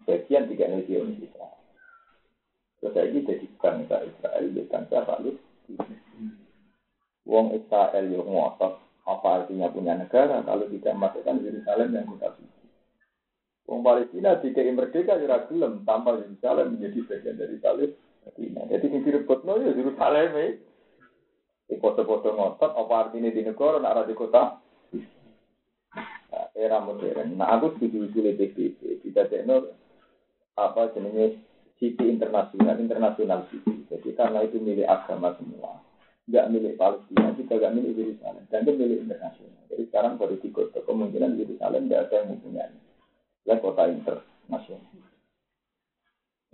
Bagian 0.09 0.49
tiga 0.49 0.73
Zionis 0.89 1.21
Islam. 1.21 1.53
Terus 2.81 2.97
ini 3.13 3.29
jadi 3.29 3.47
bangsa 3.61 3.97
Israel, 4.09 4.45
bangsa 4.73 4.99
Palestina. 5.05 5.85
Wong 7.29 7.57
Israel 7.57 8.05
yang 8.09 8.29
ngotot 8.29 8.84
apa 9.05 9.45
artinya 9.45 9.69
punya 9.69 9.93
negara 10.01 10.41
kalau 10.49 10.65
tidak 10.73 10.97
masukkan 10.97 11.37
Yerusalem 11.45 11.93
yang 11.93 12.09
kota 12.09 12.33
suci? 12.41 12.65
Wong 13.69 13.81
Palestina 13.85 14.41
jika 14.41 14.65
merdeka 14.65 15.21
ya 15.21 15.45
gelem 15.45 15.85
tanpa 15.85 16.17
Yerusalem 16.21 16.77
menjadi 16.77 17.01
bagian 17.09 17.37
dari 17.37 17.57
Palestina. 17.61 18.61
Jadi 18.69 18.85
ini 18.89 18.99
direbut 19.05 19.45
no 19.45 19.61
ya 19.61 19.77
Yerusalem 19.77 20.29
ya. 20.33 20.47
Di 21.65 21.81
foto-foto 21.81 22.33
ngotot 22.33 22.73
apa 22.77 22.95
artinya 23.09 23.33
di 23.33 23.41
negara 23.41 23.81
nak 23.81 24.05
di 24.05 24.13
kota 24.17 24.61
nah, 26.29 26.49
era 26.53 26.81
modern. 26.81 27.41
Nah 27.41 27.57
aku 27.57 27.77
setuju 27.77 28.09
usul 28.09 28.37
PBB 28.37 29.01
tidak 29.01 29.33
ada 29.33 29.65
apa 30.61 30.93
jenisnya 30.93 31.41
city 31.81 32.05
internasional 32.09 32.77
internasional 32.77 33.49
city. 33.49 33.85
Jadi 33.89 34.13
karena 34.13 34.45
itu 34.45 34.61
milik 34.61 34.89
agama 34.89 35.33
semua 35.41 35.81
nggak 36.25 36.49
milik 36.49 36.75
Palestina, 36.81 37.37
juga 37.37 37.55
nggak 37.61 37.75
milik 37.77 37.93
Yerusalem, 38.01 38.45
dan 38.49 38.65
itu 38.65 38.73
milik 38.73 38.99
internasional. 39.05 39.63
Jadi 39.69 39.83
sekarang 39.93 40.13
baru 40.17 40.35
di 40.41 40.49
kota 40.49 40.81
kemungkinan 40.85 41.37
Yerusalem 41.37 41.83
nggak 41.89 42.03
ada 42.09 42.15
yang 42.25 42.29
mempunyai. 42.33 42.77
Ya 43.45 43.55
kota 43.61 43.83
internasional. 43.93 44.93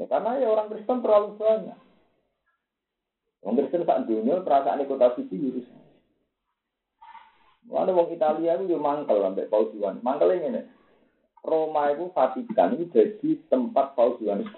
Ya, 0.01 0.05
karena 0.09 0.31
ya 0.43 0.47
orang 0.51 0.69
Kristen 0.75 0.99
terlalu 1.05 1.39
banyak. 1.39 1.79
Orang 3.47 3.57
Kristen 3.63 3.87
saat 3.87 4.03
dunia 4.11 4.43
perasaan 4.43 4.83
kota 4.91 5.15
suci 5.15 5.37
Yerusalem. 5.39 5.89
Mana 7.71 7.95
wong 7.95 8.11
Italia 8.11 8.59
itu 8.59 8.75
juga 8.75 8.83
mangkel 8.83 9.23
sampai 9.23 9.47
Paus 9.47 9.71
Yohanes. 9.79 10.03
Mangkel 10.03 10.35
ini 10.35 10.67
Roma 11.47 11.95
itu 11.95 12.11
Vatikan 12.11 12.75
itu 12.75 12.91
jadi 12.91 13.39
tempat 13.47 13.95
Paus 13.95 14.19
Yohanes 14.19 14.51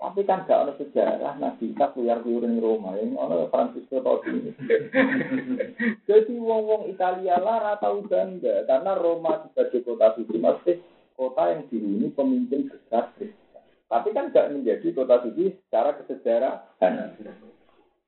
tapi 0.00 0.24
kan 0.24 0.48
gak 0.48 0.64
ada 0.64 0.72
sejarah 0.80 1.36
Nabi 1.36 1.76
Isa 1.76 1.92
keluar 1.92 2.24
keluar 2.24 2.48
di 2.48 2.56
Roma. 2.56 2.96
Ini 2.96 3.20
ada 3.20 3.52
Francisco 3.52 4.00
ini. 4.32 4.48
Jadi 6.08 6.34
wong-wong 6.40 6.88
Italia 6.88 7.36
lah 7.36 7.76
tahu 7.76 8.08
bangga 8.08 8.64
karena 8.64 8.96
Roma 8.96 9.44
sebagai 9.44 9.84
kota 9.84 10.16
suci 10.16 10.40
masih 10.40 10.80
kota 11.20 11.52
yang 11.52 11.68
dihuni 11.68 12.08
pemimpin 12.16 12.72
besar 12.72 13.12
Tapi 13.92 14.08
kan 14.16 14.32
gak 14.32 14.56
menjadi 14.56 14.88
kota 14.96 15.20
suci 15.20 15.52
secara 15.68 15.92
kesejarahan. 16.00 16.94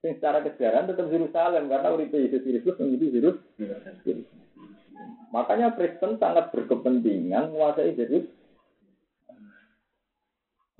Secara 0.00 0.40
kesejarahan 0.48 0.88
tetap 0.88 1.12
Yerusalem 1.12 1.68
karena 1.68 1.88
uripe 1.92 2.16
Yesus 2.16 2.40
Kristus 2.40 2.80
menjadi 2.80 3.06
Yerusalem. 3.20 4.24
Makanya 5.28 5.76
Kristen 5.76 6.16
sangat 6.16 6.56
berkepentingan 6.56 7.52
menguasai 7.52 7.92
Yerusalem 8.00 8.32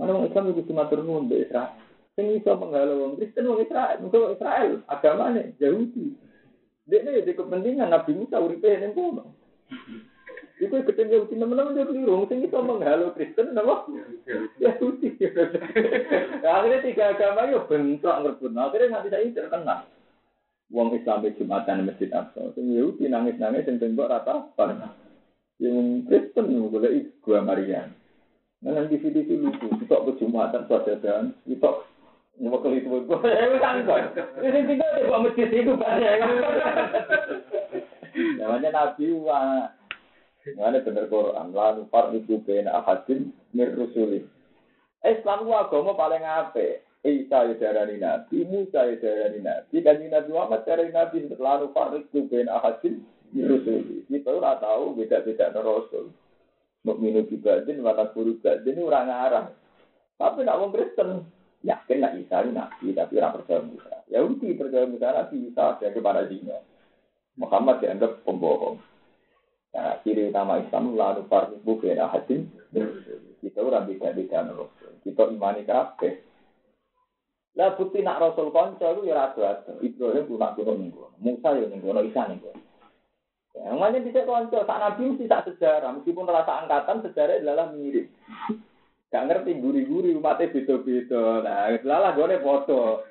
Mana 0.00 0.16
orang 0.16 0.28
Islam 0.28 0.50
itu 0.52 0.62
cuma 0.72 0.88
turun 0.88 1.28
di 1.28 1.44
Israel. 1.44 1.76
Sing 2.12 2.28
iso 2.36 2.52
menghalau 2.60 3.08
orang 3.08 3.16
Kristen 3.16 3.48
orang 3.48 3.64
Israel, 3.64 3.96
mungkin 4.04 4.36
Israel 4.36 4.70
agamanya 4.84 5.42
Yahudi. 5.56 6.12
Dia 6.84 7.00
ini 7.00 7.24
di 7.24 7.32
kepentingan 7.32 7.88
Nabi 7.88 8.12
Musa 8.12 8.36
uripe 8.36 8.68
ning 8.68 8.92
kono. 8.92 9.32
Iku 10.60 10.84
ketemu 10.84 11.24
Yahudi 11.24 11.34
teman-teman 11.40 11.72
dia 11.72 11.88
keliru, 11.88 12.28
sing 12.28 12.44
iso 12.44 12.58
menghalau 12.60 13.16
Kristen 13.16 13.56
nama 13.56 13.88
Yahudi. 14.60 15.16
Akhirnya 16.44 16.84
tiga 16.84 17.04
agama 17.16 17.48
yo 17.48 17.64
bentrok 17.64 18.16
ngerebut. 18.20 18.52
Akhirnya 18.60 18.92
nanti 18.92 19.08
saya 19.08 19.32
terkenal. 19.32 19.80
Wong 20.68 20.92
Islam 20.96 21.24
Jumatan 21.36 21.88
Masjid 21.88 22.12
Aqsa. 22.12 22.52
Sing 22.52 22.76
Yahudi 22.76 23.08
nangis-nangis 23.08 23.64
sing 23.64 23.80
tembok 23.80 24.12
rata. 24.12 24.52
Yang 25.56 26.04
Kristen 26.12 26.52
boleh 26.68 27.08
gua 27.24 27.40
Maria. 27.40 27.88
Nah, 28.62 28.78
nanti 28.78 28.94
video 28.94 29.42
lucu, 29.42 29.66
kita 29.82 30.06
ke 30.06 30.12
Jumatan 30.22 30.70
dan 31.02 31.34
kita 31.42 31.82
Nyokol 32.40 32.80
itu 32.80 32.88
gue, 32.88 33.04
gue 33.04 33.60
sangkut. 33.60 34.16
Ini 34.40 34.64
tinggal 34.64 34.90
di 34.96 35.04
bawah 35.04 35.20
masjid 35.28 35.52
itu 35.52 35.72
banyak. 35.76 36.16
Namanya 38.40 38.70
Nabi 38.72 39.12
wa. 39.12 39.68
Mana 40.56 40.80
bener 40.80 41.12
Quran. 41.12 41.52
Lalu 41.52 41.82
par 41.92 42.08
itu 42.16 42.40
bena 42.40 42.80
ahadin 42.80 43.36
mir 43.52 43.76
rusuli. 43.76 44.24
Islam 45.04 45.44
wa 45.44 45.68
agama 45.68 45.92
paling 45.92 46.24
ape. 46.24 46.88
Isa 47.02 47.50
ya 47.50 47.54
darani 47.58 47.98
Nabi, 48.00 48.46
Musa 48.46 48.86
ya 48.90 48.94
darani 48.98 49.42
Nabi, 49.42 49.82
dan 49.82 50.06
Nabi 50.06 50.30
Muhammad 50.32 50.64
darani 50.64 50.90
Nabi. 50.90 51.28
Lalu 51.36 51.66
par 51.76 51.92
itu 51.94 52.26
bena 52.32 52.58
ahadin 52.58 53.04
mir 53.36 53.44
rusuli. 53.44 54.08
Kita 54.08 54.34
ora 54.34 54.56
tahu 54.56 54.96
beda-beda 54.96 55.52
rasul. 55.52 56.10
Mukminu 56.82 57.22
bibadin, 57.30 57.78
watak 57.86 58.10
buru 58.10 58.42
badin, 58.42 58.74
ini 58.74 58.82
orang 58.82 59.06
arah. 59.06 59.46
Tapi 60.18 60.42
nak 60.42 60.58
wong 60.58 60.74
Kristen, 60.74 61.22
yakin 61.62 62.02
nak 62.02 62.18
Isa 62.18 62.42
nabi 62.42 62.90
tapi 62.90 63.22
orang 63.22 63.38
percaya 63.38 63.62
Musa. 63.62 63.94
Yahudi 64.10 64.58
percaya 64.58 64.86
Musa 64.86 65.14
nabi 65.14 65.46
Isa 65.46 65.78
ada 65.78 65.86
kepada 65.94 66.26
dino. 66.26 66.58
Muhammad 67.38 67.80
dianggap 67.80 68.26
pembohong. 68.26 68.82
Nah, 69.72 69.96
ciri 70.04 70.28
utama 70.28 70.60
Islam 70.60 70.92
lalu 70.92 71.24
farbu 71.32 71.72
bena 71.80 72.10
hadim. 72.12 72.50
Kita 73.40 73.58
orang 73.64 73.88
beda 73.88 74.12
beda 74.12 74.38
Rasul. 74.52 74.92
Kita 75.00 75.32
imani 75.32 75.64
kafe. 75.64 76.20
Lah 77.56 77.72
bukti 77.76 78.04
nak 78.04 78.20
Rasul 78.20 78.52
konco 78.52 78.84
itu 78.84 79.08
ya 79.08 79.16
rado. 79.16 79.44
Ibrahim 79.80 80.28
pun 80.28 80.36
nak 80.40 80.54
turun 80.60 80.76
minggu. 80.76 81.16
Musa 81.20 81.56
ya 81.56 81.66
minggu. 81.68 81.88
No 81.88 82.04
Isa 82.04 82.28
minggu. 82.28 82.52
Yang 83.52 83.78
mana 83.78 83.96
bisa 84.00 84.24
konco. 84.24 84.58
Tak 84.64 84.80
nabi 84.80 85.12
mesti 85.12 85.28
tak 85.28 85.44
sejarah. 85.48 85.90
Meskipun 86.00 86.24
rasa 86.24 86.64
angkatan 86.64 87.04
sejarah 87.04 87.36
adalah 87.40 87.68
mirip. 87.72 88.08
Gak 89.12 89.28
ngerti 89.28 89.60
guri-guri 89.60 90.16
umatnya 90.16 90.48
beda-beda. 90.48 91.44
Nah, 91.44 91.68
lalah 91.84 92.16
gue 92.16 92.40
foto. 92.40 93.04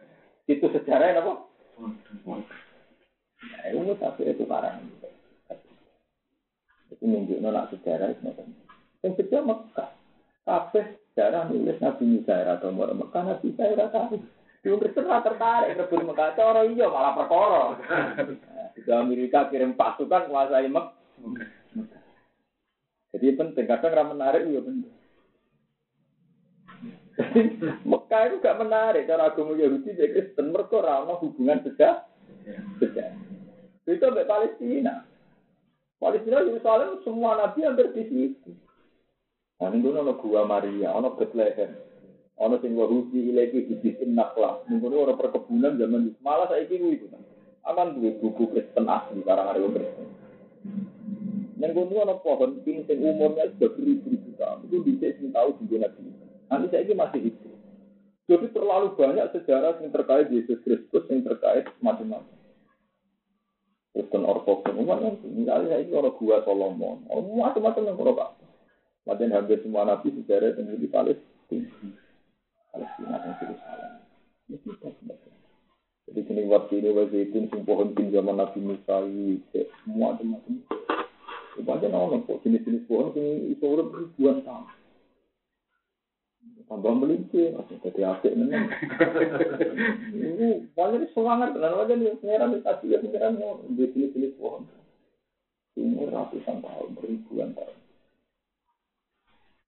Itu 0.50 0.66
sejarahnya 0.74 1.22
apa? 1.22 1.34
Nah, 3.42 3.66
itu 3.70 3.94
tapi 4.02 4.22
itu 4.26 4.44
parah. 4.50 4.82
Itu 6.89 7.04
nunjuk 7.06 7.38
nak 7.46 7.70
sejarah 7.70 8.10
itu. 8.10 8.34
Yang 9.06 9.14
kedua 9.22 9.42
Mekah. 9.46 9.89
Kabeh 10.42 10.86
sejarah 11.14 11.54
nulis 11.54 11.78
Nabi 11.78 12.04
Musa 12.18 12.34
atau 12.50 12.74
Mekah 12.74 13.24
Nabi 13.30 13.54
Musa 13.54 13.94
tahu. 13.94 14.18
Di 14.62 14.70
Kristen 14.70 15.09
tertarik 15.09 15.74
rebut 15.74 16.05
Mekah. 16.05 16.38
Cara 16.38 16.62
iya 16.70 16.86
malah 16.86 17.18
perkara. 17.18 17.64
Di 18.78 18.91
Amerika 18.93 19.49
kirim 19.49 19.74
pasukan 19.74 20.30
kuasai 20.30 20.70
Mekah. 20.70 20.97
Jadi 23.12 23.28
penting 23.36 23.66
kadang 23.68 23.91
ra 23.91 24.03
menarik 24.07 24.47
ya 24.47 24.62
penting. 24.64 25.01
Mekah 27.91 28.22
itu 28.28 28.36
gak 28.43 28.59
menarik 28.59 29.07
cara 29.07 29.32
agama 29.32 29.53
Yahudi 29.55 29.93
jadi 29.93 30.12
Kristen 30.16 30.55
mereka 30.55 30.80
rano 30.80 31.20
hubungan 31.20 31.64
sejak 31.64 32.07
sejak 32.80 33.14
itu 33.86 33.99
sampai 33.99 34.28
Palestina 34.30 35.05
Palestina 35.99 36.41
Yerusalem 36.41 37.01
semua 37.03 37.38
nabi 37.38 37.66
hampir 37.66 37.91
di 37.93 38.03
situ 38.07 38.51
nah 39.62 39.70
itu 39.70 39.89
ada 39.93 40.14
gua 40.18 40.41
Maria 40.47 40.89
ada 40.95 41.09
Bethlehem 41.14 41.72
ada 42.42 42.58
sing 42.58 42.74
Yahudi 42.74 43.30
ilagi 43.30 43.70
di 43.70 43.76
bisin 43.78 44.18
naklah 44.18 44.66
mungkin 44.66 44.98
orang 44.98 45.18
perkebunan 45.22 45.78
zaman 45.78 46.10
itu. 46.10 46.18
Malah 46.26 46.50
saya 46.50 46.66
kira 46.66 46.89
itu 46.89 47.06
akan 47.62 48.02
dua 48.02 48.18
buku 48.18 48.50
Kristen 48.50 48.89
asli 48.89 49.22
karang 49.22 49.54
ada 49.54 49.62
Kristen. 49.62 50.10
Yang 51.62 51.74
kedua 51.78 52.02
ada 52.10 52.18
pohon 52.18 52.58
pink 52.66 52.89
umurnya 52.89 53.54
sudah 53.54 53.70
beribu-ribu 53.78 54.30
tahun. 54.42 54.66
Itu 54.66 54.78
bisa 54.82 55.14
tahu 55.30 55.50
di 55.62 55.78
Nabi 55.78 56.02
Nanti 56.50 56.68
saya 56.74 56.94
masih 56.98 57.22
itu. 57.30 57.50
Jadi 58.26 58.48
terlalu 58.50 58.98
banyak 58.98 59.28
sejarah 59.38 59.78
yang 59.78 59.94
terkait 59.94 60.28
Yesus 60.34 60.58
Kristus 60.66 61.06
yang 61.14 61.22
terkait 61.22 61.70
macam-macam. 61.78 62.42
Kristen 63.92 64.24
Orthodoks 64.24 64.72
semua 64.72 64.96
kan, 64.98 65.20
misalnya 65.36 65.84
ini 65.84 65.92
orang 65.92 66.16
gua 66.16 66.39
Solomon, 66.48 67.04
macam-macam 67.12 67.92
yang 67.92 68.00
pak. 68.00 68.30
Macam 69.04 69.34
hampir 69.36 69.58
semua 69.60 69.84
nabi 69.84 70.16
sejarah 70.16 70.56
yang 70.56 70.80
di 70.80 70.88
Palestina, 70.88 71.68
Palestina 72.72 73.20
yang 73.20 73.36
Yerusalem. 73.40 73.92
Jadi 76.12 76.20
sini 76.28 76.42
waktu 76.52 76.74
ini 76.84 76.90
waktu 76.92 77.18
itu 77.30 77.48
sing 77.48 77.62
pohon 77.64 77.96
pin 77.96 78.12
zaman 78.12 78.40
Nabi 78.40 78.60
Musa 78.60 78.96
semua 79.84 80.16
macam-macam. 80.16 80.56
Banyak 81.62 81.92
orang 81.94 82.26
kok 82.26 82.42
jenis-jenis 82.48 82.88
pohon 82.88 83.16
ini 83.16 83.56
itu 83.56 83.68
ribuan 83.68 84.44
tahun. 84.44 84.68
tambah 86.72 86.94
melinci, 87.04 87.52
jadi 87.84 88.16
asik 88.16 88.32
menang. 88.32 88.72
Ini 90.16 90.72
banyak 90.72 91.12
semangat, 91.12 91.60
dan 91.60 91.76
aja 91.76 91.94
nih 92.00 92.16
pengiran 92.24 92.56
di 92.56 92.64
tadi 92.64 92.96
ya 92.96 93.04
pengiran 93.04 93.36
mau 93.36 93.60
sini 93.76 94.32
pohon. 94.40 94.64
Umur 95.76 96.08
ratusan 96.16 96.64
tahun, 96.64 96.96
ribuan 97.04 97.52
tahun. 97.52 97.81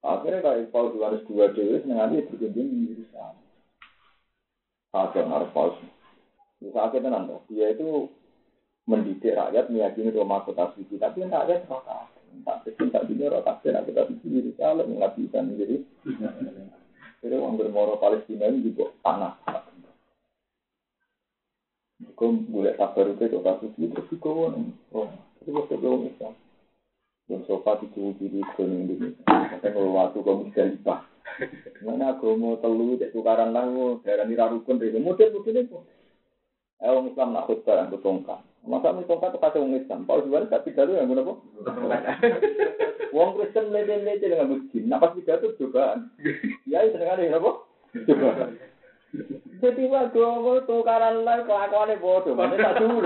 Akhirnya 0.03 0.43
kayak 0.43 0.67
Paul 0.75 0.99
Yohanes 0.99 1.23
dua 1.31 1.47
dewi 1.55 1.79
senengannya 1.79 2.27
berkunjung 2.27 2.67
di 2.67 2.91
Yerusalem. 2.91 3.39
Akhirnya 4.91 5.31
harus 5.31 5.53
Paul. 5.55 5.79
Bisa 6.59 6.79
akhirnya 6.83 7.15
nanti 7.15 7.55
dia 7.55 7.71
itu 7.71 8.11
mendidik 8.83 9.31
rakyat 9.31 9.71
meyakini 9.71 10.11
Roma 10.11 10.43
kota 10.43 10.75
suci, 10.75 10.99
tapi 10.99 11.23
rakyat 11.23 11.71
kota. 11.71 12.11
Tak 12.43 12.65
tak 12.65 13.05
dunia 13.07 13.29
rotasi, 13.31 13.71
nak 13.71 13.87
kita 13.87 14.09
di 14.09 14.27
Yerusalem 14.27 14.99
nggak 14.99 15.13
bisa 15.15 15.37
menjadi 15.39 15.85
Jadi 17.23 17.39
orang 17.39 17.55
bermoro 17.55 17.95
Palestina 17.95 18.51
ini 18.51 18.67
juga 18.67 18.91
tanah. 18.99 19.39
Kau 22.19 22.35
boleh 22.35 22.75
sabar 22.75 23.07
itu 23.09 23.25
ke 23.25 23.39
kasus 23.39 23.71
itu 23.79 23.89
terus 23.89 24.11
kau 24.19 24.51
oh 24.51 25.07
itu 25.39 25.49
waktu 25.55 25.75
kau 25.79 25.97
misal. 26.03 26.35
Dan 27.23 27.39
sofa 27.47 27.79
itu 27.79 28.11
kiri 28.19 28.43
ke 28.53 28.63
Indonesia. 28.67 29.57
Saya 29.63 29.71
kalau 29.71 29.95
waktu 29.95 30.19
kau 30.19 30.43
bisa 30.43 30.67
lipat. 30.67 30.99
Mana 31.81 32.19
kau 32.19 32.35
mau 32.35 32.59
telu 32.59 32.99
cek 32.99 33.15
tukaran 33.15 33.55
lalu 33.55 34.03
daerah 34.03 34.27
nira 34.27 34.51
rukun 34.51 34.77
dari 34.77 34.99
model-model 34.99 35.55
itu. 35.63 35.79
Eh 36.83 36.91
orang 36.91 37.15
Islam 37.15 37.31
nak 37.31 37.47
khutbah 37.47 37.79
yang 37.79 37.95
tongkat. 37.95 38.43
Masa 38.67 38.91
ini 38.91 39.07
tongkat 39.07 39.31
itu 39.31 39.39
kasih 39.39 39.59
orang 39.63 39.79
Islam. 39.79 39.99
Kalau 40.03 40.21
sebenarnya 40.27 40.51
tak 40.51 40.63
pidato 40.67 40.91
yang 40.91 41.07
guna 41.07 41.23
apa? 41.23 41.33
Wong 43.15 43.29
Kristen 43.39 43.71
lede-lede 43.71 44.25
dengan 44.25 44.51
begini. 44.51 44.87
Nah 44.91 44.99
pas 44.99 45.15
pidato 45.15 45.47
juga. 45.55 46.03
Ya 46.67 46.83
itu 46.83 46.99
dengan 46.99 47.39
apa? 47.39 47.51
Coba. 48.03 48.29
Jadi 49.63 49.83
waktu 49.87 50.19
aku 50.19 50.53
tukaran 50.67 51.23
lah 51.23 51.45
kelakuannya 51.47 52.01
bodoh. 52.03 52.35
Mana 52.35 52.59
tak 52.59 52.83
dulu. 52.83 52.99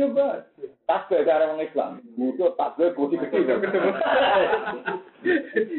Coba. 0.00 0.26
Tasbih 0.84 1.24
cara 1.24 1.48
orang 1.48 1.64
Islam. 1.64 1.92
Butuh 2.12 2.52
tasbih 2.60 2.92
budi 2.92 3.16
gede. 3.16 3.40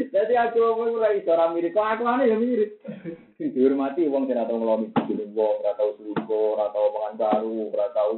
Jadi 0.09 0.33
aku 0.33 0.57
mau 0.57 0.89
mulai 0.89 1.21
orang 1.29 1.53
mirip. 1.53 1.77
Kelakuannya 1.77 2.33
ya 2.33 2.37
mirip. 2.41 2.81
dihormati 3.35 4.07
wong 4.07 4.31
sing 4.31 4.39
ora 4.39 4.47
tau 4.47 4.55
ngelomi 4.55 4.87
bojone 4.95 5.25
wong, 5.35 5.55
ora 5.59 5.75
tau 5.75 5.91
selingkuh, 5.99 6.55
ora 6.55 6.71
tau 6.71 6.87
mangan 6.95 7.13
baru, 7.19 7.59
ora 7.75 7.87
tau 7.91 8.13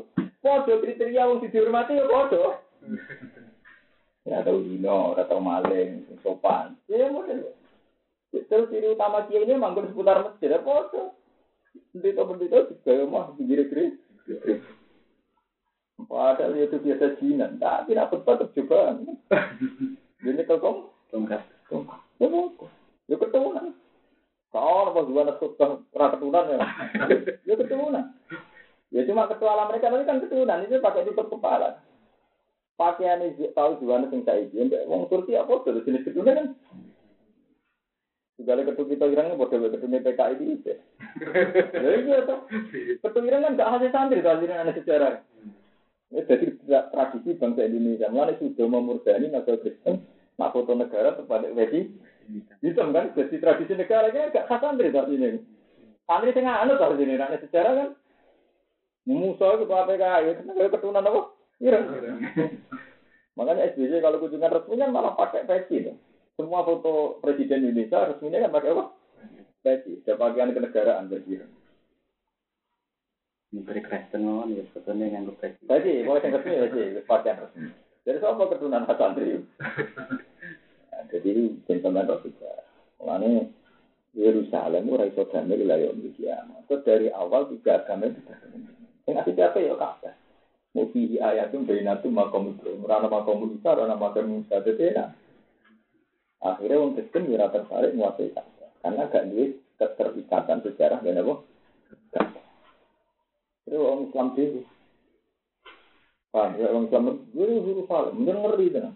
padha 0.45 0.73
kriteria 0.77 1.25
wong 1.25 1.41
dihormati 1.41 1.97
ya 1.97 2.05
padha. 2.05 2.61
Ora 4.27 4.39
tau 4.45 4.57
dino, 4.61 4.97
ora 5.17 5.23
tau 5.25 5.41
maling, 5.41 6.05
sopan. 6.21 6.77
Ya 6.85 7.09
model. 7.09 7.49
Itu 8.29 8.69
ciri 8.69 8.93
utama 8.93 9.25
kia 9.25 9.41
ini 9.41 9.57
manggon 9.57 9.89
seputar 9.89 10.21
masjid, 10.21 10.53
ya 10.53 10.61
padha. 10.61 11.09
Bendito-bendito 11.97 12.57
juga 12.85 13.09
mah 13.09 13.33
pinggir 13.33 13.65
kiri. 13.73 13.97
Padahal 16.07 16.55
itu 16.55 16.79
biasa 16.79 17.19
jinan, 17.19 17.59
tapi 17.59 17.91
nak 17.91 18.15
betul 18.15 18.39
terjebak. 18.39 19.03
Ini 20.23 20.47
kelkom, 20.47 20.87
tongkat, 21.11 21.43
tongkat. 21.67 21.99
Ya, 22.23 22.27
ya 23.11 23.15
keturunan. 23.19 23.75
Kau 24.47 24.87
apa 24.87 25.03
juga 25.03 25.35
sudah 25.37 25.83
pernah 25.91 26.09
keturunan 26.15 26.43
ya? 26.47 26.57
Ya 27.43 27.53
keturunan. 27.59 28.05
Ya 28.95 29.03
cuma 29.03 29.27
ketua 29.27 29.67
mereka 29.67 29.91
tapi 29.91 30.07
kan 30.07 30.23
keturunan 30.23 30.63
itu 30.63 30.79
pakai 30.79 31.03
tutup 31.11 31.27
kepala. 31.27 31.83
Pakaian 32.79 33.19
ini 33.19 33.51
tahu 33.51 33.83
juga 33.83 34.07
nih 34.07 34.23
saya 34.23 34.47
izin. 34.47 34.71
Wong 34.87 35.11
Turki 35.11 35.35
apa 35.35 35.59
tuh 35.67 35.83
jenis 35.83 36.07
keturunan 36.07 36.39
kan? 36.39 36.47
Ketua 38.39 39.11
Irang 39.11 39.35
bodoh 39.35 39.59
ketua 39.67 39.99
PKI 39.99 40.33
ini. 40.39 40.55
Ya 40.63 41.91
iya 41.99 42.17
toh. 42.23 42.47
Ketua 43.03 43.25
Irang 43.27 43.43
kan 43.43 43.57
gak 43.59 43.71
hasil 43.75 43.89
santri 43.91 44.23
hasilnya 44.23 44.63
anak 44.63 44.77
sejarah. 44.79 45.19
Ya, 46.07 46.23
jadi 46.23 46.55
tradisi 46.63 47.35
bangsa 47.35 47.67
Indonesia. 47.67 48.07
Mulai 48.07 48.39
sudah 48.39 48.67
memurdani 48.67 49.27
nasional 49.27 49.59
Kristen, 49.59 50.07
foto 50.39 50.71
negara 50.71 51.19
kepada 51.19 51.51
Wesi. 51.51 51.91
Hitam 52.63 52.91
kan, 52.91 53.11
jadi 53.15 53.35
tradisi 53.39 53.73
negara 53.75 54.11
kan 54.11 54.31
gak 54.31 54.47
khas 54.51 54.59
santri 54.59 54.91
tuh 54.91 55.07
ini. 55.11 55.39
Santri 56.07 56.35
tengah 56.35 56.63
anu 56.63 56.79
tuh 56.79 56.95
sini, 56.95 57.15
anak 57.15 57.43
sejarah 57.43 57.73
kan. 57.75 57.89
Musa 59.07 59.55
itu 59.55 59.63
PKI, 59.63 60.35
kenapa 60.43 60.75
keturunan 60.75 61.07
apa? 61.07 61.21
Irang. 61.63 61.87
Makanya 63.39 63.71
SBY 63.71 64.03
kalau 64.03 64.19
kunjungan 64.19 64.51
resmi 64.51 64.75
kan 64.75 64.91
malah 64.91 65.15
pakai 65.15 65.47
peci. 65.47 65.87
Semua 66.35 66.67
foto 66.67 67.21
presiden 67.23 67.63
Indonesia 67.63 68.11
resminya 68.11 68.43
kan 68.43 68.51
pakai 68.51 68.73
apa? 68.75 68.83
Peci. 69.63 70.03
Ada 70.03 70.19
pakaian 70.19 70.51
kenegaraan. 70.51 71.07
Menteri 73.57 73.81
Kristen 73.81 74.21
mohon 74.21 74.53
ya 74.53 74.61
sebetulnya 74.69 75.09
yang 75.09 75.25
peci. 75.41 75.65
Peci, 75.65 76.05
boleh 76.05 76.21
yang 76.21 76.37
resmi 76.37 76.61
peci, 76.61 76.83
pakaian 77.09 77.41
resmi. 77.41 77.73
Jadi 78.05 78.17
siapa 78.21 78.43
keturunan 78.53 78.85
santri? 78.85 79.41
Nah, 80.93 81.03
jadi 81.09 81.31
gentleman 81.65 82.05
Rasulullah. 82.05 82.63
Mulanya 83.01 83.49
Yerusalem 84.17 84.89
itu 84.89 84.95
raiso 84.97 85.23
damai 85.29 85.61
wilayah 85.61 85.89
Indonesia. 85.89 86.41
Itu 86.65 86.75
dari 86.85 87.09
awal 87.13 87.49
tiga 87.53 87.85
agama 87.85 88.09
itu 88.09 88.21
Yang 89.05 89.13
ngasih 89.13 89.33
siapa 89.37 89.57
ya 89.61 89.75
kabeh. 89.77 90.13
Mufi 90.77 91.17
ayatum 91.17 91.65
bainatum 91.65 92.13
makom 92.13 92.53
itu. 92.53 92.77
Rana 92.85 93.09
makom 93.09 93.45
Musa, 93.45 93.73
rana 93.73 93.97
makom 93.97 94.41
Musa. 94.41 94.61
Jadi 94.61 94.93
Akhirnya 96.37 96.77
orang 96.77 96.93
Kristen 96.93 97.33
ya 97.33 97.49
tertarik 97.49 97.97
menguasai. 97.97 98.29
Karena 98.85 99.09
gak 99.09 99.25
duit 99.33 99.57
keterikatan 99.81 100.61
sejarah 100.61 101.01
dan 101.01 101.21
apa? 101.25 101.33
Terus 103.68 103.84
orang 103.84 104.07
Islam 104.07 104.28
dulu. 104.32 104.61
Paham 106.32 106.51
ya 106.55 106.65
orang 106.72 106.86
Islam 106.88 107.03
dulu 107.36 107.53
dulu 107.68 107.82
salah. 107.91 108.11
Mungkin 108.15 108.39
ngeri 108.39 108.68
kan. 108.72 108.95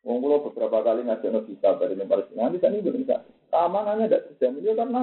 Wong 0.00 0.24
beberapa 0.24 0.80
kali 0.80 1.04
ngajak 1.04 1.28
nabi 1.28 1.60
sabar 1.60 1.92
di 1.92 2.00
Palestina, 2.08 2.48
nanti 2.48 2.56
kan 2.56 2.72
ini 2.72 2.80
belum 2.80 3.04
Keamanannya 3.52 4.08
tidak 4.08 4.24
terjamin 4.32 4.64
ya 4.64 4.72
karena 4.72 5.02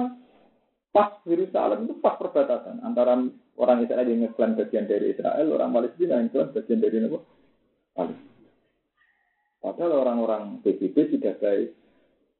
pas 0.90 1.14
Yerusalem 1.22 1.86
itu 1.86 1.94
pas 2.02 2.18
perbatasan 2.18 2.82
antara 2.82 3.14
orang 3.54 3.78
Israel 3.86 4.08
yang 4.08 4.26
ngeklaim 4.26 4.58
bagian 4.58 4.90
dari 4.90 5.14
Israel, 5.14 5.54
orang 5.54 5.70
Palestina 5.70 6.18
yang 6.18 6.32
ngeklaim 6.32 6.50
bagian 6.50 6.80
dari 6.82 6.96
apa? 7.06 7.18
Palestina. 7.94 8.50
Padahal 9.62 9.92
orang-orang 10.02 10.42
PBB 10.66 10.96
sudah 11.14 11.34
baik 11.38 11.70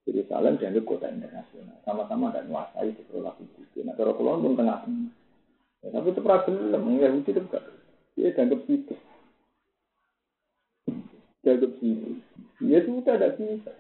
Yerusalem 0.08 0.58
dianggap 0.58 0.84
kota 0.88 1.06
internasional. 1.12 1.78
Sama-sama 1.84 2.32
dan 2.34 2.48
menguasai 2.48 2.90
sekolah 2.96 3.36
PBB. 3.38 3.84
Nah, 3.84 3.94
kalau 3.94 4.16
keluar 4.16 4.40
pun 4.40 4.56
tengah. 4.56 4.82
Ya, 5.82 5.94
tapi 5.94 6.10
itu 6.10 6.20
problem, 6.22 6.82
Yahudi 6.98 7.30
itu 7.30 7.40
enggak. 7.40 7.64
Dia 8.18 8.34
dianggap 8.34 8.60
situ. 8.66 8.94
Dianggap 11.46 11.72
situ. 11.78 12.10
Ya 12.58 12.78
sudah 12.82 13.14
tidak 13.14 13.38
bisa. 13.38 13.72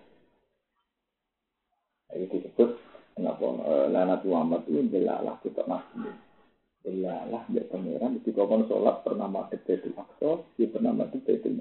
Itu 2.14 2.38
disebut 2.38 2.70
kenapa 3.18 3.46
eh, 3.66 3.86
Lana 3.90 4.16
Muhammad 4.22 4.62
itu 4.70 4.86
jelalah 4.94 5.36
kita 5.42 5.66
masjid. 5.66 6.14
Jelalah 6.86 7.42
dia 7.50 7.66
pangeran 7.66 8.22
ketika 8.22 8.46
kau 8.46 8.62
sholat 8.70 9.02
pernah 9.02 9.26
mati 9.26 9.58
itu 9.58 9.90
Aqsa, 9.98 10.46
dia 10.54 10.70
pernah 10.70 10.94
mati 10.94 11.18
itu 11.26 11.58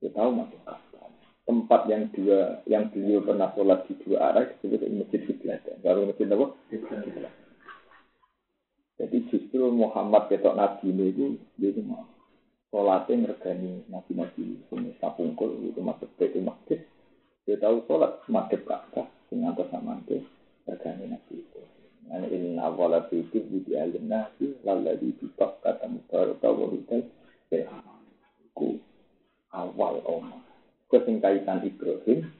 kita 0.00 0.20
tahu 0.20 0.30
masuk 0.36 0.60
akal. 0.64 1.08
Tempat 1.44 1.80
yang 1.92 2.08
dua, 2.16 2.64
yang 2.64 2.88
beliau 2.88 3.20
pernah 3.20 3.52
sholat 3.52 3.84
di 3.84 3.92
dua 4.00 4.32
arah 4.32 4.48
disebut 4.48 4.88
masjid 4.88 5.20
kiblat. 5.28 5.60
Baru 5.84 6.08
masjid 6.08 6.28
apa? 6.32 6.56
Jadi 9.04 9.18
justru 9.28 9.68
Muhammad 9.68 10.32
ketok 10.32 10.56
Nabi 10.56 10.88
ini 10.88 11.12
itu 11.12 11.24
itu 11.60 11.84
mau 11.84 12.08
sholatnya 12.72 13.28
ngergani 13.28 13.84
nabi-nabi 13.92 14.56
ini 14.64 14.96
sapungkul 14.96 15.60
itu 15.60 15.84
masuk 15.84 16.08
ke 16.16 16.40
masjid. 16.40 16.80
Dia 17.44 17.60
tahu 17.60 17.84
sholat 17.84 18.24
madhep 18.32 18.64
kakak 18.64 19.12
dengan 19.28 19.52
atas 19.52 19.68
sama 19.68 20.00
itu 20.08 20.24
ngergani 20.64 21.12
nabi 21.12 21.34
itu. 21.44 21.60
Nah, 22.08 22.24
ini 22.32 22.56
awal 22.56 22.96
itu 23.12 23.44
di 23.44 23.76
alim 23.76 24.08
nabi 24.08 24.56
lalu 24.64 25.12
di 25.20 25.28
kata 25.36 25.84
mutarika 25.84 26.48
wahidah 26.48 27.04
ya 27.52 27.68
awal 29.54 30.02
omah. 30.02 30.42
Kesing 30.90 31.22
kaitan 31.22 31.62
Ibrahim, 31.62 32.33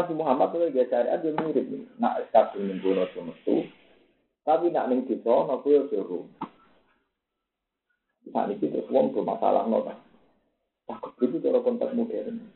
Nabi 0.00 0.16
Muhammad 0.16 0.56
itu 0.56 0.72
dia 0.72 0.88
cari 0.88 1.12
aja 1.12 1.28
mirip. 1.28 1.66
Nak 2.00 2.32
sekali 2.32 2.72
minggu 2.72 2.96
nopo 2.96 3.20
metu, 3.20 3.68
tapi 4.48 4.72
nak 4.72 4.88
ning 4.88 5.04
desa 5.04 5.44
nopo 5.44 5.68
yo 5.68 5.84
suruh. 5.92 6.24
Nah, 8.32 8.46
ini 8.48 8.56
itu 8.56 8.80
semua 8.88 9.12
bermasalah 9.12 9.68
nopo. 9.68 9.92
Takut 10.88 11.12
itu 11.20 11.44
cara 11.44 11.60
konteks 11.60 11.92
modern. 11.92 12.48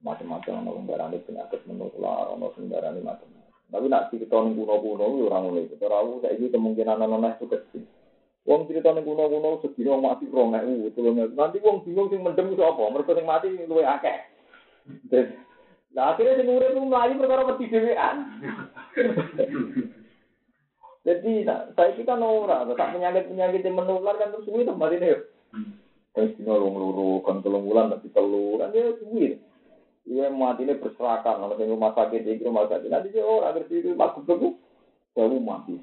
Macam-macam 0.00 0.68
orang 0.68 0.88
darani 0.88 1.20
penyakit 1.20 1.60
menular, 1.68 2.32
orang 2.32 2.48
darani 2.72 3.04
macam-macam. 3.04 3.44
Tapi 3.68 3.86
nak 3.92 4.08
cerita 4.08 4.40
ning 4.40 4.56
kuno-kuno 4.56 5.04
orang 5.28 5.44
mulai. 5.52 5.68
Cara 5.76 6.00
aku 6.00 6.24
ini 6.24 6.48
kemungkinan 6.48 7.04
anak 7.04 7.40
itu 7.40 7.46
kecil. 7.52 7.84
Wong 8.48 8.68
cerita 8.68 8.92
ning 8.96 9.04
kuno-kuno 9.04 9.60
sedina 9.60 10.00
mati 10.00 10.28
rong 10.32 10.56
ewu, 10.56 10.88
tulung 10.96 11.20
Nanti 11.36 11.60
wong 11.60 11.84
bingung 11.84 12.08
sing 12.08 12.24
mendem 12.24 12.56
iso 12.56 12.64
apa? 12.64 12.88
Mergo 12.88 13.12
sing 13.12 13.28
mati 13.28 13.52
luwe 13.68 13.84
akeh. 13.84 14.33
Nah 15.94 16.10
akhirnya 16.10 16.42
sing 16.42 16.50
urip 16.50 16.74
ku 16.74 16.82
mlayu 16.82 17.14
perkara 17.22 17.46
mati 17.46 17.70
dhewean. 17.70 18.16
Jadi 21.04 21.44
saya 21.46 21.90
kita 21.94 22.16
ora, 22.16 22.64
tak 22.74 22.96
penyakit-penyakit 22.96 23.60
yang 23.62 23.76
menular 23.76 24.16
kan 24.16 24.32
terus 24.34 24.48
suwi 24.48 24.66
tempat 24.66 24.96
ini. 24.98 25.14
Wis 26.14 26.34
dino 26.38 26.54
lung 26.58 26.78
luru 26.78 27.22
kan 27.22 27.42
telung 27.42 27.66
bulan 27.66 27.94
tapi 27.94 28.10
telu 28.10 28.58
kan 28.58 28.74
dia 28.74 28.94
suwi. 28.98 29.38
Iya 30.04 30.28
mati 30.28 30.68
ini 30.68 30.76
berserakan 30.76 31.40
kalau 31.40 31.56
di 31.56 31.64
rumah 31.64 31.96
sakit 31.96 32.20
di 32.28 32.44
rumah 32.44 32.68
sakit 32.68 32.92
nanti 32.92 33.08
dia 33.08 33.24
orang 33.24 33.56
ngerti 33.56 33.80
itu 33.80 33.96
aku 33.96 34.20
begitu 34.20 34.48
baru 35.16 35.36
mati. 35.40 35.80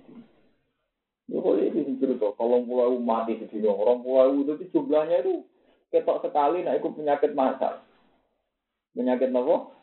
Ya 1.26 1.42
kok 1.42 1.58
ini 1.58 1.80
sih 1.88 1.96
cerita 1.98 2.30
kalau 2.38 2.62
pulau 2.62 3.02
mati 3.02 3.40
di 3.40 3.50
sini 3.50 3.66
orang 3.66 4.06
pulau 4.06 4.46
itu 4.46 4.62
jumlahnya 4.70 5.26
itu 5.26 5.42
ketok 5.90 6.22
sekali 6.22 6.62
nah 6.62 6.78
ikut 6.78 6.94
penyakit 6.94 7.34
masal. 7.34 7.82
Penyakit 8.94 9.34
apa? 9.34 9.81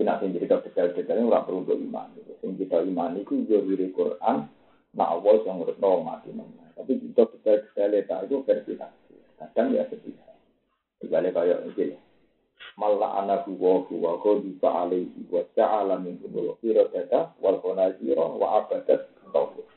Tapi 0.00 0.08
nanti 0.08 0.32
cerita 0.32 0.64
detail-detailnya 0.64 1.28
orang 1.28 1.44
perlu 1.44 1.60
beriman. 1.60 2.08
Yang 2.40 2.64
kita 2.64 2.88
iman 2.88 3.20
itu 3.20 3.44
jadi 3.44 3.92
Quran, 3.92 4.48
nah 4.96 5.06
Allah 5.12 5.44
yang 5.44 5.60
urut 5.60 5.76
mati 5.76 6.32
namanya. 6.32 6.72
Tapi 6.72 7.04
kita 7.04 7.28
bisa 7.28 7.60
detail 7.68 8.24
itu 8.24 8.40
versi 8.48 8.80
tafsir. 8.80 9.20
Kadang 9.36 9.76
ya 9.76 9.84
sedih. 9.92 10.16
Dibalik 11.04 11.36
kayak 11.36 11.68
ini. 11.76 12.00
Malah 12.80 13.20
anak 13.20 13.44
gua 13.60 13.84
kau 13.92 14.40
di 14.40 14.56
alaihi 14.64 15.20
wa 15.28 15.44
ta'ala 15.52 16.00
min 16.00 16.16
umul 16.24 16.56
data 16.64 17.36
wal 17.36 17.60
konazira 17.60 18.24
wa 18.24 18.64
abadat 18.64 19.04
tauhid. 19.36 19.68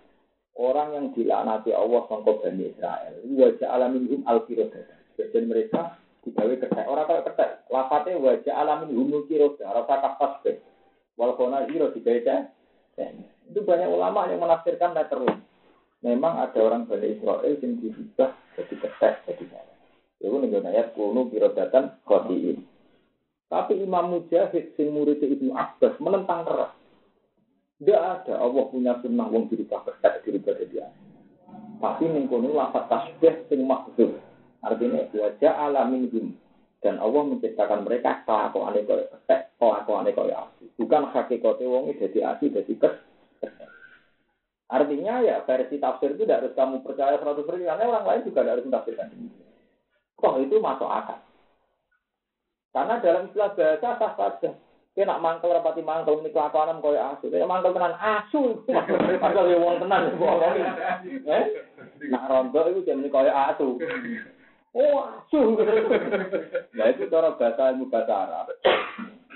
Orang 0.56 0.96
yang 0.96 1.06
dilaknati 1.12 1.76
Allah 1.76 2.00
sangka 2.08 2.32
Bani 2.40 2.72
Israel. 2.72 3.20
Wa 3.28 3.52
ja'ala 3.60 3.92
minhum 3.92 4.24
al 4.24 4.48
data. 4.48 4.88
Dan 5.20 5.52
mereka 5.52 6.00
digawe 6.24 6.54
kertas. 6.60 6.88
Orang 6.88 7.06
kaya 7.06 7.22
kertas. 7.28 7.52
Lafate 7.70 8.16
wa 8.16 8.34
ja'ala 8.40 8.84
minhum 8.84 9.22
al 9.22 9.24
qirodah. 9.28 9.68
Rasa 9.68 9.96
kapas 10.00 10.34
Wal 11.14 11.38
konazira 11.38 11.94
dibaca. 11.94 12.50
Itu 13.46 13.60
banyak 13.62 13.90
ulama 13.92 14.26
yang 14.32 14.42
menafsirkan 14.42 14.98
letterless 14.98 15.38
memang 16.04 16.36
ada 16.36 16.60
orang 16.60 16.86
Bani 16.86 17.16
Israel 17.16 17.56
yang 17.64 17.80
diubah 17.80 18.30
jadi 18.60 18.76
ketek, 18.76 19.14
jadi 19.26 19.46
salah. 19.50 19.78
Itu 20.20 20.36
nih 20.36 20.60
ayat 20.60 20.88
kuno 20.94 21.32
birodatan 21.32 21.98
khotiin. 22.04 22.68
Tapi 23.48 23.74
Imam 23.80 24.12
Mujahid, 24.12 24.76
sing 24.76 24.92
murid 24.92 25.24
Ibnu 25.24 25.56
Abbas, 25.56 25.96
menentang 26.04 26.44
keras. 26.44 26.74
Tidak 27.80 28.00
ada 28.00 28.34
Allah 28.40 28.64
punya 28.70 29.00
sunnah 29.04 29.28
wong 29.32 29.48
dirubah 29.52 29.84
ketek, 29.88 30.24
dirubah 30.28 30.56
jadi 30.60 30.92
Tapi 31.80 32.04
ning 32.08 32.32
kono 32.32 32.52
lafaz 32.52 32.88
tasbih 32.92 33.48
sing 33.48 33.64
maksud. 33.64 34.20
Artinya 34.64 35.12
wajah 35.12 35.54
alamin 35.60 36.08
him. 36.10 36.28
Dan 36.84 37.00
Allah 37.00 37.24
menciptakan 37.24 37.88
mereka 37.88 38.28
kelakuan 38.28 38.76
kaya 38.76 39.08
ketek, 39.08 39.56
kelakuan 39.56 40.08
kaya 40.12 40.36
asli. 40.36 40.68
Bukan 40.76 41.08
hakikatnya 41.16 41.72
wong 41.72 41.96
jadi 41.96 42.20
asli, 42.36 42.52
jadi 42.52 42.74
ketek. 42.76 43.04
Artinya 44.74 45.22
ya 45.22 45.44
versi 45.46 45.78
tafsir 45.78 46.18
itu 46.18 46.26
tidak 46.26 46.50
harus 46.50 46.58
kamu 46.58 46.82
percaya 46.82 47.16
100% 47.22 47.46
karena 47.46 47.84
orang 47.88 48.08
lain 48.10 48.26
juga 48.26 48.42
tidak 48.42 48.54
harus 48.58 48.68
menafsirkan 48.68 49.08
demikian. 49.14 49.52
Kok 50.18 50.36
itu 50.42 50.56
masuk 50.58 50.90
akal. 50.90 51.20
Karena 52.74 52.98
dalam 52.98 53.30
istilah 53.30 53.54
bahasa 53.54 53.92
sah 54.02 54.14
saja. 54.18 54.52
Kita 54.94 55.10
nak 55.10 55.22
mangkel 55.26 55.50
rapati 55.50 55.82
mangkel 55.82 56.22
ini 56.22 56.30
kelakuanan 56.30 56.78
koyo 56.78 57.02
asu. 57.02 57.30
Kita 57.30 57.50
mangkel 57.50 57.74
tenan 57.74 57.98
asu. 57.98 58.62
Mangkel 59.26 59.50
ya 59.50 59.58
wong 59.58 59.82
tenan. 59.82 60.14
Eh? 61.26 61.46
Nak 62.14 62.30
rondo 62.30 62.62
itu 62.70 62.86
jam 62.86 63.02
ini 63.02 63.10
koyo 63.10 63.34
asu. 63.34 63.82
Oh 64.74 65.06
asu. 65.06 65.54
Nah 66.74 66.86
itu 66.90 67.06
cara 67.14 67.38
bahasa 67.38 67.78
ilmu 67.78 67.94
bahasa 67.94 68.14
Arab. 68.26 68.50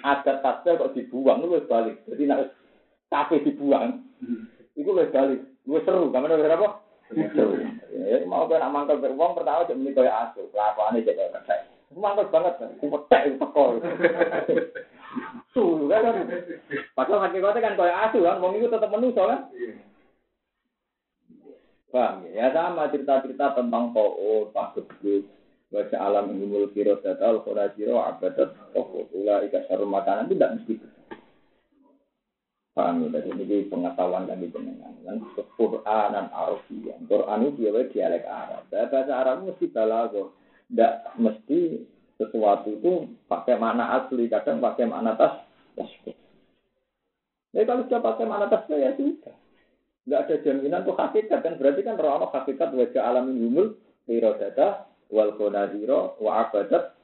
Ada 0.01 0.41
tasbih 0.41 0.81
kok 0.81 0.93
dibuang 0.97 1.45
itu 1.45 1.61
balik. 1.69 2.01
Jadi 2.09 2.23
nak 2.25 2.57
kafe 3.13 3.45
dibuang. 3.45 4.01
Itu 4.73 4.89
lebih 4.97 5.13
balik. 5.13 5.39
Gue 5.65 5.81
seru. 5.85 6.09
Kamu 6.09 6.25
udah 6.25 6.57
apa? 6.57 6.67
Seru. 7.13 7.53
Ya 7.93 8.25
mau 8.25 8.49
kan 8.49 8.65
mangkel 8.73 8.97
beruang 8.97 9.37
pertama 9.37 9.69
jam 9.69 9.77
ini 9.77 9.93
koyo 9.93 10.09
asu. 10.09 10.49
Kelakuannya 10.49 11.05
jadi 11.05 11.29
kayak 11.33 11.77
Mantap 11.95 12.29
banget, 12.35 12.59
kuwetek 12.83 13.39
teko. 13.39 13.79
Su 15.55 15.87
kan. 15.87 16.27
Padahal 16.93 17.23
hakikatnya 17.25 17.63
kan 17.63 17.77
kaya 17.79 17.95
asu 18.05 18.19
kan, 18.21 18.43
wong 18.43 18.59
itu 18.59 18.67
tetap 18.67 18.91
manusia 18.91 19.23
kan. 19.23 19.47
Paham 21.87 22.27
ya? 22.27 22.51
Ya 22.51 22.55
sama 22.55 22.91
cerita-cerita 22.91 23.55
tentang 23.55 23.95
To'o, 23.95 24.51
Pak 24.51 24.75
Gebut, 24.75 25.23
baca 25.71 25.97
alam 25.97 26.35
ilmul 26.35 26.71
kiro 26.75 26.99
datal, 26.99 27.43
khurajiro, 27.43 28.03
abadat, 28.03 28.51
toko, 28.75 29.07
ula, 29.15 29.43
ikat 29.47 29.71
sarum 29.71 29.91
makanan, 29.91 30.27
itu 30.27 30.35
tidak 30.35 30.53
mesti 30.59 30.73
Paham 32.77 33.09
ya? 33.09 33.17
Jadi 33.17 33.33
ini 33.33 33.65
pengetahuan 33.65 34.29
kami 34.29 34.53
dengan 34.53 34.77
kan 35.01 35.17
Quran 35.57 36.09
dan 36.13 36.29
Arabian. 36.29 37.09
Quran 37.09 37.49
itu 37.49 37.65
dia 37.65 37.89
dialek 37.89 38.29
Arab. 38.29 38.69
Bahasa 38.69 39.13
Arab 39.17 39.49
mesti 39.49 39.65
balago. 39.73 40.37
Tidak 40.69 41.17
mesti 41.17 41.81
sesuatu 42.21 42.77
itu 42.77 43.17
pakai 43.25 43.57
makna 43.57 43.97
asli, 43.97 44.29
kadang 44.29 44.61
pakai 44.61 44.85
makna 44.85 45.17
tas. 45.17 45.41
Ya 47.49 47.65
kalau 47.65 47.89
sudah 47.89 48.01
pakai 48.03 48.29
makna 48.29 48.45
tasbih 48.45 48.77
ya 48.77 48.93
sudah. 48.93 49.46
Enggak 50.07 50.23
ada 50.23 50.35
jaminan 50.39 50.87
tuh 50.87 50.95
hakikat 50.95 51.39
kan 51.43 51.59
berarti 51.59 51.83
kan 51.83 51.99
roh 51.99 52.31
hakikat 52.31 52.71
wajah 52.71 53.03
alamin 53.11 53.43
humul 53.43 53.75
data 54.07 54.87
wal 55.11 55.35
konadiro 55.35 56.15
wa 56.23 56.47
abadat 56.47 56.95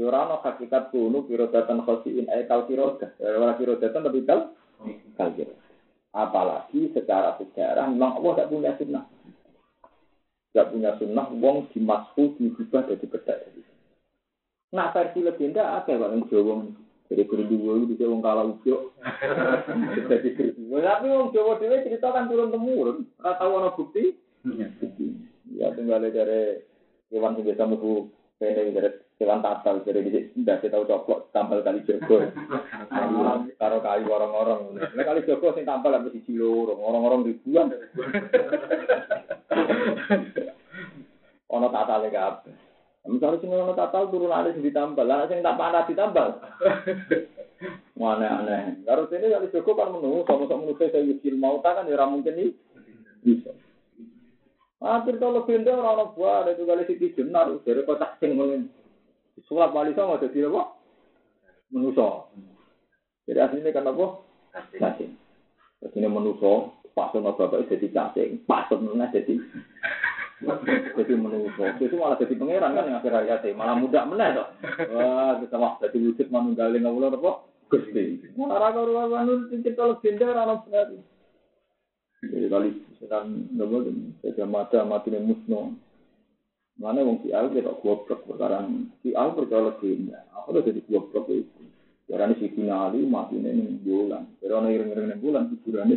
Yurano 0.00 0.40
hakikat 0.40 0.88
kunu 0.94 1.28
pirodatan 1.28 1.84
khosiin 1.84 2.24
kal 2.48 2.64
pirodah. 2.64 3.10
Wala 3.20 3.52
pirodatan 3.60 4.00
lebih 4.08 4.24
kal 4.24 4.56
kal 5.18 5.30
Apalagi 6.10 6.90
secara 6.96 7.36
sejarah 7.36 7.86
memang 7.86 8.18
Allah 8.18 8.32
tidak 8.34 8.50
punya 8.50 8.72
sunnah. 8.80 9.04
Tidak 10.50 10.66
punya 10.74 10.90
sunnah, 10.98 11.26
wong 11.30 11.70
dimasku, 11.70 12.34
diubah, 12.34 12.82
dari 12.90 13.06
bedak. 13.06 13.38
Nah 14.74 14.90
versi 14.90 15.22
legenda 15.22 15.78
ada 15.78 15.94
yang 15.94 16.26
Jawa. 16.26 16.66
Jadi 17.10 17.26
berdua 17.26 17.74
itu 17.74 17.90
bisa 17.90 18.06
wong 18.06 18.22
kalah 18.22 18.46
ujo. 18.46 18.94
Tapi 20.70 21.06
wong 21.10 21.34
Jawa 21.34 21.58
dewe 21.58 21.82
cerita 21.82 22.14
kan 22.14 22.30
turun 22.30 22.54
temurun. 22.54 23.02
Rata 23.18 23.50
wana 23.50 23.74
bukti. 23.74 24.14
Ya 25.50 25.74
tinggal 25.74 26.06
dari 26.06 26.62
hewan 27.10 27.34
yang 27.34 27.50
biasa 27.50 27.66
mlebu 27.66 28.14
kene 28.38 28.72
dari 28.72 28.90
hewan 29.18 29.42
tatal 29.42 29.82
dari 29.82 30.06
di 30.06 30.30
ndak 30.38 30.62
tahu 30.70 30.86
coplok 30.86 31.34
tampil 31.34 31.66
kali 31.66 31.82
jogo. 31.82 32.30
Karo 33.58 33.82
kayu 33.82 34.06
orang-orang. 34.06 34.78
Nek 34.94 35.06
kali 35.10 35.26
jogo 35.26 35.50
sing 35.58 35.66
tampil 35.66 35.90
habis 35.90 36.14
siji 36.14 36.38
loro, 36.38 36.78
orang-orang 36.78 37.26
ribuan. 37.26 37.74
Ono 41.50 41.66
tatale 41.74 42.08
kabeh. 42.14 42.69
Misalnya 43.08 43.40
sing 43.40 43.48
ngono 43.48 43.72
tatal 43.72 44.12
turun 44.12 44.28
ada 44.28 44.52
sing 44.52 44.60
ditambal, 44.60 45.08
lah 45.08 45.24
sing 45.24 45.40
tak 45.40 45.56
panah 45.56 45.88
ditambal. 45.88 46.36
Mana 48.00 48.44
aneh. 48.44 48.84
Karo 48.84 49.08
sini 49.08 49.32
kali 49.32 49.52
cukup 49.52 49.76
kan 49.76 49.92
menunggu 49.92 50.24
sama-sama 50.24 50.64
menunggu 50.64 50.88
saya 50.88 51.04
yusil 51.04 51.36
mau 51.36 51.60
kan 51.60 51.84
ya 51.84 52.04
mungkin 52.04 52.36
ini 52.36 52.56
bisa. 53.24 53.52
Akhir 54.80 55.20
kalau 55.20 55.44
pindah 55.44 55.76
orang 55.76 56.16
buah 56.16 56.44
ada 56.44 56.56
juga 56.56 56.76
kali 56.76 56.88
sisi 56.88 57.12
jenar 57.12 57.52
dari 57.64 57.84
kotak 57.84 58.16
sing 58.20 58.36
ngomong. 58.36 58.68
Sulap 59.48 59.72
wali 59.72 59.96
sama 59.96 60.20
jadi 60.20 60.48
apa? 60.52 60.76
Menuso. 61.72 62.28
Jadi 63.24 63.38
aslinya 63.40 63.72
kan 63.72 63.88
apa? 63.88 64.06
Cacing. 64.76 65.12
Jadi 65.80 65.96
ini 65.96 66.08
menuso, 66.08 66.76
pasun 66.92 67.24
bapak 67.24 67.64
jadi 67.68 67.88
cacing, 67.88 68.44
pasun 68.44 68.84
jadi 68.84 69.40
jadi 70.40 71.12
menunggu. 71.16 71.64
Itu 71.76 71.96
malah 72.00 72.16
jadi 72.16 72.32
pangeran 72.36 72.72
kan 72.72 72.88
yang 72.88 72.98
akhir 73.00 73.12
hayat 73.12 73.44
malah 73.52 73.76
mudah 73.76 74.02
meneh 74.08 74.28
toh. 74.32 74.48
Wah, 74.96 75.36
kita 75.40 75.56
mah 75.60 75.76
jadi 75.84 75.96
wujud 76.00 76.26
manunggaling 76.32 76.82
ngawula 76.84 77.12
apa? 77.12 77.32
Gusti. 77.70 78.18
Ora 78.34 78.74
karo 78.74 78.92
anu 79.14 79.46
cerita 79.46 79.86
legenda 79.86 80.24
ora 80.26 80.42
ono 80.48 80.54
bener. 80.66 80.88
Jadi 82.20 82.46
kali 82.50 82.70
sedang 82.98 83.46
nopo 83.54 83.86
saja 84.20 84.44
mata 84.44 84.82
mati 84.82 85.14
musno. 85.14 85.78
Mana 86.80 87.04
wong 87.04 87.20
si 87.22 87.28
Al 87.30 87.52
kita 87.52 87.76
goblok 87.84 88.24
perkara 88.24 88.64
si 89.04 89.12
Al 89.12 89.36
percaya 89.36 89.70
legenda. 89.70 90.24
Aku 90.34 90.56
udah 90.56 90.64
jadi 90.66 90.80
goblok 90.88 91.30
itu. 91.30 91.62
Karena 92.10 92.34
si 92.34 92.50
finali 92.50 93.06
mati 93.06 93.38
ini 93.38 93.78
bulan. 93.86 94.26
Karena 94.42 94.66
iring-iring 94.66 95.22
bulan 95.22 95.46
hiburannya 95.54 95.96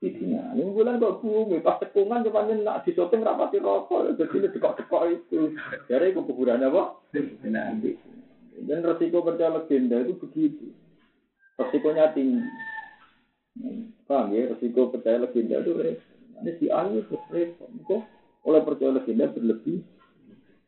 Sidina. 0.00 0.56
Ini 0.56 0.72
bulan 0.72 0.96
kok 0.96 1.20
bumi, 1.20 1.60
pas 1.60 1.76
tekungan 1.76 2.24
cuma 2.24 2.48
nak 2.48 2.88
di 2.88 2.96
shopping 2.96 3.20
rapati 3.20 3.60
rokok, 3.60 4.16
jadi 4.16 4.48
dekok-dekok 4.48 5.02
itu. 5.12 5.52
Jadi 5.92 6.16
itu 6.16 6.20
kuburannya 6.24 6.72
apa? 6.72 6.96
Nanti. 7.44 8.00
Dan 8.64 8.80
resiko 8.80 9.20
percaya 9.20 9.60
legenda 9.60 10.00
itu 10.00 10.16
begitu. 10.16 10.72
Resikonya 11.60 12.16
tinggi. 12.16 12.40
Paham 14.08 14.32
ya? 14.32 14.48
Resiko 14.56 14.88
percaya 14.88 15.20
legenda 15.20 15.60
itu 15.60 15.76
Ini 15.76 16.50
si 16.56 16.66
Ayu 16.72 17.04
terus 17.04 17.24
repot. 17.28 17.68
Oleh 18.48 18.64
percaya 18.64 18.96
legenda 18.96 19.28
berlebih. 19.28 19.84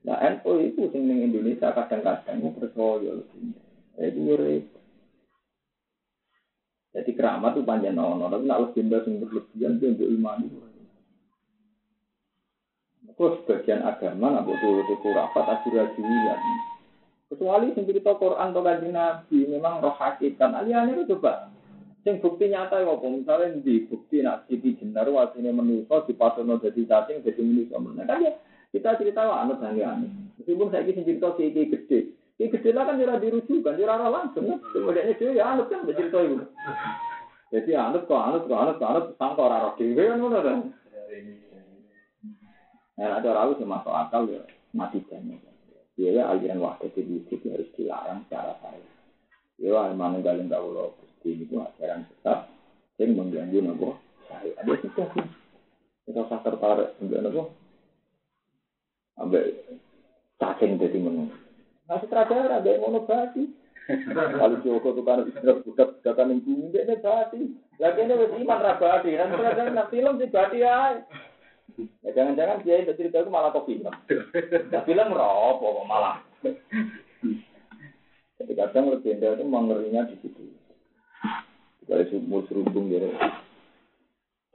Nah, 0.05 0.21
NU 0.29 0.53
itu 0.61 0.93
sing 0.93 1.09
Indonesia 1.09 1.73
kadang-kadang 1.73 2.53
percaya 2.53 3.17
legenda. 3.17 3.61
Itu 3.97 4.37
repot. 4.37 4.82
Jadi 6.93 7.11
keramat 7.17 7.57
itu 7.57 7.65
panjang 7.65 7.97
nono, 7.97 8.29
tapi 8.29 8.45
nak 8.45 8.69
legenda 8.69 9.01
sing 9.01 9.17
berlebihan 9.17 9.81
itu 9.81 9.85
untuk 9.97 10.09
iman 10.13 10.45
itu. 10.45 10.59
Sebagian 13.17 13.81
agama 13.87 14.35
nak 14.35 14.45
butuh 14.45 14.83
itu 14.85 14.95
kurafat 15.01 15.45
ajur-ajuran. 15.47 16.41
Kecuali 17.33 17.73
sing 17.73 17.89
cerita 17.89 18.13
Quran 18.21 18.53
atau 18.53 18.61
kanjeng 18.61 18.93
Nabi 18.93 19.49
memang 19.49 19.81
roh 19.81 19.97
hakikat. 19.97 20.53
Aliannya 20.53 21.01
itu 21.01 21.17
coba. 21.17 21.49
Sing 22.03 22.19
bukti 22.19 22.51
nyata 22.51 22.83
ya 22.83 22.93
apa? 22.93 23.07
Misalnya 23.09 23.63
di 23.63 23.87
bukti 23.87 24.21
nak 24.21 24.51
siti 24.51 24.75
jenar 24.75 25.07
wasine 25.07 25.55
menuso 25.55 26.03
di 26.03 26.13
pasono 26.19 26.59
jadi 26.59 26.83
cacing 26.83 27.23
jadi 27.23 27.41
menuso. 27.41 27.79
Nah 27.79 28.05
kan 28.05 28.27
ya 28.27 28.35
kita 28.75 28.99
cerita 28.99 29.23
lah 29.23 29.47
anut 29.47 29.63
aneh. 29.63 29.87
Meskipun 30.43 30.69
saya 30.75 30.83
kisah 30.83 31.05
cerita 31.07 31.29
si 31.39 31.53
gede, 31.55 31.99
ini 32.41 32.49
gede 32.49 32.71
kan 32.73 32.97
jurah 32.97 33.21
dirujukan, 33.21 33.77
jurah 33.77 34.09
langsung 34.09 34.49
kan. 34.49 34.59
Kemudian 34.73 35.13
itu 35.13 35.37
ya 35.37 35.53
anut 35.53 35.69
kan 35.69 35.85
cerita 35.85 36.19
itu. 36.25 36.41
Jadi 37.53 37.71
anut 37.77 38.09
kok 38.09 38.17
anut 38.17 38.49
kok 38.49 38.57
anut 38.57 38.81
anut 38.81 39.05
sangka 39.21 39.41
ora 39.45 39.69
roh 39.69 39.75
dhewe 39.77 40.03
kan 40.09 40.19
kan. 40.41 40.59
Nah, 42.93 43.19
ada 43.19 43.29
orang 43.35 43.57
yang 43.61 43.69
masuk 43.73 43.93
akal 43.93 44.23
ya 44.29 44.41
mati 44.73 45.05
banyak. 45.05 45.41
Dia 45.93 46.11
ya 46.17 46.23
aliran 46.33 46.65
waktu 46.65 46.89
itu 46.97 47.37
harus 47.53 47.69
dilarang 47.77 48.25
secara 48.25 48.57
saya. 48.65 48.81
Dia 49.61 49.77
ya 49.77 49.93
mana 49.93 50.25
galeng 50.25 50.49
gak 50.49 50.65
ulo 50.65 50.97
gusti 50.97 51.45
itu 51.45 51.61
ajaran 51.61 52.09
sesat 52.09 52.49
yang 52.97 53.13
mengganggu 53.13 53.61
nopo 53.61 54.01
saya. 54.29 54.57
Ada 54.65 54.73
sih 54.81 54.91
kita 56.09 56.21
usah 56.25 56.41
tertarik 56.41 56.97
sampai 56.97 57.21
nopo 57.21 57.53
sampai 59.21 59.45
cacing 60.41 60.81
jadi 60.81 60.97
menunggu. 60.97 61.42
Nah, 61.91 61.99
sutradara 61.99 62.63
ada 62.63 62.71
yang 62.71 62.83
ngono. 62.87 63.03
Kalau 63.83 64.63
Joko 64.63 64.95
tuh 64.95 65.03
kan 65.03 65.27
istirahat 65.27 65.67
budak 65.67 65.99
budakan 65.99 66.31
yang 66.31 66.41
bumi 66.47 66.71
dia 66.71 66.87
ini 66.87 66.95
berarti. 67.03 67.41
Lagi 67.83 68.01
ini 68.07 68.15
wes 68.15 68.33
iman. 68.39 68.63
Dan 68.63 69.29
sutradara 69.35 69.71
nak 69.75 69.91
film 69.91 70.15
sih 70.23 70.31
berarti 70.31 70.63
ya. 70.63 71.03
Ya 72.07 72.11
jangan-jangan 72.15 72.63
dia 72.63 72.85
itu 72.85 72.95
cerita 72.95 73.27
itu 73.27 73.31
malah 73.33 73.51
kok 73.51 73.67
film. 73.67 73.91
Nah, 73.91 74.83
film 74.87 75.09
ropo 75.11 75.83
malah. 75.83 76.23
Jadi 78.39 78.53
kadang 78.55 78.95
legenda 78.95 79.35
itu 79.35 79.45
mengerinya 79.47 80.07
di 80.07 80.15
situ. 80.23 80.55
Kalau 81.91 82.07
sumur 82.07 82.47
serundung 82.47 82.87
dia. 82.87 83.11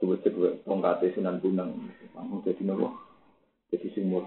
Coba 0.00 0.14
cek 0.24 0.64
tongkatnya 0.64 1.12
sunan 1.12 1.36
bunang. 1.44 1.70
Jadi 2.48 2.64
nopo. 2.64 2.96
Jadi 3.68 3.92
sumur. 3.92 4.24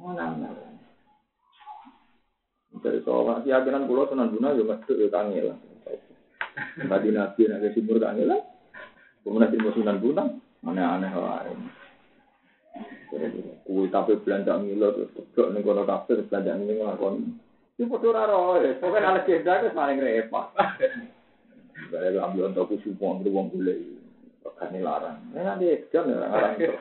Mana 0.00 0.32
mana. 0.32 0.71
Dari 2.80 3.04
sawah, 3.04 3.44
si 3.44 3.52
agenan 3.52 3.84
pulau 3.84 4.08
senang 4.08 4.32
guna, 4.32 4.56
ya 4.56 4.64
masuk 4.64 4.96
ke 4.96 5.12
kangen 5.12 5.52
lah. 5.52 5.58
Tadi 6.80 7.08
nabi, 7.12 7.44
nabi 7.44 7.68
timur 7.76 8.00
kangen 8.00 8.32
lah. 8.32 8.40
Kemudian 9.20 9.52
timur 9.52 9.76
senang 9.76 10.00
guna, 10.00 10.24
aneh-aneh 10.64 11.12
lain. 11.12 11.58
Kuih 13.68 13.92
tapi 13.92 14.16
belanja 14.24 14.56
ngilo, 14.56 14.88
kebuk 15.12 15.52
nih 15.52 15.60
kono 15.60 15.84
kafir, 15.84 16.24
belanja 16.26 16.56
ning 16.56 16.80
ngakon. 16.80 17.36
Ini 17.76 17.88
bodoh 17.88 18.12
raro, 18.16 18.56
ya. 18.60 18.72
Pokoknya 18.80 19.20
anak 19.20 19.28
jendak, 19.28 19.68
ya 19.68 19.70
saling 19.76 20.00
repah. 20.00 20.48
Saya 21.92 22.20
ambil 22.24 22.52
untuk 22.52 22.72
aku 22.72 22.80
sumpah, 22.84 23.20
ngeruang. 23.20 23.52
Kan 24.42 24.74
larang. 24.78 25.18
Ini 25.34 25.42
nanti 25.42 25.66
jam 25.90 26.06
ya 26.06 26.22
orang 26.22 26.54
itu. 26.58 26.74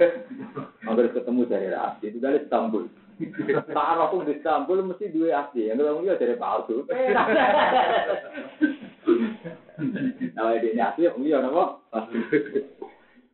Hampir 0.85 1.13
ketemu 1.13 1.41
dari 1.49 1.69
asli 1.73 2.13
itu 2.13 2.17
dari 2.21 2.41
Istanbul. 2.41 2.85
Tak 3.69 3.97
aku 3.97 4.25
di 4.25 4.37
Istanbul 4.37 4.85
mesti 4.85 5.13
dua 5.13 5.45
asli. 5.45 5.69
Yang 5.69 5.81
ketemu 5.81 6.05
dia 6.05 6.21
dari 6.21 6.35
palsu. 6.41 6.85
Nah, 10.37 10.53
ini 10.57 10.77
asli, 10.77 11.09
iya 11.25 11.37
nama. 11.41 11.81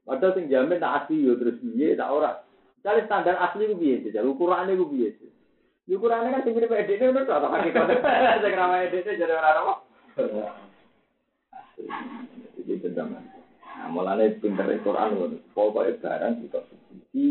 Padahal 0.08 0.36
sing 0.40 0.48
jamin 0.48 0.80
tak 0.80 1.04
asli 1.04 1.28
terus 1.28 1.60
piye 1.60 2.00
tak 2.00 2.08
ora. 2.08 2.40
Misalnya 2.80 3.04
standar 3.12 3.36
asli 3.44 3.68
ku 3.68 3.76
piye 3.76 4.00
sih? 4.08 4.16
Ukurannya 4.16 4.80
ku 4.80 4.88
piye 4.88 5.12
sih? 5.20 5.28
Ukurannya 5.92 6.40
kan 6.40 6.44
sing 6.48 6.56
mirip 6.56 6.72
edene 6.72 7.12
ngono 7.12 7.28
to, 7.28 7.36
tak 7.36 7.52
hakikat. 7.52 8.00
Sing 8.40 8.54
ramai 8.56 8.88
edene 8.88 9.20
jadi 9.20 9.34
ora 9.36 9.60
apa. 9.60 9.74
Jadi 12.64 12.80
tendangan. 12.80 13.27
Mulane 13.88 14.38
pinter 14.38 14.68
Quran 14.84 15.10
ngono. 15.16 15.38
Pokoke 15.56 15.98
barang 16.04 16.44
kita 16.44 16.60
suci 16.68 17.28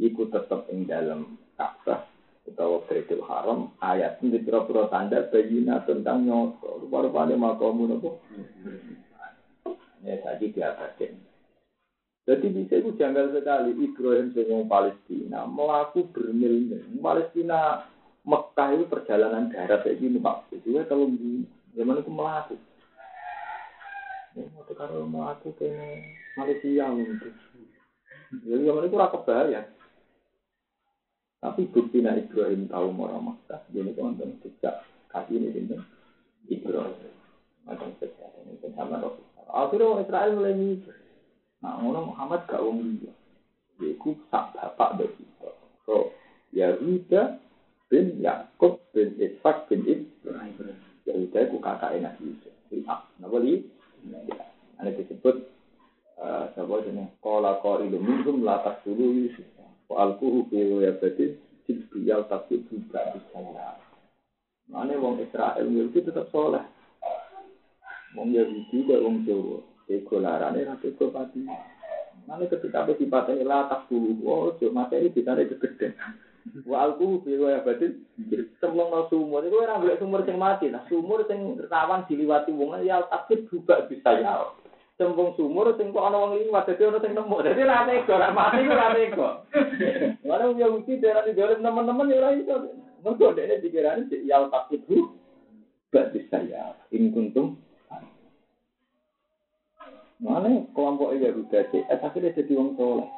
iku 0.00 0.26
tetep 0.32 0.66
ing 0.72 0.88
dalam 0.88 1.36
Ka'bah 1.60 2.08
utawa 2.48 2.82
Baitul 2.88 3.22
Haram 3.28 3.70
ayat 3.84 4.18
ini 4.24 4.40
pira-pira 4.40 4.88
tanda 4.88 5.28
bayina 5.28 5.84
tentang 5.84 6.24
nyoto. 6.24 6.82
Rupa-rupane 6.86 7.36
makamu 7.36 7.84
nopo. 7.86 8.10
Ya 10.00 10.16
tadi 10.24 10.48
diabatin. 10.50 11.12
Jadi 12.24 12.46
bisa 12.52 12.78
itu 12.80 12.96
janggal 12.96 13.36
sekali 13.36 13.74
Ibrahim 13.80 14.32
senyum 14.32 14.64
Palestina 14.70 15.44
melaku 15.44 16.08
bermil-mil. 16.14 17.00
Palestina 17.00 17.84
Mekah 18.20 18.76
itu 18.76 18.84
perjalanan 18.88 19.48
darat 19.48 19.80
kayak 19.80 19.98
gini 20.00 20.20
pak. 20.20 20.44
Jadi 20.52 20.76
kalau 20.88 21.08
zaman 21.76 22.00
itu 22.00 22.12
melaku. 22.12 22.56
Ya, 24.38 24.46
waktu 24.54 24.74
kalau 24.78 25.10
melaku 25.10 25.50
ke 25.58 25.66
Malaysia 26.38 26.86
mungkin. 26.94 27.34
Jadi 28.30 28.62
zaman 28.62 28.86
itu 28.86 28.96
rakyat 28.96 29.22
bahaya. 29.26 29.60
Tapi 31.40 31.66
bukti 31.72 31.98
nak 32.04 32.20
Ibrahim 32.20 32.70
tahu 32.70 32.94
mau 32.94 33.10
Mekah. 33.18 33.64
Jadi 33.74 33.90
teman-teman 33.96 34.38
sejak 34.44 34.86
kasih 35.10 35.40
ini 35.40 35.48
bintang 35.50 35.82
Ibrahim. 36.46 37.14
Macam 37.66 37.90
saja 37.98 38.28
ini 38.46 38.60
sama 38.76 39.02
Rasul. 39.02 39.24
Akhirnya 39.50 40.04
Israel 40.06 40.30
mulai 40.38 40.54
mikir. 40.54 40.94
Nah, 41.60 41.82
ngono 41.82 42.14
Muhammad 42.14 42.46
gak 42.46 42.62
wong 42.62 42.86
liya. 42.86 43.12
Iku 43.82 44.14
sak 44.30 44.54
bapak 44.54 45.00
dari. 45.00 45.24
So, 45.88 46.14
Yahuda 46.54 47.40
bin 47.90 48.22
Yakub 48.22 48.78
bin 48.94 49.18
Ishak 49.18 49.66
bin 49.66 49.82
Ibrahim. 49.88 50.76
Yahuda 51.08 51.38
iku 51.50 51.56
kakak 51.58 51.98
Nabi 51.98 52.30
Yusuf. 52.30 52.54
Ishak. 52.70 53.00
Napa 53.18 53.42
li? 53.42 53.79
Eh, 54.00 54.40
ini 54.80 54.90
disebut 54.96 55.36
sapa 56.56 56.74
jenenge 56.84 57.12
qala 57.20 57.60
qailu 57.60 58.00
minhum 58.00 58.44
la 58.44 58.60
taqulu 58.64 59.28
yusuf 59.28 59.44
wa 59.88 60.08
alquhu 60.08 60.48
fi 60.48 60.56
yabati 60.56 61.36
tibyal 61.64 62.24
taqul 62.28 62.64
tibra 62.68 63.12
bisalah. 63.12 63.76
Mane 64.70 64.94
wong 64.96 65.20
Israel 65.20 65.66
yo 65.68 65.90
iki 65.90 66.04
tetep 66.04 66.30
saleh. 66.32 66.64
Wong 68.16 68.32
yo 68.32 68.44
iki 68.46 68.88
kok 68.88 69.02
wong 69.04 69.26
Jawa. 69.28 69.58
Iku 69.90 70.22
larane 70.22 70.62
ra 70.62 70.78
teko 70.78 71.10
pati. 71.10 71.42
Mane 72.24 72.46
ketika 72.46 72.86
ape 72.86 72.96
dipateni 72.96 73.44
la 73.44 73.66
taqulu 73.68 74.22
ojo 74.22 74.64
oh, 74.64 74.72
materi 74.72 75.10
ditarik 75.10 75.50
gedeng. 75.58 75.96
Wa 76.66 76.88
alku 76.88 77.22
biwa 77.22 77.54
ya 77.54 77.60
batin, 77.62 78.02
semlong 78.58 78.90
no 78.90 79.00
sumur, 79.06 79.46
itu 79.46 79.54
orang 79.54 79.86
boleh 79.86 79.98
sumur 80.02 80.20
sing 80.26 80.34
mati, 80.34 80.66
nah 80.66 80.82
sumur 80.90 81.22
sing 81.30 81.58
rawan 81.70 82.02
diliwati 82.10 82.50
wong 82.50 82.80
ya 82.82 83.06
tapi 83.06 83.46
juga 83.46 83.86
bisa 83.86 84.18
ya. 84.18 84.50
Sembung 84.98 85.32
sumur 85.38 85.70
sing 85.78 85.94
kok 85.94 86.02
ana 86.02 86.18
wong 86.18 86.36
liwat, 86.36 86.66
dadi 86.66 86.82
ana 86.84 86.98
sing 86.98 87.14
nemu, 87.14 87.36
dadi 87.46 87.62
ra 87.62 87.86
ego, 87.88 88.14
ra 88.18 88.34
mati 88.34 88.66
ku 88.66 88.72
ra 88.74 88.92
ego. 88.98 89.28
Mana 90.26 90.52
ya 90.58 90.66
uti 90.68 90.98
daerah 90.98 91.22
di 91.24 91.38
dalam 91.38 91.62
teman-teman 91.62 92.10
ya 92.10 92.18
ora 92.18 92.30
iso. 92.34 92.54
Mergo 93.00 93.32
dekne 93.32 93.64
pikirane 93.64 94.12
ya 94.28 94.44
tapi 94.50 94.82
juga 94.84 96.12
bisa 96.12 96.38
ya. 96.44 96.76
In 96.92 97.14
kuntum 97.14 97.56
Mana 100.20 100.68
kelompok 100.76 101.16
Yahuda 101.16 101.72
CS 101.72 102.04
akhirnya 102.04 102.36
jadi 102.36 102.52
wong 102.52 102.76
soleh. 102.76 103.08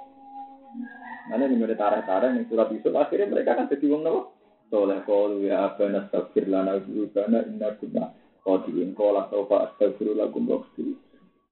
Mana 1.33 1.49
nih 1.49 1.57
mereka 1.57 1.80
tarah-tarah 1.89 2.37
nih 2.37 2.45
surat 2.45 2.68
Yusuf 2.68 2.93
akhirnya 2.93 3.33
mereka 3.33 3.57
kan 3.57 3.72
jadi 3.72 3.89
wong 3.89 4.05
nopo 4.05 4.37
soleh. 4.68 5.01
Kalau 5.09 5.41
ya 5.41 5.72
abana 5.72 6.05
astagfir 6.05 6.45
lana 6.45 6.76
gurubana 6.85 7.41
inna 7.49 7.72
kunna 7.80 8.12
qadiin 8.45 8.93
qala 8.93 9.33
sawfa 9.33 9.72
astagfiru 9.72 10.12
lakum 10.12 10.45
waghfir. 10.45 10.93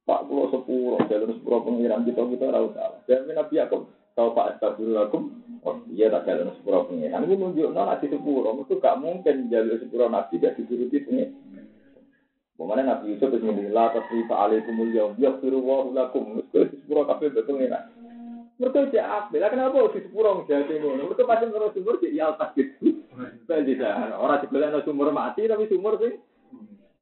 Pak 0.04 0.28
pulau 0.28 0.52
sepuluh, 0.52 1.00
jalur 1.08 1.32
sepuluh 1.32 1.64
pengiran 1.64 2.04
kita 2.04 2.28
kita 2.28 2.46
rawat 2.52 2.76
salah. 2.76 3.00
Dan 3.08 3.24
Nabi 3.32 3.56
Yakub 3.56 3.88
sawfa 4.12 4.52
astagfiru 4.52 4.92
lakum 4.92 5.32
Oh 5.60 5.76
iya 5.92 6.08
tak 6.08 6.24
jalur 6.24 6.56
sepuluh 6.56 6.88
pengiran. 6.88 7.24
Ini 7.24 7.36
nunjuk 7.36 7.68
nol 7.68 7.92
di 8.00 8.08
sepuluh. 8.08 8.52
Itu 8.64 8.80
gak 8.80 8.96
mungkin 8.96 9.52
jalur 9.52 9.76
sepuluh 9.76 10.08
nabi 10.08 10.40
gak 10.40 10.56
dituruti 10.56 11.04
pengiran. 11.04 11.36
Ke 12.56 12.68
mana 12.68 12.84
Nabi 12.84 13.16
Yusuf 13.16 13.32
itu 13.32 13.40
ngomong 13.40 13.72
la 13.72 13.88
tasrifa 13.88 14.36
alaikumul 14.36 14.92
yaum 14.92 15.16
yaghfiru 15.16 15.60
wa 15.64 15.88
lakum. 15.92 16.44
Sepuro 16.52 17.08
kabeh 17.08 17.32
betul 17.32 17.60
enak. 17.60 17.99
Mereka 18.60 18.92
apa? 19.00 19.32
Lah 19.40 19.48
kenapa 19.48 19.88
di 19.96 20.04
sepuro 20.04 20.44
jadi 20.44 20.76
ngono? 20.84 21.08
Mereka 21.08 21.24
pasti 21.24 21.48
terus 21.48 21.72
sumur 21.72 21.96
di 21.96 22.12
yal 22.12 22.36
tak 22.36 22.52
gitu. 22.60 23.00
Bali 23.48 23.72
dah. 23.72 24.20
Ora 24.20 24.36
digolekno 24.36 24.84
sumur 24.84 25.08
mati 25.16 25.48
tapi 25.48 25.64
sumur 25.72 25.96
sing 25.96 26.20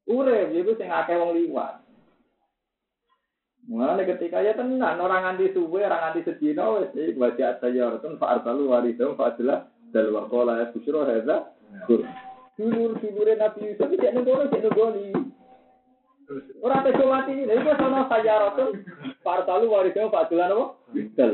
urip 0.07 0.55
iku 0.55 0.79
sing 0.79 0.87
akeh 0.87 1.19
wong 1.19 1.35
liwat. 1.35 1.83
Mulane 3.67 4.07
ketika 4.07 4.41
ya 4.41 4.55
tenan 4.55 5.03
orang 5.03 5.35
nganti 5.35 5.53
suwe, 5.53 5.83
orang 5.85 6.15
nganti 6.15 6.31
sedina 6.31 6.79
iki 6.89 7.19
baca 7.19 7.61
tayaratun 7.61 8.17
fa 8.17 8.39
arsalu 8.39 8.71
waridum 8.71 9.19
fa 9.19 9.35
adla 9.35 9.69
dal 9.93 10.09
wa 10.15 10.31
qala 10.31 10.63
ya 10.63 10.71
busyra 10.71 11.11
hadza. 11.11 11.53
Dulur-dulure 12.55 13.35
Nabi 13.35 13.75
Yusuf 13.75 13.91
iki 13.93 14.09
nek 14.09 14.23
ngono 14.23 14.47
cek 14.47 14.63
nggoni. 14.63 15.11
Ora 16.61 16.85
tega 16.85 17.05
mati 17.09 17.33
ini, 17.33 17.49
iku 17.49 17.73
sono 17.81 18.05
sayaratun 18.05 18.85
partalu 19.25 19.73
warisnya 19.73 20.13
Pak 20.13 20.29
Dulan 20.29 20.53
apa? 20.53 20.65
Bidal. 20.93 21.33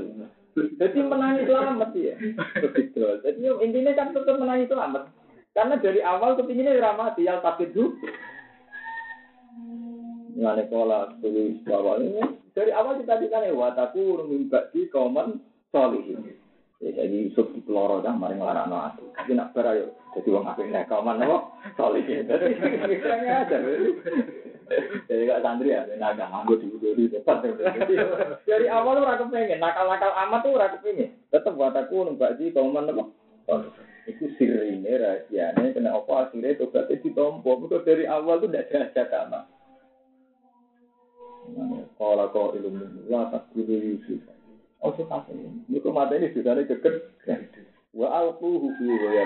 Jadi 0.54 0.98
menangi 1.02 1.50
selamat 1.50 1.90
ya. 1.98 2.14
Bidal. 2.62 3.18
Jadi 3.26 3.38
intinya 3.42 3.92
kan 3.98 4.14
tetap 4.14 4.38
menangi 4.38 4.70
selamat. 4.70 5.10
Karena 5.54 5.74
dari 5.82 5.98
awal 6.02 6.38
kepinginnya 6.38 6.78
ramati 6.78 7.26
yang 7.26 7.42
takut 7.42 7.70
dulu. 7.74 7.94
Ngane 10.34 10.66
pola 10.66 11.14
tulis 11.22 11.62
bawah 11.62 12.02
ini 12.02 12.18
dari 12.54 12.74
awal 12.74 12.98
kita 12.98 13.22
dikane 13.22 13.54
wataku 13.54 14.26
mimba 14.26 14.66
di 14.74 14.90
kauman 14.90 15.38
solihin. 15.70 16.38
Jadi 16.82 17.30
Yusuf 17.30 17.54
di 17.54 17.62
peloro 17.62 18.02
dah 18.02 18.14
mari 18.14 18.34
nglarang 18.34 18.70
aku. 18.70 19.14
Tapi 19.14 19.30
nak 19.38 19.54
berayo 19.54 19.94
jadi 20.14 20.28
wong 20.30 20.46
apik 20.46 20.70
nek 20.70 20.90
kauman 20.90 21.22
apa 21.22 21.38
solihin. 21.78 22.26
Jadi 22.26 22.50
aja. 23.30 23.58
Jadi 25.04 25.28
gak 25.28 25.42
santri 25.44 25.76
ya, 25.76 25.84
naga 26.00 26.28
nganggo 26.28 26.56
di 26.56 27.12
depan. 27.12 27.44
Dari 28.48 28.66
awal 28.68 29.04
ora 29.04 29.20
kepengen, 29.20 29.60
nakal-nakal 29.60 30.12
amat 30.26 30.40
tuh 30.40 30.56
ora 30.56 30.72
kepengen. 30.72 31.12
Tetep 31.28 31.54
aku 31.54 31.96
nembak 32.08 32.40
di 32.40 32.54
kauman 32.54 32.88
apa? 32.88 33.04
Itu 34.04 34.28
sirine 34.36 34.88
rahasianya, 34.88 35.72
kena 35.72 35.96
apa 35.96 36.28
akhirnya 36.28 36.60
berarti 36.60 37.00
ditompo. 37.00 37.64
Itu 37.64 37.80
dari 37.84 38.04
awal 38.04 38.40
tuh 38.40 38.52
tidak 38.52 38.92
ada 38.92 39.04
sama. 39.08 39.40
Kalau 41.94 42.26
kau 42.32 42.52
ilmu 42.56 43.08
lah 43.08 43.30
tak 43.30 43.48
dulu 43.52 43.76
Yusuf. 43.76 44.20
Oh 44.84 44.92
suka 44.96 45.24
ini. 45.32 45.78
Itu 45.80 45.88
mata 45.94 46.16
ini 46.18 46.32
sudah 46.36 46.58
ada. 46.58 46.76
Wa 47.94 48.08
alku 48.10 48.60
hufi 48.60 48.84
wa 48.84 49.10
ya 49.14 49.24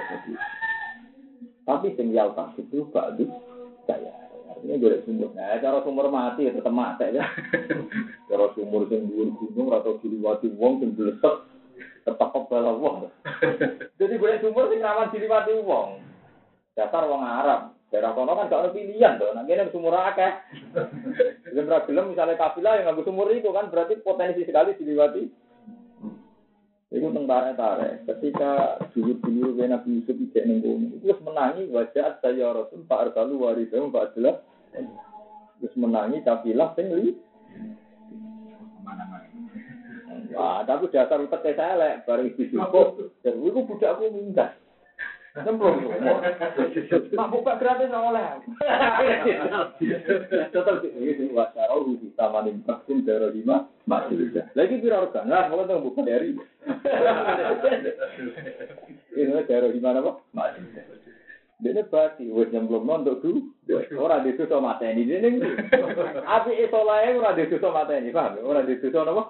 Tapi 1.67 1.97
sing 1.97 2.13
tak 2.15 2.55
itu 2.61 2.85
badu 2.93 3.27
saya. 3.89 4.28
Artinya 4.59 4.75
gue 4.83 5.07
sumur. 5.07 5.31
Nah, 5.39 5.55
cara 5.63 5.79
sumur 5.87 6.11
mati 6.11 6.51
ya 6.51 6.51
tetap 6.51 6.75
mati 6.75 7.15
ya. 7.15 7.23
Cara 8.29 8.51
sumur 8.59 8.91
sing 8.91 9.07
dhuwur 9.07 9.31
gunung 9.39 9.71
atau 9.71 10.03
diliwati 10.03 10.51
wong 10.59 10.83
sing 10.83 10.99
blesek 10.99 11.47
tetap 12.03 12.35
kebal 12.35 12.67
Allah. 12.67 13.07
Jadi 14.03 14.15
gue 14.19 14.43
sumur 14.43 14.67
sing 14.67 14.83
rawan 14.83 15.15
diliwati 15.15 15.55
wong. 15.63 16.03
Dasar 16.75 17.07
wong 17.07 17.23
Arab. 17.23 17.79
Daerah 17.95 18.13
kono 18.19 18.35
kan 18.35 18.51
gak 18.51 18.67
ada 18.67 18.75
pilihan 18.75 19.15
tuh. 19.17 19.31
Nah, 19.31 19.47
ini 19.47 19.71
sumur 19.71 19.95
akeh. 19.95 20.33
Gelem 21.55 21.71
gelem 21.87 22.07
misalnya 22.13 22.35
kafilah 22.35 22.83
yang 22.83 22.93
nganggo 22.93 23.07
sumur 23.07 23.31
itu 23.31 23.49
kan 23.55 23.71
berarti 23.71 24.03
potensi 24.03 24.43
sekali 24.43 24.75
diliwati. 24.75 25.23
Itu 26.89 27.09
tentara 27.13 27.53
tare. 27.53 28.05
Ketika 28.09 28.81
dulu 28.97 29.21
dulu 29.21 29.61
Nabi 29.61 30.01
Yusuf 30.01 30.17
tidak 30.33 30.45
nenggung, 30.49 30.97
itu 30.97 31.13
menangi 31.21 31.69
wajah 31.69 32.17
saya 32.21 32.49
Rasul 32.49 32.89
Pak 32.89 33.13
Arsalu 33.13 33.35
warisem 33.37 33.93
Pak 33.93 34.13
Abdullah. 34.13 34.41
Terus 34.73 35.75
menangi 35.75 36.23
kafilah 36.23 36.73
sing 36.79 36.93
Wah, 40.39 40.63
tapi 40.63 40.87
dasar 40.95 41.19
utek 41.19 41.59
saya 41.59 41.75
lek, 41.75 42.07
bareng 42.07 42.31
ibu 42.31 42.47
cukup, 42.53 43.11
dan 43.27 43.43
itu 43.43 43.59
budakku 43.65 44.07
minta. 44.13 44.55
Nyemplung. 45.39 45.79
Mak 47.15 47.29
buka 47.31 47.53
gratis 47.63 47.93
oleh. 47.95 48.43
Tetap 50.51 50.83
ini 50.83 51.31
wacara 51.31 51.75
rugi 51.79 52.11
sama 52.19 52.43
nih 52.43 52.59
vaksin 52.67 53.07
dari 53.07 53.39
lima 53.39 53.71
masih 53.87 54.19
bisa. 54.19 54.51
Lagi 54.59 54.83
biar 54.83 55.07
organ 55.07 55.31
lah, 55.31 55.47
kalau 55.47 55.69
tuh 55.69 55.85
buka 55.85 56.01
dari. 56.03 56.35
Ini 59.19 59.43
dari 59.47 59.69
lima 59.75 59.95
apa? 59.95 60.13
Masih 60.35 60.61
bisa. 60.71 60.83
Dia 61.59 61.83
pasti 61.91 62.31
wes 62.31 62.55
nyemplung 62.55 62.87
untuk 62.87 63.19
tuh. 63.19 63.51
Orang 63.99 64.23
di 64.23 64.39
dia 65.03 65.19
nih. 65.19 65.43
Api 66.23 66.71
lah 66.71 67.03
orang 67.19 67.35
di 67.35 67.51
ini 67.99 68.15
paham? 68.17 68.39
Orang 68.47 68.71
di 68.71 68.79
situ 68.79 68.95
apa? 68.95 69.23